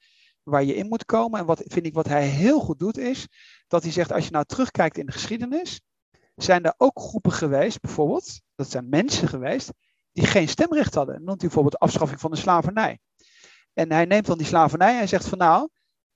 waar 0.44 0.64
je 0.64 0.76
in 0.76 0.88
moet 0.88 1.06
komen. 1.06 1.40
En 1.40 1.46
wat 1.46 1.64
vind 1.66 1.86
ik 1.86 1.94
wat 1.94 2.08
hij 2.08 2.28
heel 2.28 2.60
goed 2.60 2.80
doet 2.80 2.98
is, 2.98 3.28
dat 3.68 3.84
hij 3.84 3.92
zegt, 3.92 4.12
als 4.12 4.26
je 4.26 4.32
nou 4.32 4.46
terugkijkt 4.46 4.98
in 4.98 5.06
de 5.06 5.12
geschiedenis, 5.12 5.82
zijn 6.36 6.64
er 6.64 6.74
ook 6.78 7.00
groepen 7.00 7.32
geweest, 7.32 7.82
bijvoorbeeld, 7.82 8.42
dat 8.56 8.72
zijn 8.72 8.90
mensen 8.90 9.28
geweest, 9.28 9.72
die 10.12 10.26
geen 10.26 10.48
stemrecht 10.48 10.94
hadden. 10.94 11.16
Noemt 11.16 11.28
hij 11.28 11.38
bijvoorbeeld 11.38 11.80
afschaffing 11.80 12.20
van 12.20 12.32
de 12.32 12.38
slavernij. 12.38 13.00
En 13.74 13.92
hij 13.92 14.06
neemt 14.06 14.26
dan 14.26 14.38
die 14.38 14.48
slavernij 14.48 15.00
en 15.00 15.08
zegt 15.08 15.28
van 15.28 15.38
nou, 15.38 15.70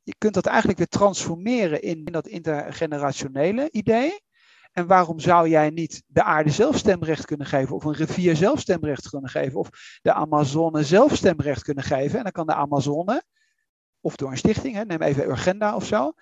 je 0.04 0.16
kunt 0.18 0.34
dat 0.34 0.46
eigenlijk 0.46 0.78
weer 0.78 0.88
transformeren 0.88 1.82
in 1.82 2.06
dat 2.06 2.28
intergenerationele 2.28 3.72
idee. 3.72 4.20
En 4.78 4.88
waarom 4.88 5.20
zou 5.20 5.50
jij 5.50 5.70
niet 5.70 6.04
de 6.08 6.24
aarde 6.24 6.50
zelf 6.50 6.78
stemrecht 6.78 7.26
kunnen 7.26 7.48
geven, 7.48 7.76
of 7.76 7.84
een 7.84 7.94
rivier 7.94 8.36
zelf 8.36 8.60
stemrecht 8.60 9.10
kunnen 9.10 9.30
geven, 9.30 9.60
of 9.60 9.70
de 10.02 10.14
Amazone 10.14 10.84
zelf 10.84 11.16
stemrecht 11.16 11.64
kunnen 11.64 11.84
geven? 11.84 12.18
En 12.18 12.24
dan 12.24 12.32
kan 12.32 12.46
de 12.46 12.54
Amazone 12.54 13.24
of 14.00 14.16
door 14.16 14.32
een 14.32 14.38
stichting, 14.38 14.76
hè, 14.76 14.86
neem 14.86 15.02
even 15.02 15.30
Urgenda 15.30 15.76
of 15.76 15.86
zo, 15.86 16.14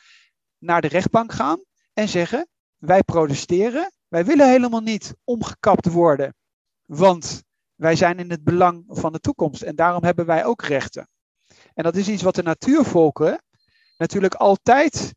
naar 0.58 0.82
de 0.82 0.88
rechtbank 0.88 1.32
gaan 1.32 1.64
en 1.94 2.08
zeggen: 2.08 2.48
wij 2.78 3.04
protesteren, 3.04 3.92
wij 4.08 4.26
willen 4.26 4.50
helemaal 4.50 4.82
niet 4.82 5.16
omgekapt 5.24 5.86
worden, 5.86 6.36
want 6.86 7.44
wij 7.76 7.96
zijn 7.96 8.20
in 8.20 8.30
het 8.30 8.44
belang 8.44 8.84
van 8.88 9.12
de 9.12 9.20
toekomst 9.20 9.62
en 9.62 9.76
daarom 9.76 10.04
hebben 10.04 10.26
wij 10.26 10.46
ook 10.46 10.62
rechten. 10.62 11.10
En 11.74 11.84
dat 11.84 11.96
is 11.96 12.08
iets 12.08 12.24
wat 12.24 12.36
de 12.36 12.44
natuurvolken 12.44 13.44
natuurlijk 13.98 14.36
altijd 14.36 15.14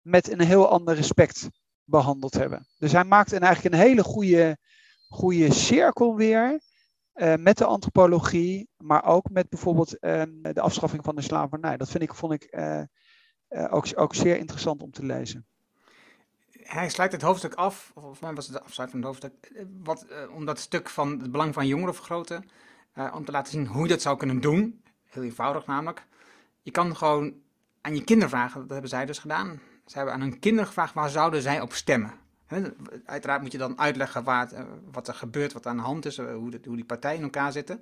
met 0.00 0.30
een 0.30 0.40
heel 0.40 0.68
ander 0.68 0.94
respect 0.94 1.48
behandeld 1.86 2.34
hebben. 2.34 2.66
Dus 2.78 2.92
hij 2.92 3.04
maakt 3.04 3.32
eigenlijk 3.32 3.74
een 3.74 3.80
hele 3.80 4.02
goede, 4.02 4.58
goede 5.08 5.52
cirkel 5.52 6.16
weer 6.16 6.60
uh, 7.14 7.34
met 7.34 7.58
de 7.58 7.64
antropologie, 7.64 8.68
maar 8.76 9.04
ook 9.04 9.30
met 9.30 9.48
bijvoorbeeld 9.48 9.96
uh, 10.00 10.22
de 10.42 10.60
afschaffing 10.60 11.04
van 11.04 11.14
de 11.14 11.22
slavernij. 11.22 11.76
Dat 11.76 11.90
vind 11.90 12.02
ik, 12.02 12.14
vond 12.14 12.32
ik 12.32 12.46
uh, 12.50 12.82
ook, 13.70 13.86
ook 13.94 14.14
zeer 14.14 14.36
interessant 14.36 14.82
om 14.82 14.90
te 14.90 15.04
lezen. 15.04 15.46
Hij 16.50 16.88
sluit 16.88 17.12
het 17.12 17.22
hoofdstuk 17.22 17.54
af, 17.54 17.90
of 17.94 18.02
volgens 18.02 18.20
mij 18.20 18.34
was 18.34 18.46
het 18.46 18.54
de 18.54 18.62
afsluiting 18.62 19.04
van 19.04 19.12
het 19.14 19.22
hoofdstuk, 19.22 19.66
wat, 19.82 20.06
om 20.30 20.44
dat 20.44 20.58
stuk 20.58 20.88
van 20.88 21.20
het 21.20 21.30
belang 21.30 21.54
van 21.54 21.66
jongeren 21.66 21.94
vergroten, 21.94 22.48
om 23.12 23.24
te 23.24 23.32
laten 23.32 23.52
zien 23.52 23.66
hoe 23.66 23.82
je 23.82 23.88
dat 23.88 24.02
zou 24.02 24.16
kunnen 24.16 24.40
doen. 24.40 24.82
Heel 25.04 25.22
eenvoudig 25.22 25.66
namelijk. 25.66 26.06
Je 26.62 26.70
kan 26.70 26.96
gewoon 26.96 27.34
aan 27.80 27.94
je 27.94 28.04
kinderen 28.04 28.30
vragen, 28.30 28.60
dat 28.60 28.70
hebben 28.70 28.90
zij 28.90 29.06
dus 29.06 29.18
gedaan. 29.18 29.60
Ze 29.86 29.96
hebben 29.96 30.14
aan 30.14 30.20
hun 30.20 30.38
kinderen 30.38 30.66
gevraagd 30.66 30.94
waar 30.94 31.10
zouden 31.10 31.42
zij 31.42 31.60
op 31.60 31.72
stemmen. 31.72 32.12
Uiteraard 33.04 33.42
moet 33.42 33.52
je 33.52 33.58
dan 33.58 33.78
uitleggen 33.78 34.38
het, 34.38 34.54
wat 34.90 35.08
er 35.08 35.14
gebeurt, 35.14 35.52
wat 35.52 35.66
aan 35.66 35.76
de 35.76 35.82
hand 35.82 36.04
is, 36.06 36.16
hoe, 36.16 36.50
de, 36.50 36.60
hoe 36.64 36.76
die 36.76 36.84
partijen 36.84 37.18
in 37.18 37.24
elkaar 37.24 37.52
zitten. 37.52 37.78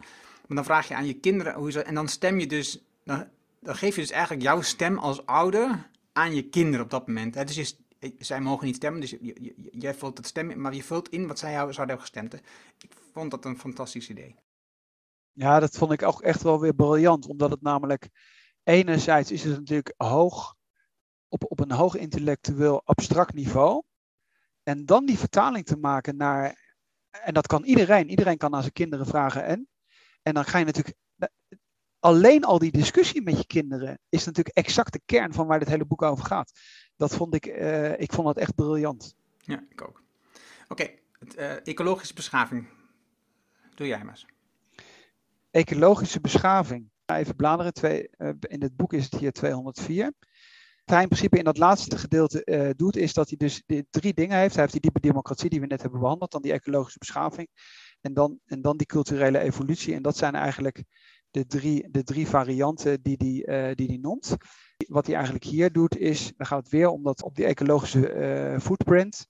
Maar 0.46 0.56
dan 0.56 0.64
vraag 0.64 0.88
je 0.88 0.94
aan 0.94 1.06
je 1.06 1.20
kinderen 1.20 1.54
hoe 1.54 1.72
ze. 1.72 1.82
En 1.82 1.94
dan 1.94 2.08
stem 2.08 2.38
je 2.38 2.46
dus. 2.46 2.84
Dan, 3.04 3.26
dan 3.60 3.76
geef 3.76 3.94
je 3.94 4.00
dus 4.00 4.10
eigenlijk 4.10 4.42
jouw 4.42 4.60
stem 4.60 4.98
als 4.98 5.26
ouder 5.26 5.90
aan 6.12 6.34
je 6.34 6.48
kinderen 6.48 6.84
op 6.84 6.90
dat 6.90 7.06
moment. 7.06 7.46
Dus 7.46 7.54
je, 7.54 8.14
zij 8.18 8.40
mogen 8.40 8.66
niet 8.66 8.76
stemmen, 8.76 9.00
dus 9.00 9.16
jij 9.70 9.94
vult 9.94 10.16
het 10.16 10.26
stemmen, 10.26 10.60
maar 10.60 10.74
je 10.74 10.82
vult 10.82 11.08
in 11.08 11.26
wat 11.26 11.38
zij 11.38 11.52
zouden 11.52 11.76
hebben 11.76 12.00
gestemd. 12.00 12.34
Ik 12.34 12.90
vond 13.12 13.30
dat 13.30 13.44
een 13.44 13.58
fantastisch 13.58 14.10
idee. 14.10 14.34
Ja, 15.32 15.60
dat 15.60 15.76
vond 15.76 15.92
ik 15.92 16.02
ook 16.02 16.22
echt 16.22 16.42
wel 16.42 16.60
weer 16.60 16.74
briljant, 16.74 17.26
omdat 17.26 17.50
het 17.50 17.62
namelijk 17.62 18.08
enerzijds 18.62 19.30
is 19.30 19.44
het 19.44 19.58
natuurlijk 19.58 19.94
hoog, 19.96 20.54
op, 21.28 21.44
op 21.48 21.60
een 21.60 21.70
hoog 21.70 21.96
intellectueel 21.96 22.82
abstract 22.84 23.34
niveau. 23.34 23.82
En 24.62 24.86
dan 24.86 25.06
die 25.06 25.18
vertaling 25.18 25.64
te 25.64 25.76
maken 25.76 26.16
naar, 26.16 26.74
en 27.10 27.34
dat 27.34 27.46
kan 27.46 27.64
iedereen, 27.64 28.10
iedereen 28.10 28.36
kan 28.36 28.54
aan 28.54 28.60
zijn 28.60 28.72
kinderen 28.72 29.06
vragen 29.06 29.44
en. 29.44 29.68
En 30.22 30.34
dan 30.34 30.44
ga 30.44 30.58
je 30.58 30.64
natuurlijk, 30.64 30.96
alleen 31.98 32.44
al 32.44 32.58
die 32.58 32.72
discussie 32.72 33.22
met 33.22 33.38
je 33.38 33.46
kinderen 33.46 33.98
is 34.08 34.24
natuurlijk 34.24 34.56
exact 34.56 34.92
de 34.92 35.00
kern 35.04 35.32
van 35.32 35.46
waar 35.46 35.58
dit 35.58 35.68
hele 35.68 35.86
boek 35.86 36.02
over 36.02 36.24
gaat. 36.24 36.52
Dat 36.96 37.14
vond 37.14 37.34
ik, 37.34 37.46
uh, 37.46 38.00
ik 38.00 38.12
vond 38.12 38.26
dat 38.26 38.36
echt 38.36 38.54
briljant. 38.54 39.14
Ja, 39.38 39.64
ik 39.68 39.82
ook. 39.82 40.02
Oké, 40.68 40.90
uh, 41.38 41.66
ecologische 41.66 42.14
beschaving. 42.14 42.68
Doe 43.74 43.86
jij 43.86 44.04
maar 44.04 44.08
eens. 44.08 44.26
Ecologische 45.50 46.20
beschaving. 46.20 46.90
Even 47.06 47.36
bladeren, 47.36 47.72
twee, 47.72 48.10
uh, 48.18 48.30
in 48.40 48.62
het 48.62 48.76
boek 48.76 48.92
is 48.92 49.04
het 49.04 49.14
hier 49.14 49.32
204 49.32 50.12
hij 50.84 51.02
in 51.02 51.08
principe 51.08 51.38
in 51.38 51.44
dat 51.44 51.58
laatste 51.58 51.98
gedeelte 51.98 52.42
uh, 52.44 52.70
doet, 52.76 52.96
is 52.96 53.12
dat 53.12 53.28
hij 53.28 53.36
dus 53.36 53.62
drie 53.90 54.14
dingen 54.14 54.38
heeft. 54.38 54.52
Hij 54.52 54.60
heeft 54.60 54.72
die 54.72 54.82
diepe 54.82 55.00
democratie 55.00 55.50
die 55.50 55.60
we 55.60 55.66
net 55.66 55.82
hebben 55.82 56.00
behandeld, 56.00 56.30
dan 56.30 56.42
die 56.42 56.52
ecologische 56.52 56.98
beschaving 56.98 57.48
en 58.00 58.14
dan, 58.14 58.38
en 58.44 58.62
dan 58.62 58.76
die 58.76 58.86
culturele 58.86 59.38
evolutie. 59.38 59.94
En 59.94 60.02
dat 60.02 60.16
zijn 60.16 60.34
eigenlijk 60.34 60.84
de 61.30 61.46
drie, 61.46 61.90
de 61.90 62.02
drie 62.02 62.26
varianten 62.26 63.02
die 63.02 63.14
hij 63.18 63.26
die, 63.28 63.46
uh, 63.46 63.74
die 63.74 63.88
die 63.88 64.00
noemt. 64.00 64.36
Wat 64.88 65.06
hij 65.06 65.14
eigenlijk 65.14 65.44
hier 65.44 65.72
doet 65.72 65.96
is, 65.96 66.32
dan 66.36 66.46
gaat 66.46 66.62
het 66.62 66.68
weer 66.68 66.88
om 66.88 67.02
dat 67.02 67.22
op 67.22 67.34
die 67.34 67.44
ecologische 67.44 68.14
uh, 68.14 68.60
footprint. 68.60 69.26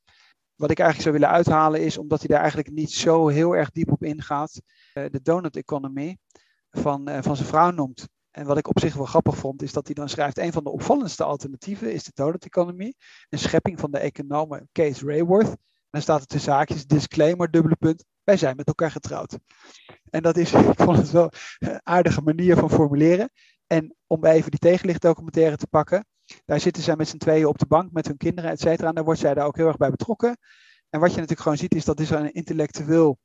Wat 0.55 0.71
ik 0.71 0.79
eigenlijk 0.79 1.09
zou 1.09 1.21
willen 1.21 1.37
uithalen 1.37 1.81
is, 1.81 1.99
omdat 1.99 2.19
hij 2.19 2.29
daar 2.29 2.41
eigenlijk 2.41 2.71
niet 2.71 2.93
zo 2.93 3.29
heel 3.29 3.57
erg 3.57 3.71
diep 3.71 3.93
op 3.93 4.03
ingaat, 4.03 4.63
de 4.93 5.21
donut 5.23 5.57
economy 5.57 6.17
van, 6.71 7.23
van 7.23 7.37
zijn 7.37 7.49
vrouw 7.49 7.71
noemt. 7.71 8.09
En 8.35 8.47
wat 8.47 8.59
ik 8.59 8.68
op 8.68 8.78
zich 8.80 8.95
wel 8.95 9.05
grappig 9.05 9.37
vond, 9.37 9.62
is 9.62 9.72
dat 9.72 9.87
hij 9.87 9.95
dan 9.95 10.09
schrijft: 10.09 10.39
een 10.39 10.53
van 10.53 10.64
de 10.64 10.70
opvallendste 10.70 11.24
alternatieven 11.24 11.93
is 11.93 12.05
de 12.05 12.11
donut. 12.14 12.97
Een 13.28 13.39
schepping 13.39 13.80
van 13.80 13.91
de 13.91 13.99
econoom 13.99 14.68
Kees 14.72 15.03
Rayworth. 15.03 15.49
En 15.49 15.91
dan 15.91 16.03
staat 16.03 16.20
er 16.20 16.26
tussen 16.26 16.53
zaakjes, 16.53 16.87
disclaimer, 16.87 17.51
dubbele 17.51 17.76
punt. 17.76 18.05
Wij 18.24 18.37
zijn 18.37 18.57
met 18.57 18.66
elkaar 18.66 18.91
getrouwd. 18.91 19.39
En 20.11 20.22
dat 20.22 20.37
is, 20.37 20.53
ik 20.72 20.80
vond 20.80 20.97
het 20.97 21.11
wel 21.11 21.30
een 21.59 21.80
aardige 21.82 22.20
manier 22.22 22.57
van 22.57 22.70
formuleren. 22.70 23.30
En 23.66 23.97
om 24.07 24.24
even 24.24 24.51
die 24.51 24.61
tegenlichtdocumentaire 24.61 25.57
te 25.57 25.66
pakken. 25.66 26.07
Daar 26.45 26.61
zitten 26.61 26.82
zij 26.82 26.97
met 26.97 27.09
z'n 27.09 27.16
tweeën 27.16 27.47
op 27.47 27.59
de 27.59 27.66
bank 27.66 27.93
met 27.93 28.07
hun 28.07 28.16
kinderen, 28.16 28.51
et 28.51 28.61
cetera. 28.61 28.89
En 28.89 28.95
daar 28.95 29.05
wordt 29.05 29.20
zij 29.20 29.35
daar 29.35 29.47
ook 29.47 29.57
heel 29.57 29.66
erg 29.66 29.76
bij 29.76 29.91
betrokken. 29.91 30.39
En 30.91 31.01
wat 31.01 31.11
je 31.11 31.14
natuurlijk 31.14 31.41
gewoon 31.41 31.59
ziet, 31.59 31.74
is 31.74 31.85
dat 31.85 32.01
is 32.01 32.11
een 32.11 32.32
intellectueel 32.32 33.18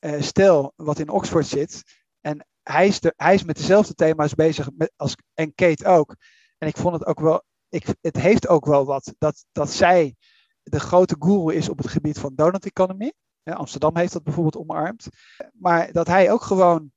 uh, 0.00 0.20
stel 0.20 0.72
wat 0.76 0.98
in 0.98 1.08
Oxford 1.08 1.46
zit. 1.46 1.82
En 2.20 2.46
hij 2.70 2.86
is, 2.86 3.00
hij 3.16 3.34
is 3.34 3.44
met 3.44 3.56
dezelfde 3.56 3.94
thema's 3.94 4.34
bezig 4.34 4.70
met, 4.76 4.92
als, 4.96 5.16
en 5.34 5.54
Kate 5.54 5.86
ook. 5.86 6.16
En 6.58 6.68
ik 6.68 6.76
vond 6.76 6.94
het 6.94 7.06
ook 7.06 7.20
wel, 7.20 7.42
ik, 7.68 7.94
het 8.00 8.16
heeft 8.16 8.48
ook 8.48 8.66
wel 8.66 8.84
wat 8.84 9.14
dat, 9.18 9.44
dat 9.52 9.70
zij 9.70 10.16
de 10.62 10.80
grote 10.80 11.16
guru 11.18 11.54
is 11.54 11.68
op 11.68 11.78
het 11.78 11.88
gebied 11.88 12.18
van 12.18 12.34
donut 12.34 12.66
economy. 12.66 13.12
Ja, 13.42 13.52
Amsterdam 13.52 13.96
heeft 13.96 14.12
dat 14.12 14.22
bijvoorbeeld 14.22 14.56
omarmd. 14.56 15.08
Maar 15.52 15.92
dat 15.92 16.06
hij 16.06 16.32
ook 16.32 16.42
gewoon 16.42 16.92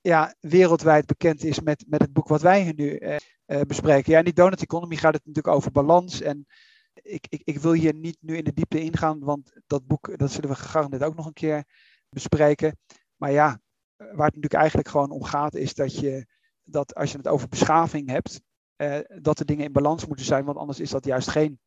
ja, 0.00 0.34
wereldwijd 0.40 1.06
bekend 1.06 1.44
is 1.44 1.60
met, 1.60 1.84
met 1.88 2.02
het 2.02 2.12
boek 2.12 2.28
wat 2.28 2.42
wij 2.42 2.62
hier 2.62 2.74
nu 2.74 2.96
eh, 2.96 3.16
eh, 3.44 3.60
bespreken. 3.60 4.12
Ja, 4.12 4.18
in 4.18 4.24
die 4.24 4.34
donut 4.34 4.62
economy 4.62 4.96
gaat 4.96 5.14
het 5.14 5.24
natuurlijk 5.24 5.56
over 5.56 5.72
balans. 5.72 6.20
En 6.20 6.46
ik, 6.92 7.26
ik, 7.28 7.40
ik 7.44 7.58
wil 7.58 7.72
hier 7.72 7.94
niet 7.94 8.16
nu 8.20 8.36
in 8.36 8.44
de 8.44 8.52
diepte 8.52 8.80
ingaan, 8.80 9.18
want 9.18 9.52
dat 9.66 9.86
boek 9.86 10.18
dat 10.18 10.30
zullen 10.30 10.50
we 10.50 10.56
gegarandeerd 10.56 11.02
ook 11.02 11.16
nog 11.16 11.26
een 11.26 11.32
keer 11.32 11.64
bespreken. 12.08 12.78
Maar 13.16 13.32
ja, 13.32 13.60
waar 13.96 14.08
het 14.08 14.34
natuurlijk 14.34 14.54
eigenlijk 14.54 14.88
gewoon 14.88 15.10
om 15.10 15.22
gaat, 15.22 15.54
is 15.54 15.74
dat 15.74 15.98
je 15.98 16.26
dat 16.64 16.94
als 16.94 17.10
je 17.10 17.16
het 17.16 17.28
over 17.28 17.48
beschaving 17.48 18.08
hebt, 18.10 18.40
eh, 18.76 18.98
dat 19.22 19.38
de 19.38 19.44
dingen 19.44 19.64
in 19.64 19.72
balans 19.72 20.06
moeten 20.06 20.26
zijn, 20.26 20.44
want 20.44 20.58
anders 20.58 20.80
is 20.80 20.90
dat 20.90 21.04
juist 21.04 21.28
geen 21.28 21.60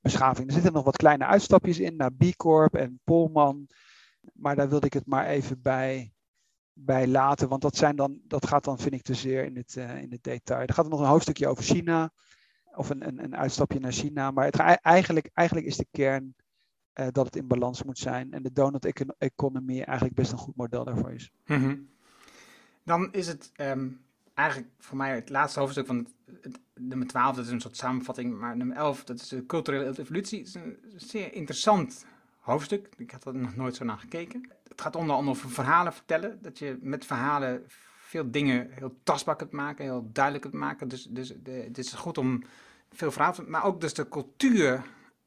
beschaving. 0.00 0.48
Er 0.48 0.54
zitten 0.54 0.72
nog 0.72 0.84
wat 0.84 0.96
kleine 0.96 1.24
uitstapjes 1.26 1.78
in 1.78 1.96
naar 1.96 2.12
B 2.12 2.36
Corp 2.36 2.74
en 2.74 3.00
Polman, 3.04 3.68
maar 4.32 4.56
daar 4.56 4.68
wilde 4.68 4.86
ik 4.86 4.92
het 4.92 5.06
maar 5.06 5.26
even 5.26 5.62
bij, 5.62 6.12
bij 6.72 7.06
laten, 7.06 7.48
want 7.48 7.62
dat, 7.62 7.76
zijn 7.76 7.96
dan, 7.96 8.20
dat 8.24 8.46
gaat 8.46 8.64
dan, 8.64 8.78
vind 8.78 8.94
ik, 8.94 9.02
te 9.02 9.14
zeer 9.14 9.44
in 9.44 9.56
het, 9.56 9.76
uh, 9.76 10.02
in 10.02 10.10
het 10.10 10.22
detail. 10.22 10.60
Er 10.60 10.74
gaat 10.74 10.88
nog 10.88 11.00
een 11.00 11.06
hoofdstukje 11.06 11.48
over 11.48 11.64
China, 11.64 12.10
of 12.74 12.90
een, 12.90 13.06
een, 13.06 13.24
een 13.24 13.36
uitstapje 13.36 13.80
naar 13.80 13.92
China, 13.92 14.30
maar 14.30 14.44
het, 14.44 14.56
eigenlijk, 14.56 15.30
eigenlijk 15.32 15.66
is 15.66 15.76
de 15.76 15.86
kern 15.90 16.34
uh, 16.94 17.06
dat 17.12 17.24
het 17.24 17.36
in 17.36 17.46
balans 17.46 17.82
moet 17.82 17.98
zijn. 17.98 18.32
En 18.32 18.42
de 18.42 18.52
donut 18.52 19.14
economy 19.18 19.80
eigenlijk 19.80 20.16
best 20.16 20.32
een 20.32 20.38
goed 20.38 20.56
model 20.56 20.84
daarvoor 20.84 21.12
is. 21.12 21.30
-hmm. 21.44 21.88
Dan 22.84 23.12
is 23.12 23.26
het 23.26 23.52
um, 23.56 24.00
eigenlijk 24.34 24.70
voor 24.78 24.96
mij 24.96 25.14
het 25.14 25.28
laatste 25.28 25.60
hoofdstuk 25.60 25.86
van 25.86 25.96
het, 25.96 26.38
het, 26.42 26.60
nummer 26.74 27.06
12, 27.06 27.36
dat 27.36 27.44
is 27.44 27.50
een 27.50 27.60
soort 27.60 27.76
samenvatting, 27.76 28.38
maar 28.38 28.56
nummer 28.56 28.76
11, 28.76 29.04
dat 29.04 29.20
is 29.20 29.28
de 29.28 29.46
culturele 29.46 29.98
evolutie. 29.98 30.38
Het 30.38 30.48
is 30.48 30.54
een 30.54 30.78
zeer 30.96 31.34
interessant 31.34 32.06
hoofdstuk. 32.38 32.88
Ik 32.96 33.10
had 33.10 33.24
er 33.24 33.34
nog 33.34 33.56
nooit 33.56 33.76
zo 33.76 33.84
naar 33.84 33.98
gekeken. 33.98 34.50
Het 34.68 34.80
gaat 34.80 34.96
onder 34.96 35.16
andere 35.16 35.36
over 35.36 35.50
verhalen 35.50 35.92
vertellen. 35.92 36.38
Dat 36.42 36.58
je 36.58 36.78
met 36.80 37.04
verhalen 37.04 37.64
veel 38.10 38.30
dingen 38.30 38.70
heel 38.70 38.96
tastbaar 39.02 39.36
kunt 39.36 39.52
maken, 39.52 39.84
heel 39.84 40.08
duidelijk 40.12 40.44
kunt 40.44 40.62
maken. 40.62 40.88
Dus, 40.88 41.04
dus 41.04 41.34
de, 41.42 41.50
het 41.50 41.78
is 41.78 41.92
goed 41.92 42.18
om 42.18 42.42
veel 42.90 43.10
verhalen, 43.10 43.50
maar 43.50 43.64
ook 43.64 43.80
dus 43.80 43.94
de 43.94 44.08
cultuur 44.08 44.82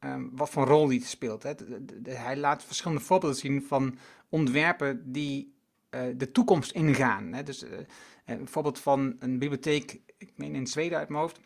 um, 0.05 0.29
wat 0.33 0.49
voor 0.49 0.67
rol 0.67 0.87
die 0.87 1.05
speelt. 1.05 1.43
Hè. 1.43 1.51
Hij 2.03 2.37
laat 2.37 2.63
verschillende 2.63 3.03
voorbeelden 3.03 3.39
zien 3.39 3.63
van 3.63 3.97
ontwerpen 4.29 5.11
die 5.11 5.53
uh, 5.91 6.01
de 6.15 6.31
toekomst 6.31 6.71
ingaan. 6.71 7.33
Hè. 7.33 7.43
Dus 7.43 7.63
uh, 7.63 7.69
een 8.25 8.47
voorbeeld 8.47 8.79
van 8.79 9.15
een 9.19 9.39
bibliotheek, 9.39 9.99
ik 10.17 10.31
meen 10.35 10.55
in 10.55 10.67
Zweden 10.67 10.97
uit 10.97 11.09
mijn 11.09 11.21
hoofd, 11.21 11.39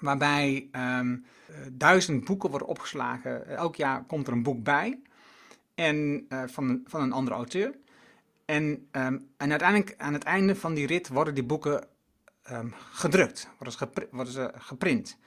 waarbij 0.00 0.68
um, 0.72 1.24
duizend 1.72 2.24
boeken 2.24 2.50
worden 2.50 2.68
opgeslagen. 2.68 3.46
Elk 3.46 3.76
jaar 3.76 4.04
komt 4.04 4.26
er 4.26 4.32
een 4.32 4.42
boek 4.42 4.62
bij 4.62 5.00
en, 5.74 6.26
van, 6.46 6.80
van 6.84 7.00
een 7.00 7.12
andere 7.12 7.36
auteur. 7.36 7.74
En, 8.44 8.64
um, 8.92 9.28
en 9.36 9.50
uiteindelijk 9.50 9.94
aan 9.96 10.12
het 10.12 10.22
einde 10.22 10.56
van 10.56 10.74
die 10.74 10.86
rit 10.86 11.08
worden 11.08 11.34
die 11.34 11.44
boeken 11.44 11.86
gedrukt, 12.90 13.48
worden 14.10 14.32
ze 14.32 14.52
geprint. 14.54 15.18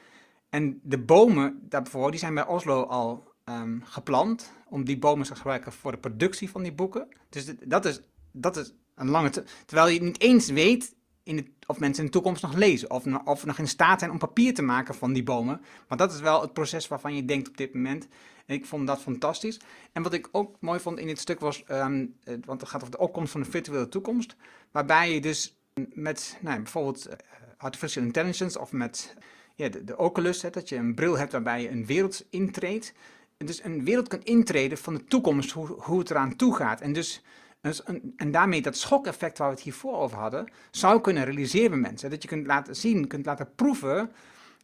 En 0.49 0.79
de 0.83 0.97
bomen 0.97 1.59
daarvoor, 1.61 2.11
die 2.11 2.19
zijn 2.19 2.33
bij 2.33 2.47
Oslo 2.47 2.83
al 2.83 3.33
um, 3.45 3.81
geplant. 3.85 4.53
Om 4.67 4.85
die 4.85 4.97
bomen 4.97 5.25
te 5.25 5.35
gebruiken 5.35 5.71
voor 5.71 5.91
de 5.91 5.97
productie 5.97 6.49
van 6.49 6.63
die 6.63 6.73
boeken. 6.73 7.07
Dus 7.29 7.53
dat 7.65 7.85
is, 7.85 8.01
dat 8.31 8.57
is 8.57 8.73
een 8.95 9.09
lange. 9.09 9.29
Terwijl 9.65 9.87
je 9.87 10.01
niet 10.01 10.21
eens 10.21 10.49
weet 10.49 10.95
in 11.23 11.55
of 11.65 11.79
mensen 11.79 12.03
in 12.03 12.05
de 12.05 12.15
toekomst 12.15 12.41
nog 12.41 12.53
lezen. 12.53 12.91
Of, 12.91 13.05
of 13.25 13.45
nog 13.45 13.57
in 13.57 13.67
staat 13.67 13.99
zijn 13.99 14.11
om 14.11 14.17
papier 14.17 14.53
te 14.53 14.61
maken 14.61 14.95
van 14.95 15.13
die 15.13 15.23
bomen. 15.23 15.61
Maar 15.87 15.97
dat 15.97 16.13
is 16.13 16.19
wel 16.19 16.41
het 16.41 16.53
proces 16.53 16.87
waarvan 16.87 17.15
je 17.15 17.25
denkt 17.25 17.47
op 17.47 17.57
dit 17.57 17.73
moment. 17.73 18.07
En 18.45 18.55
ik 18.55 18.65
vond 18.65 18.87
dat 18.87 19.01
fantastisch. 19.01 19.59
En 19.91 20.03
wat 20.03 20.13
ik 20.13 20.29
ook 20.31 20.55
mooi 20.59 20.79
vond 20.79 20.99
in 20.99 21.07
dit 21.07 21.19
stuk 21.19 21.39
was, 21.39 21.63
um, 21.71 22.15
want 22.45 22.61
het 22.61 22.69
gaat 22.69 22.81
over 22.81 22.91
de 22.91 22.99
opkomst 22.99 23.31
van 23.31 23.41
de 23.41 23.49
virtuele 23.49 23.89
toekomst. 23.89 24.35
Waarbij 24.71 25.13
je 25.13 25.21
dus 25.21 25.59
met 25.93 26.37
nou, 26.41 26.61
bijvoorbeeld 26.61 27.09
artificial 27.57 28.03
intelligence 28.03 28.59
of 28.59 28.71
met 28.71 29.15
ja, 29.59 29.69
de, 29.69 29.83
de 29.83 29.97
Oculus, 29.97 30.41
hè, 30.41 30.49
dat 30.49 30.69
je 30.69 30.75
een 30.75 30.95
bril 30.95 31.17
hebt 31.17 31.31
waarbij 31.31 31.61
je 31.61 31.69
een 31.69 31.85
wereld 31.85 32.25
intreedt. 32.29 32.93
Dus 33.37 33.63
een 33.63 33.83
wereld 33.83 34.07
kan 34.07 34.23
intreden 34.23 34.77
van 34.77 34.93
de 34.93 35.03
toekomst, 35.03 35.51
hoe, 35.51 35.67
hoe 35.67 35.99
het 35.99 36.09
eraan 36.09 36.35
toe 36.35 36.55
gaat. 36.55 36.81
En 36.81 36.93
dus 36.93 37.23
dus 37.61 37.83
en 38.15 38.31
daarmee 38.31 38.61
dat 38.61 38.77
schokeffect 38.77 39.37
waar 39.37 39.47
we 39.47 39.53
het 39.53 39.63
hiervoor 39.63 39.97
over 39.97 40.17
hadden, 40.17 40.49
zou 40.71 41.01
kunnen 41.01 41.25
realiseren 41.25 41.69
bij 41.69 41.79
mensen. 41.79 42.09
Dat 42.09 42.21
je 42.21 42.27
kunt 42.27 42.45
laten 42.45 42.75
zien, 42.75 43.07
kunt 43.07 43.25
laten 43.25 43.55
proeven 43.55 44.11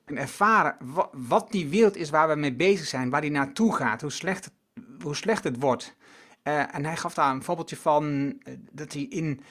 en 0.06 0.18
ervaren 0.18 0.78
wat, 1.12 1.52
die 1.52 1.68
wereld 1.68 1.96
is 1.96 2.10
waar 2.10 2.28
we 2.28 2.36
mee 2.36 2.54
bezig 2.54 2.86
zijn, 2.86 3.10
waar 3.10 3.22
die 3.22 3.32
naartoe 3.32 3.76
gaat, 3.76 4.02
hoe 4.02 4.12
slecht 4.12 4.52
hoe 5.02 5.16
slecht 5.16 5.44
het 5.44 5.60
wordt. 5.60 5.96
Uh, 6.44 6.76
en 6.76 6.86
hij 6.86 6.98
gaf 6.98 7.14
daar 7.14 7.32
een 7.32 7.44
voorbeeldje 7.44 7.76
van 7.76 8.06
uh, 8.14 8.54
dat 8.72 8.94
hij 8.94 9.02
in, 9.02 9.42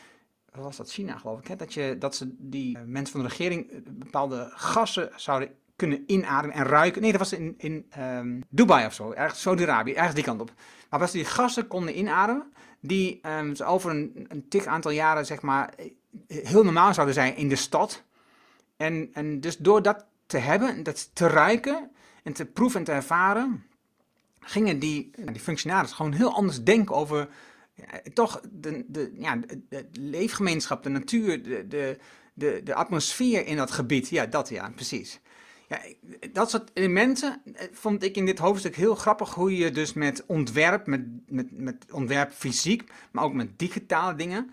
was 0.63 0.77
dat, 0.77 0.91
China 0.91 1.19
geloof 1.19 1.39
ik, 1.39 1.47
hè? 1.47 1.57
Dat, 1.57 1.75
je, 1.75 1.97
dat 1.99 2.17
ze 2.17 2.35
die 2.39 2.77
uh, 2.77 2.83
mensen 2.87 3.13
van 3.13 3.23
de 3.23 3.29
regering 3.29 3.85
bepaalde 3.99 4.51
gassen 4.53 5.11
zouden 5.17 5.49
kunnen 5.77 6.03
inademen 6.07 6.57
en 6.57 6.65
ruiken. 6.65 7.03
Nee, 7.03 7.11
dat 7.11 7.21
was 7.21 7.33
in, 7.33 7.55
in 7.59 7.87
um, 7.99 8.45
Dubai 8.49 8.87
of 8.87 8.95
zo, 8.95 9.13
ergens 9.13 9.41
Saudi-Arabië, 9.41 9.93
ergens 9.93 10.15
die 10.15 10.25
kant 10.25 10.41
op. 10.41 10.53
Maar 10.91 11.01
als 11.01 11.11
ze 11.11 11.17
die 11.17 11.27
gassen 11.27 11.67
konden 11.67 11.99
inademen, 11.99 12.53
die 12.81 13.21
um, 13.39 13.55
over 13.65 13.91
een, 13.91 14.27
een 14.29 14.49
tig 14.49 14.67
aantal 14.67 14.91
jaren, 14.91 15.27
zeg 15.27 15.41
maar, 15.41 15.75
heel 16.27 16.65
normaal 16.65 16.95
zouden 16.95 17.15
zijn 17.15 17.37
in 17.37 17.49
de 17.49 17.57
stad. 17.57 18.03
En, 18.77 19.11
en 19.13 19.41
dus 19.41 19.57
door 19.57 19.83
dat 19.83 20.07
te 20.27 20.39
hebben, 20.39 20.83
dat 20.83 21.15
te 21.15 21.27
ruiken 21.27 21.91
en 22.23 22.33
te 22.33 22.45
proeven 22.45 22.79
en 22.79 22.85
te 22.85 22.93
ervaren, 22.93 23.65
gingen 24.41 24.79
die, 24.79 25.11
die 25.33 25.41
functionarissen 25.41 25.97
gewoon 25.97 26.13
heel 26.13 26.35
anders 26.35 26.63
denken 26.63 26.95
over 26.95 27.29
ja, 27.75 28.01
toch 28.13 28.41
de, 28.53 28.85
de, 28.89 29.13
ja, 29.19 29.39
de, 29.69 29.89
leefgemeenschap, 29.93 30.83
de 30.83 30.89
natuur, 30.89 31.43
de, 31.43 31.67
de, 31.69 31.99
de, 32.35 32.61
de 32.65 32.75
atmosfeer 32.75 33.47
in 33.47 33.57
dat 33.57 33.71
gebied. 33.71 34.09
Ja, 34.09 34.27
dat 34.27 34.49
ja, 34.49 34.71
precies. 34.75 35.21
Ja, 35.69 35.81
dat 36.33 36.51
soort 36.51 36.71
elementen 36.75 37.43
eh, 37.55 37.67
vond 37.73 38.03
ik 38.03 38.17
in 38.17 38.27
dit 38.27 38.39
hoofdstuk 38.39 38.77
heel 38.77 38.95
grappig. 38.95 39.35
Hoe 39.35 39.57
je 39.57 39.71
dus 39.71 39.93
met 39.93 40.25
ontwerp, 40.27 40.87
met, 40.87 41.07
met, 41.27 41.59
met 41.59 41.93
ontwerp 41.93 42.33
fysiek, 42.33 42.93
maar 43.13 43.25
ook 43.25 43.33
met 43.33 43.59
digitale 43.59 44.15
dingen, 44.15 44.51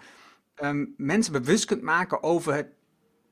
um, 0.64 0.94
mensen 0.98 1.34
bewust 1.34 1.66
kunt 1.66 1.82
maken 1.82 2.24
over 2.24 2.54
het, 2.54 2.68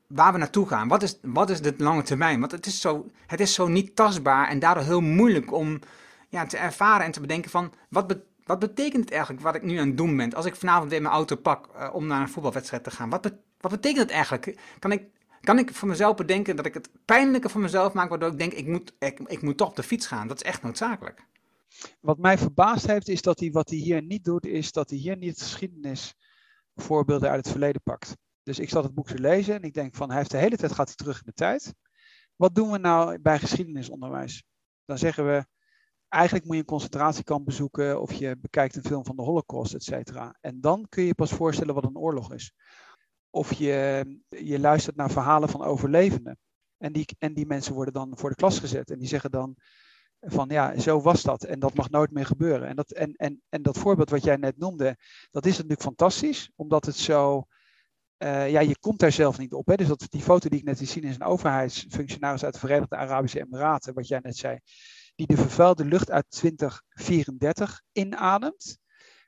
waar 0.08 0.32
we 0.32 0.38
naartoe 0.38 0.68
gaan. 0.68 0.88
Wat 0.88 1.04
is, 1.04 1.20
wat 1.22 1.50
is 1.50 1.62
de 1.62 1.74
lange 1.78 2.04
termijn? 2.04 2.40
Want 2.40 2.52
het 2.52 2.66
is, 2.66 2.82
zo, 2.82 3.12
het 3.28 3.40
is 3.40 3.54
zo 3.54 3.68
niet 3.68 3.96
tastbaar 3.96 4.48
en 4.48 4.60
daardoor 4.60 4.84
heel 4.84 5.02
moeilijk 5.02 5.52
om 5.52 5.80
ja, 6.30 6.46
te 6.46 6.58
ervaren 6.58 7.06
en 7.06 7.12
te 7.12 7.22
bedenken 7.22 7.52
van 7.52 7.74
wat, 7.90 8.18
wat 8.50 8.60
betekent 8.60 9.04
het 9.04 9.12
eigenlijk 9.12 9.42
wat 9.42 9.56
ik 9.56 9.64
nu 9.64 9.78
aan 9.78 9.88
het 9.88 9.98
doen 9.98 10.18
ben? 10.18 10.34
Als 10.34 10.46
ik 10.46 10.56
vanavond 10.56 10.90
weer 10.90 11.02
mijn 11.02 11.14
auto 11.14 11.36
pak 11.36 11.70
uh, 11.76 11.90
om 11.94 12.08
naar 12.08 12.22
een 12.22 12.30
voetbalwedstrijd 12.30 12.84
te 12.84 12.92
gaan. 12.92 13.10
Wat, 13.10 13.34
wat 13.58 13.72
betekent 13.72 14.02
het 14.02 14.12
eigenlijk? 14.12 14.60
Kan 14.80 14.92
ik 14.92 15.08
kan 15.42 15.60
ik 15.60 15.74
voor 15.74 15.88
mezelf 15.88 16.16
bedenken 16.16 16.56
dat 16.56 16.66
ik 16.66 16.74
het 16.74 16.90
pijnlijker 17.06 17.50
voor 17.50 17.62
mezelf 17.62 17.94
maak, 17.94 18.10
waardoor 18.10 18.32
ik 18.32 18.38
denk, 18.38 18.54
ik 18.54 18.68
moet, 18.68 18.94
ik, 19.00 19.20
ik 19.20 19.42
moet 19.42 19.58
toch 19.58 19.70
op 19.70 19.76
de 19.76 19.84
fiets 19.84 20.08
gaan. 20.08 20.28
Dat 20.28 20.44
is 20.44 20.50
echt 20.50 20.64
noodzakelijk. 20.64 21.26
Wat 22.00 22.18
mij 22.18 22.38
verbaasd 22.38 22.88
heeft, 22.88 23.08
is 23.08 23.22
dat 23.22 23.40
hij 23.40 23.52
wat 23.52 23.70
hij 23.70 23.78
hier 23.78 24.02
niet 24.02 24.24
doet, 24.24 24.46
is 24.46 24.72
dat 24.72 24.90
hij 24.90 25.00
hier 25.00 25.18
niet 25.18 25.42
geschiedenisvoorbeelden 25.42 27.30
uit 27.30 27.46
het 27.46 27.50
verleden 27.50 27.82
pakt. 27.84 28.16
Dus 28.44 28.60
ik 28.60 28.70
zat 28.70 28.84
het 28.84 28.94
boek 28.94 29.08
te 29.08 29.20
lezen 29.20 29.56
en 29.56 29.62
ik 29.62 29.74
denk 29.74 29.96
van, 29.96 30.10
hij 30.10 30.18
heeft 30.18 30.32
de 30.32 30.38
hele 30.38 30.58
tijd 30.58 30.72
gaat 30.72 30.88
hij 30.88 30.96
terug 30.96 31.18
in 31.18 31.26
de 31.26 31.34
tijd. 31.34 31.74
Wat 32.36 32.56
doen 32.56 32.72
we 32.72 32.78
nou 32.78 33.20
bij 33.20 33.40
geschiedenisonderwijs? 33.40 34.44
Dan 34.86 34.98
zeggen 34.98 35.26
we, 35.26 35.46
eigenlijk 36.10 36.46
moet 36.46 36.56
je 36.56 36.62
een 36.62 36.68
concentratiekamp 36.68 37.46
bezoeken 37.46 38.02
of 38.02 38.14
je 38.14 38.38
bekijkt 38.42 38.76
een 38.76 38.84
film 38.84 39.06
van 39.06 39.16
de 39.16 39.22
Holocaust, 39.22 39.74
et 39.74 39.84
cetera. 39.84 40.38
En 40.42 40.62
dan 40.62 40.86
kun 40.90 41.04
je 41.04 41.14
pas 41.14 41.32
voorstellen 41.32 41.74
wat 41.74 41.84
een 41.84 41.98
oorlog 41.98 42.34
is. 42.34 42.54
Of 43.30 43.54
je, 43.54 44.06
je 44.30 44.60
luistert 44.60 44.96
naar 44.96 45.12
verhalen 45.12 45.50
van 45.50 45.64
overlevenden. 45.64 46.38
En 46.78 46.94
die, 46.94 47.06
en 47.18 47.34
die 47.34 47.46
mensen 47.46 47.74
worden 47.74 47.94
dan 47.94 48.18
voor 48.18 48.30
de 48.30 48.36
klas 48.36 48.60
gezet. 48.60 48.92
En 48.92 49.00
die 49.00 49.08
zeggen 49.08 49.32
dan 49.32 49.56
van 50.20 50.50
ja, 50.50 50.80
zo 50.80 51.02
was 51.02 51.22
dat. 51.22 51.44
En 51.44 51.60
dat 51.60 51.74
mag 51.74 51.90
nooit 51.90 52.12
meer 52.12 52.26
gebeuren. 52.26 52.68
En 52.68 52.76
dat, 52.76 52.92
en, 52.92 53.14
en, 53.14 53.42
en 53.50 53.62
dat 53.62 53.78
voorbeeld 53.78 54.10
wat 54.10 54.24
jij 54.24 54.36
net 54.36 54.58
noemde, 54.58 54.98
dat 55.32 55.46
is 55.46 55.54
natuurlijk 55.54 55.82
fantastisch. 55.82 56.52
Omdat 56.56 56.86
het 56.86 56.96
zo... 56.96 57.44
Uh, 58.24 58.52
ja, 58.52 58.60
je 58.60 58.80
komt 58.80 59.00
daar 59.00 59.12
zelf 59.12 59.38
niet 59.38 59.54
op. 59.54 59.68
Hè? 59.68 59.76
Dus 59.76 59.88
dat, 59.88 60.06
die 60.10 60.22
foto 60.22 60.50
die 60.50 60.60
ik 60.60 60.66
net 60.66 60.80
liet 60.80 60.90
zien 60.90 61.04
is 61.04 61.16
een 61.16 61.24
overheidsfunctionaris 61.24 62.44
uit 62.44 62.54
de 62.54 62.60
Verenigde 62.60 62.96
Arabische 62.96 63.40
Emiraten, 63.40 63.94
wat 63.94 64.08
jij 64.08 64.20
net 64.22 64.38
zei, 64.38 64.60
die 65.20 65.28
de 65.28 65.42
vervuilde 65.42 65.86
lucht 65.86 66.12
uit 66.12 66.26
2034 66.30 67.82
inademt. 67.92 68.78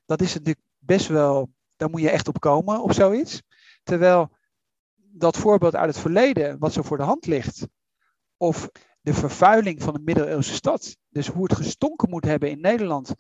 Dat 0.06 0.22
is 0.22 0.34
natuurlijk 0.34 0.66
best 0.78 1.08
wel, 1.08 1.54
daar 1.76 1.90
moet 1.90 2.02
je 2.02 2.10
echt 2.10 2.28
op 2.28 2.40
komen 2.40 2.82
op 2.82 2.94
zoiets. 2.94 3.42
Terwijl 3.84 4.38
dat 4.96 5.38
voorbeeld 5.38 5.76
uit 5.76 5.90
het 5.90 6.00
verleden, 6.00 6.60
wat 6.60 6.74
zo 6.74 6.82
voor 6.82 6.98
de 6.98 7.04
hand 7.04 7.26
ligt, 7.26 7.68
of 8.38 8.70
de 9.02 9.14
vervuiling 9.14 9.82
van 9.82 9.96
een 9.96 10.04
middeleeuwse 10.04 10.54
stad, 10.54 10.98
dus 11.10 11.28
hoe 11.28 11.44
het 11.44 11.56
gestonken 11.56 12.10
moet 12.10 12.26
hebben 12.26 12.50
in 12.50 12.62
Nederland, 12.62 13.14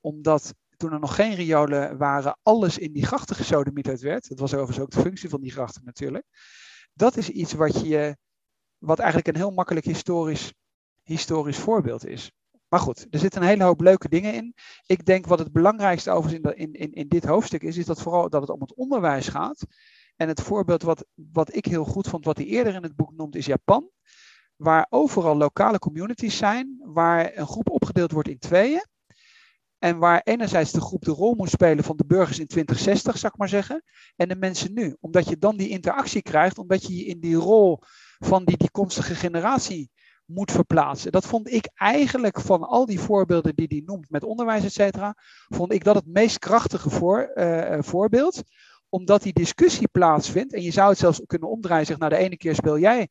omdat 0.00 0.54
toen 0.76 0.92
er 0.92 1.00
nog 1.00 1.14
geen 1.14 1.34
riolen 1.34 1.98
waren, 1.98 2.38
alles 2.42 2.78
in 2.78 2.92
die 2.92 3.06
grachten 3.06 3.36
gesodemieterd 3.36 4.00
werd. 4.00 4.28
Dat 4.28 4.38
was 4.38 4.54
overigens 4.54 4.80
ook 4.80 4.90
de 4.90 5.00
functie 5.00 5.28
van 5.28 5.40
die 5.40 5.50
grachten 5.50 5.84
natuurlijk. 5.84 6.26
Dat 6.92 7.16
is 7.16 7.28
iets 7.28 7.52
wat, 7.52 7.80
je, 7.80 8.16
wat 8.78 8.98
eigenlijk 8.98 9.28
een 9.28 9.42
heel 9.42 9.50
makkelijk 9.50 9.86
historisch, 9.86 10.52
historisch 11.08 11.58
voorbeeld 11.58 12.06
is. 12.06 12.32
Maar 12.68 12.80
goed, 12.80 13.06
er 13.10 13.18
zitten 13.18 13.42
een 13.42 13.48
hele 13.48 13.64
hoop 13.64 13.80
leuke 13.80 14.08
dingen 14.08 14.34
in. 14.34 14.54
Ik 14.86 15.04
denk 15.04 15.26
wat 15.26 15.38
het 15.38 15.52
belangrijkste 15.52 16.10
overigens 16.10 16.54
in, 16.54 16.72
in, 16.72 16.92
in 16.92 17.08
dit 17.08 17.24
hoofdstuk 17.24 17.62
is, 17.62 17.76
is 17.76 17.86
dat 17.86 18.02
vooral 18.02 18.30
dat 18.30 18.40
het 18.40 18.50
om 18.50 18.60
het 18.60 18.74
onderwijs 18.74 19.28
gaat. 19.28 19.66
En 20.16 20.28
het 20.28 20.42
voorbeeld 20.42 20.82
wat, 20.82 21.06
wat 21.14 21.54
ik 21.54 21.64
heel 21.64 21.84
goed 21.84 22.08
vond, 22.08 22.24
wat 22.24 22.36
hij 22.36 22.46
eerder 22.46 22.74
in 22.74 22.82
het 22.82 22.96
boek 22.96 23.12
noemt, 23.12 23.36
is 23.36 23.46
Japan. 23.46 23.90
Waar 24.56 24.86
overal 24.88 25.36
lokale 25.36 25.78
communities 25.78 26.36
zijn, 26.36 26.80
waar 26.84 27.36
een 27.36 27.46
groep 27.46 27.70
opgedeeld 27.70 28.12
wordt 28.12 28.28
in 28.28 28.38
tweeën. 28.38 28.84
En 29.78 29.98
waar 29.98 30.20
enerzijds 30.24 30.72
de 30.72 30.80
groep 30.80 31.04
de 31.04 31.10
rol 31.10 31.34
moet 31.34 31.50
spelen 31.50 31.84
van 31.84 31.96
de 31.96 32.06
burgers 32.06 32.38
in 32.38 32.46
2060, 32.46 33.18
zou 33.18 33.32
ik 33.32 33.38
maar 33.38 33.48
zeggen. 33.48 33.82
En 34.16 34.28
de 34.28 34.36
mensen 34.36 34.72
nu. 34.72 34.96
Omdat 35.00 35.28
je 35.28 35.38
dan 35.38 35.56
die 35.56 35.68
interactie 35.68 36.22
krijgt, 36.22 36.58
omdat 36.58 36.86
je 36.86 36.96
je 36.96 37.04
in 37.04 37.20
die 37.20 37.36
rol 37.36 37.78
van 38.18 38.44
die 38.44 38.56
toekomstige 38.56 39.14
generatie 39.14 39.90
moet 40.28 40.52
verplaatsen. 40.52 41.12
Dat 41.12 41.26
vond 41.26 41.52
ik 41.52 41.68
eigenlijk 41.74 42.40
van 42.40 42.62
al 42.62 42.86
die 42.86 43.00
voorbeelden 43.00 43.56
die 43.56 43.66
hij 43.68 43.82
noemt 43.86 44.10
met 44.10 44.24
onderwijs, 44.24 44.64
et 44.64 44.72
cetera, 44.72 45.14
vond 45.48 45.72
ik 45.72 45.84
dat 45.84 45.94
het 45.94 46.06
meest 46.06 46.38
krachtige 46.38 46.90
voor, 46.90 47.30
uh, 47.34 47.78
voorbeeld 47.80 48.42
omdat 48.88 49.22
die 49.22 49.32
discussie 49.32 49.88
plaatsvindt, 49.88 50.54
en 50.54 50.62
je 50.62 50.70
zou 50.70 50.88
het 50.88 50.98
zelfs 50.98 51.20
kunnen 51.26 51.48
omdraaien, 51.48 51.86
zeg, 51.86 51.98
nou 51.98 52.10
de 52.10 52.18
ene 52.18 52.36
keer 52.36 52.54
speel 52.54 52.78
jij 52.78 53.08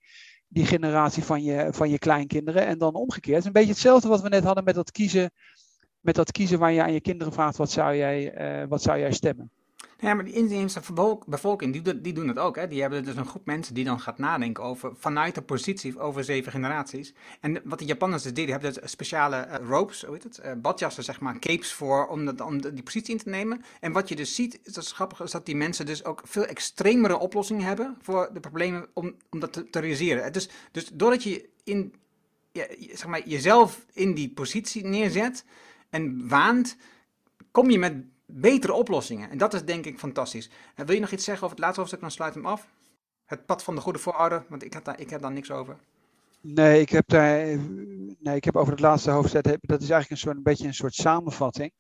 die 0.48 0.66
generatie 0.66 1.24
van 1.24 1.44
je, 1.44 1.68
van 1.72 1.90
je 1.90 2.00
kleinkinderen 2.00 2.66
en 2.66 2.78
dan 2.78 2.94
omgekeerd. 2.94 3.36
Het 3.36 3.40
is 3.40 3.46
een 3.46 3.52
beetje 3.52 3.72
hetzelfde 3.72 4.08
wat 4.08 4.22
we 4.22 4.30
net 4.30 4.44
hadden 4.44 4.64
met 4.64 4.76
dat 4.76 4.92
kiezen, 4.92 5.32
met 6.00 6.16
dat 6.16 6.32
kiezen 6.32 6.60
waar 6.60 6.72
je 6.72 6.82
aan 6.84 6.94
je 6.94 7.02
kinderen 7.02 7.34
vraagt, 7.34 7.58
wat 7.58 7.72
zou 7.72 7.96
jij, 7.96 8.62
uh, 8.62 8.68
wat 8.68 8.82
zou 8.82 9.00
jij 9.00 9.12
stemmen? 9.12 9.52
Ja, 10.00 10.14
maar 10.14 10.26
die 10.26 10.34
inheemse 10.34 10.82
bevolking, 11.26 11.84
die, 12.02 12.14
doen 12.14 12.28
het 12.28 12.40
ook. 12.40 12.56
Hè? 12.56 12.68
Die 12.68 12.82
hebben 12.82 13.04
dus 13.04 13.16
een 13.16 13.26
groep 13.26 13.46
mensen 13.46 13.74
die 13.74 13.84
dan 13.84 14.00
gaat 14.00 14.18
nadenken 14.18 14.64
over, 14.64 14.92
vanuit 14.96 15.36
de 15.36 15.42
positie 15.42 16.00
over 16.00 16.24
zeven 16.24 16.52
generaties. 16.52 17.14
En 17.40 17.62
wat 17.64 17.80
de 17.80 17.86
Japanners 17.86 18.24
dus 18.24 18.34
deden, 18.34 18.52
hebben 18.52 18.74
dus 18.74 18.92
speciale 18.92 19.48
uh, 19.48 19.68
ropes, 19.68 20.04
hoe 20.04 20.14
heet 20.14 20.24
het, 20.24 20.40
uh, 20.46 20.52
badjassen, 20.58 21.04
zeg 21.04 21.20
maar, 21.20 21.40
capes 21.40 21.74
voor, 21.74 22.08
om, 22.08 22.26
dat, 22.26 22.42
om 22.42 22.62
die 22.62 22.84
positie 22.84 23.14
in 23.14 23.20
te 23.20 23.30
nemen. 23.30 23.62
En 23.80 23.92
wat 23.92 24.10
je 24.10 24.16
dus 24.16 24.36
ziet, 24.36 24.60
is 24.64 24.74
dat 24.74 24.84
is 24.84 24.92
grappig, 24.92 25.22
is 25.22 25.32
dat 25.32 25.46
die 25.46 25.56
mensen 25.56 25.86
dus 25.86 26.06
ook 26.06 26.22
veel 26.24 26.46
extremere 26.46 27.18
oplossingen 27.18 27.66
hebben 27.66 27.98
voor 28.02 28.30
de 28.34 28.40
problemen 28.40 28.88
om, 28.94 29.16
om 29.30 29.40
dat 29.40 29.54
te, 29.54 29.80
realiseren. 29.80 30.34
Dus, 30.34 30.50
dus 30.72 30.90
doordat 30.94 31.24
je 31.24 31.50
in, 31.64 31.94
zeg 32.78 33.08
maar, 33.08 33.28
jezelf 33.28 33.86
in 33.94 34.14
die 34.14 34.30
positie 34.30 34.86
neerzet 34.86 35.46
en 35.90 36.28
waant, 36.28 36.78
kom 37.52 37.70
je 37.70 37.80
met 37.80 37.94
betere 38.28 38.74
oplossingen. 38.74 39.30
En 39.30 39.38
dat 39.38 39.54
is 39.54 39.66
denk 39.66 39.86
ik 39.86 40.00
fantastisch. 40.00 40.50
En 40.76 40.86
wil 40.86 40.96
je 40.96 41.02
nog 41.02 41.12
iets 41.12 41.24
zeggen 41.24 41.44
over 41.44 41.56
het 41.56 41.64
laatste 41.64 41.80
hoofdstuk, 41.80 42.02
dan 42.02 42.12
sluit 42.12 42.34
hem 42.34 42.46
af. 42.46 42.68
Het 43.26 43.46
pad 43.46 43.64
van 43.64 43.76
de 43.76 43.82
goede 43.82 44.00
voorouder, 44.00 44.46
want 44.50 44.64
ik 44.64 44.74
heb 44.74 44.84
daar, 44.84 45.00
ik 45.00 45.10
heb 45.10 45.22
daar 45.22 45.32
niks 45.32 45.52
over. 45.52 45.78
Nee, 46.42 46.82
ik 46.82 46.90
heb 46.90 47.08
daar, 47.08 47.58
nee, 48.20 48.36
ik 48.36 48.44
heb 48.44 48.56
over 48.56 48.72
het 48.72 48.82
laatste 48.82 49.12
hoofdstuk, 49.12 49.44
dat 49.44 49.82
is 49.82 49.90
eigenlijk 49.90 50.10
een, 50.10 50.18
soort, 50.18 50.36
een 50.36 50.44
beetje 50.44 50.68
een 50.68 50.74
soort 50.74 50.94
samenvatting. 50.94 51.72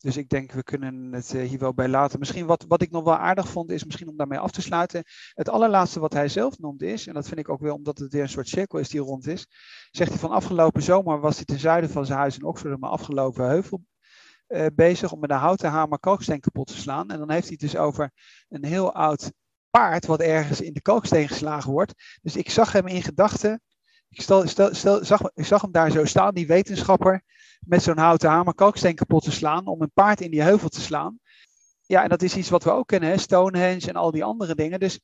Dus 0.00 0.16
ik 0.16 0.28
denk, 0.28 0.52
we 0.52 0.62
kunnen 0.62 1.12
het 1.12 1.34
eh, 1.34 1.48
hier 1.48 1.58
wel 1.58 1.74
bij 1.74 1.88
laten. 1.88 2.18
Misschien 2.18 2.46
wat, 2.46 2.64
wat 2.68 2.82
ik 2.82 2.90
nog 2.90 3.04
wel 3.04 3.16
aardig 3.16 3.48
vond, 3.48 3.70
is 3.70 3.84
misschien 3.84 4.08
om 4.08 4.16
daarmee 4.16 4.38
af 4.38 4.50
te 4.50 4.62
sluiten. 4.62 5.02
Het 5.34 5.48
allerlaatste 5.48 6.00
wat 6.00 6.12
hij 6.12 6.28
zelf 6.28 6.58
noemt 6.58 6.82
is, 6.82 7.06
en 7.06 7.14
dat 7.14 7.28
vind 7.28 7.40
ik 7.40 7.48
ook 7.48 7.60
wel 7.60 7.74
omdat 7.74 7.98
het 7.98 8.12
weer 8.12 8.22
een 8.22 8.28
soort 8.28 8.48
cirkel 8.48 8.78
is 8.78 8.88
die 8.88 9.00
rond 9.00 9.26
is. 9.26 9.46
Zegt 9.90 10.10
hij 10.10 10.18
van 10.18 10.30
afgelopen 10.30 10.82
zomer 10.82 11.20
was 11.20 11.36
hij 11.36 11.44
ten 11.44 11.58
zuiden 11.58 11.90
van 11.90 12.06
zijn 12.06 12.18
huis 12.18 12.36
in 12.38 12.44
Oxford, 12.44 12.80
maar 12.80 12.90
afgelopen 12.90 13.48
heuvel, 13.48 13.84
uh, 14.50 14.66
bezig 14.74 15.12
om 15.12 15.20
met 15.20 15.30
een 15.30 15.36
houten 15.36 15.70
hamer 15.70 15.98
kalksteen 15.98 16.40
kapot 16.40 16.66
te 16.66 16.76
slaan. 16.76 17.10
En 17.10 17.18
dan 17.18 17.30
heeft 17.30 17.48
hij 17.48 17.56
het 17.60 17.70
dus 17.70 17.80
over 17.80 18.12
een 18.48 18.64
heel 18.64 18.94
oud 18.94 19.32
paard 19.70 20.06
wat 20.06 20.20
ergens 20.20 20.60
in 20.60 20.72
de 20.72 20.82
kalksteen 20.82 21.28
geslagen 21.28 21.70
wordt. 21.70 22.18
Dus 22.22 22.36
ik 22.36 22.50
zag 22.50 22.72
hem 22.72 22.86
in 22.86 23.02
gedachten. 23.02 23.62
Ik, 24.08 24.20
stel, 24.20 24.48
stel, 24.48 24.74
stel, 24.74 25.04
zag, 25.04 25.20
ik 25.34 25.44
zag 25.44 25.62
hem 25.62 25.72
daar 25.72 25.90
zo 25.90 26.04
staan, 26.04 26.34
die 26.34 26.46
wetenschapper, 26.46 27.22
met 27.60 27.82
zo'n 27.82 27.98
houten 27.98 28.30
hamer 28.30 28.54
kalksteen 28.54 28.94
kapot 28.94 29.24
te 29.24 29.30
slaan 29.30 29.66
om 29.66 29.82
een 29.82 29.92
paard 29.92 30.20
in 30.20 30.30
die 30.30 30.42
heuvel 30.42 30.68
te 30.68 30.80
slaan. 30.80 31.18
Ja, 31.86 32.02
en 32.02 32.08
dat 32.08 32.22
is 32.22 32.36
iets 32.36 32.48
wat 32.48 32.64
we 32.64 32.70
ook 32.70 32.86
kennen, 32.86 33.08
hè? 33.08 33.18
Stonehenge 33.18 33.88
en 33.88 33.96
al 33.96 34.10
die 34.10 34.24
andere 34.24 34.54
dingen. 34.54 34.80
Dus 34.80 35.00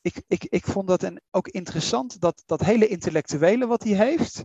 ik, 0.00 0.22
ik, 0.26 0.44
ik 0.44 0.64
vond 0.64 0.88
dat 0.88 1.02
en 1.02 1.22
ook 1.30 1.48
interessant, 1.48 2.20
dat, 2.20 2.42
dat 2.46 2.60
hele 2.60 2.86
intellectuele 2.86 3.66
wat 3.66 3.82
hij 3.82 3.92
heeft, 3.92 4.44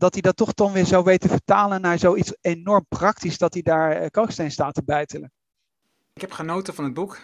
dat 0.00 0.12
hij 0.12 0.22
dat 0.22 0.36
toch 0.36 0.54
dan 0.54 0.72
weer 0.72 0.86
zou 0.86 1.04
weten 1.04 1.30
vertalen 1.30 1.80
naar 1.80 1.98
zoiets 1.98 2.36
enorm 2.40 2.86
praktisch, 2.88 3.38
dat 3.38 3.52
hij 3.52 3.62
daar 3.62 4.02
uh, 4.02 4.06
kalksteen 4.10 4.50
staat 4.50 4.74
te 4.74 4.82
bijtelen. 4.84 5.32
Ik 6.12 6.20
heb 6.20 6.32
genoten 6.32 6.74
van 6.74 6.84
het 6.84 6.94
boek. 6.94 7.18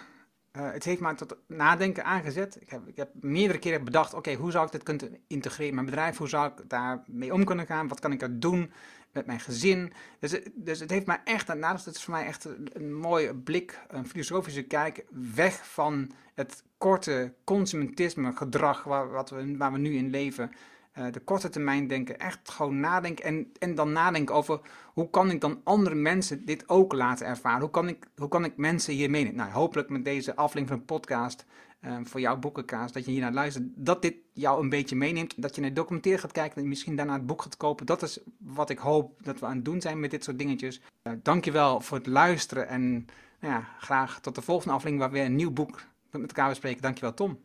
Uh, 0.52 0.72
het 0.72 0.84
heeft 0.84 1.00
mij 1.00 1.14
tot 1.14 1.36
nadenken 1.46 2.04
aangezet. 2.04 2.56
Ik 2.60 2.70
heb, 2.70 2.88
ik 2.88 2.96
heb 2.96 3.08
meerdere 3.20 3.58
keren 3.58 3.84
bedacht, 3.84 4.14
oké, 4.14 4.34
hoe 4.34 4.50
zou 4.50 4.66
ik 4.66 4.72
dit 4.72 4.82
kunnen 4.82 5.18
integreren 5.26 5.68
in 5.68 5.74
mijn 5.74 5.86
bedrijf? 5.86 6.16
Hoe 6.16 6.28
zou 6.28 6.50
ik 6.50 6.68
daarmee 6.68 7.32
om 7.32 7.44
kunnen 7.44 7.66
gaan? 7.66 7.88
Wat 7.88 8.00
kan 8.00 8.12
ik 8.12 8.22
er 8.22 8.40
doen 8.40 8.72
met 9.12 9.26
mijn 9.26 9.40
gezin? 9.40 9.92
Dus, 10.18 10.40
dus 10.54 10.80
het 10.80 10.90
heeft 10.90 11.06
mij 11.06 11.20
echt, 11.24 11.54
naast 11.54 11.84
het 11.84 11.96
is 11.96 12.04
voor 12.04 12.14
mij 12.14 12.26
echt 12.26 12.48
een, 12.72 12.94
mooie 12.94 13.34
blik, 13.34 13.80
een 13.88 14.08
filosofische 14.08 14.62
kijk, 14.62 15.04
weg 15.34 15.68
van 15.68 16.10
het 16.34 16.62
korte 16.78 17.32
consumentisme 17.44 18.32
gedrag 18.32 18.82
wat 18.84 19.30
we, 19.30 19.56
waar 19.56 19.72
we 19.72 19.78
nu 19.78 19.96
in 19.96 20.10
leven. 20.10 20.50
Uh, 20.98 21.12
de 21.12 21.20
korte 21.20 21.48
termijn 21.48 21.86
denken, 21.86 22.18
echt 22.18 22.50
gewoon 22.50 22.80
nadenken 22.80 23.24
en, 23.24 23.52
en 23.58 23.74
dan 23.74 23.92
nadenken 23.92 24.34
over 24.34 24.60
hoe 24.92 25.10
kan 25.10 25.30
ik 25.30 25.40
dan 25.40 25.60
andere 25.64 25.94
mensen 25.94 26.44
dit 26.44 26.68
ook 26.68 26.92
laten 26.92 27.26
ervaren? 27.26 27.60
Hoe 27.60 27.70
kan 27.70 27.88
ik, 27.88 28.06
hoe 28.16 28.28
kan 28.28 28.44
ik 28.44 28.56
mensen 28.56 28.94
hier 28.94 29.10
meenemen? 29.10 29.36
Nou, 29.36 29.50
hopelijk 29.50 29.88
met 29.88 30.04
deze 30.04 30.36
aflevering 30.36 30.68
van 30.68 30.78
de 30.78 30.84
podcast 30.84 31.44
uh, 31.80 31.96
voor 32.02 32.20
jouw 32.20 32.36
boekenkaas, 32.36 32.92
dat 32.92 33.04
je 33.04 33.10
hier 33.10 33.20
naar 33.20 33.32
luistert, 33.32 33.64
dat 33.74 34.02
dit 34.02 34.14
jou 34.32 34.62
een 34.62 34.68
beetje 34.68 34.96
meeneemt, 34.96 35.42
dat 35.42 35.54
je 35.54 35.60
naar 35.60 35.74
documentaire 35.74 36.20
gaat 36.20 36.32
kijken 36.32 36.62
en 36.62 36.68
misschien 36.68 36.96
daarna 36.96 37.12
het 37.12 37.26
boek 37.26 37.42
gaat 37.42 37.56
kopen. 37.56 37.86
Dat 37.86 38.02
is 38.02 38.20
wat 38.38 38.70
ik 38.70 38.78
hoop 38.78 39.24
dat 39.24 39.40
we 39.40 39.46
aan 39.46 39.56
het 39.56 39.64
doen 39.64 39.80
zijn 39.80 40.00
met 40.00 40.10
dit 40.10 40.24
soort 40.24 40.38
dingetjes. 40.38 40.80
Uh, 41.02 41.12
dankjewel 41.22 41.80
voor 41.80 41.96
het 41.96 42.06
luisteren 42.06 42.68
en 42.68 43.06
nou 43.40 43.54
ja, 43.54 43.68
graag 43.78 44.20
tot 44.20 44.34
de 44.34 44.42
volgende 44.42 44.74
aflevering 44.74 45.00
waar 45.00 45.10
we 45.10 45.16
weer 45.16 45.26
een 45.26 45.36
nieuw 45.36 45.52
boek 45.52 45.82
met 46.10 46.20
elkaar 46.20 46.48
bespreken. 46.48 46.82
Dankjewel 46.82 47.14
Tom. 47.14 47.38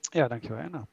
Ja, 0.00 0.28
dankjewel 0.28 0.58
Anna. 0.64 0.86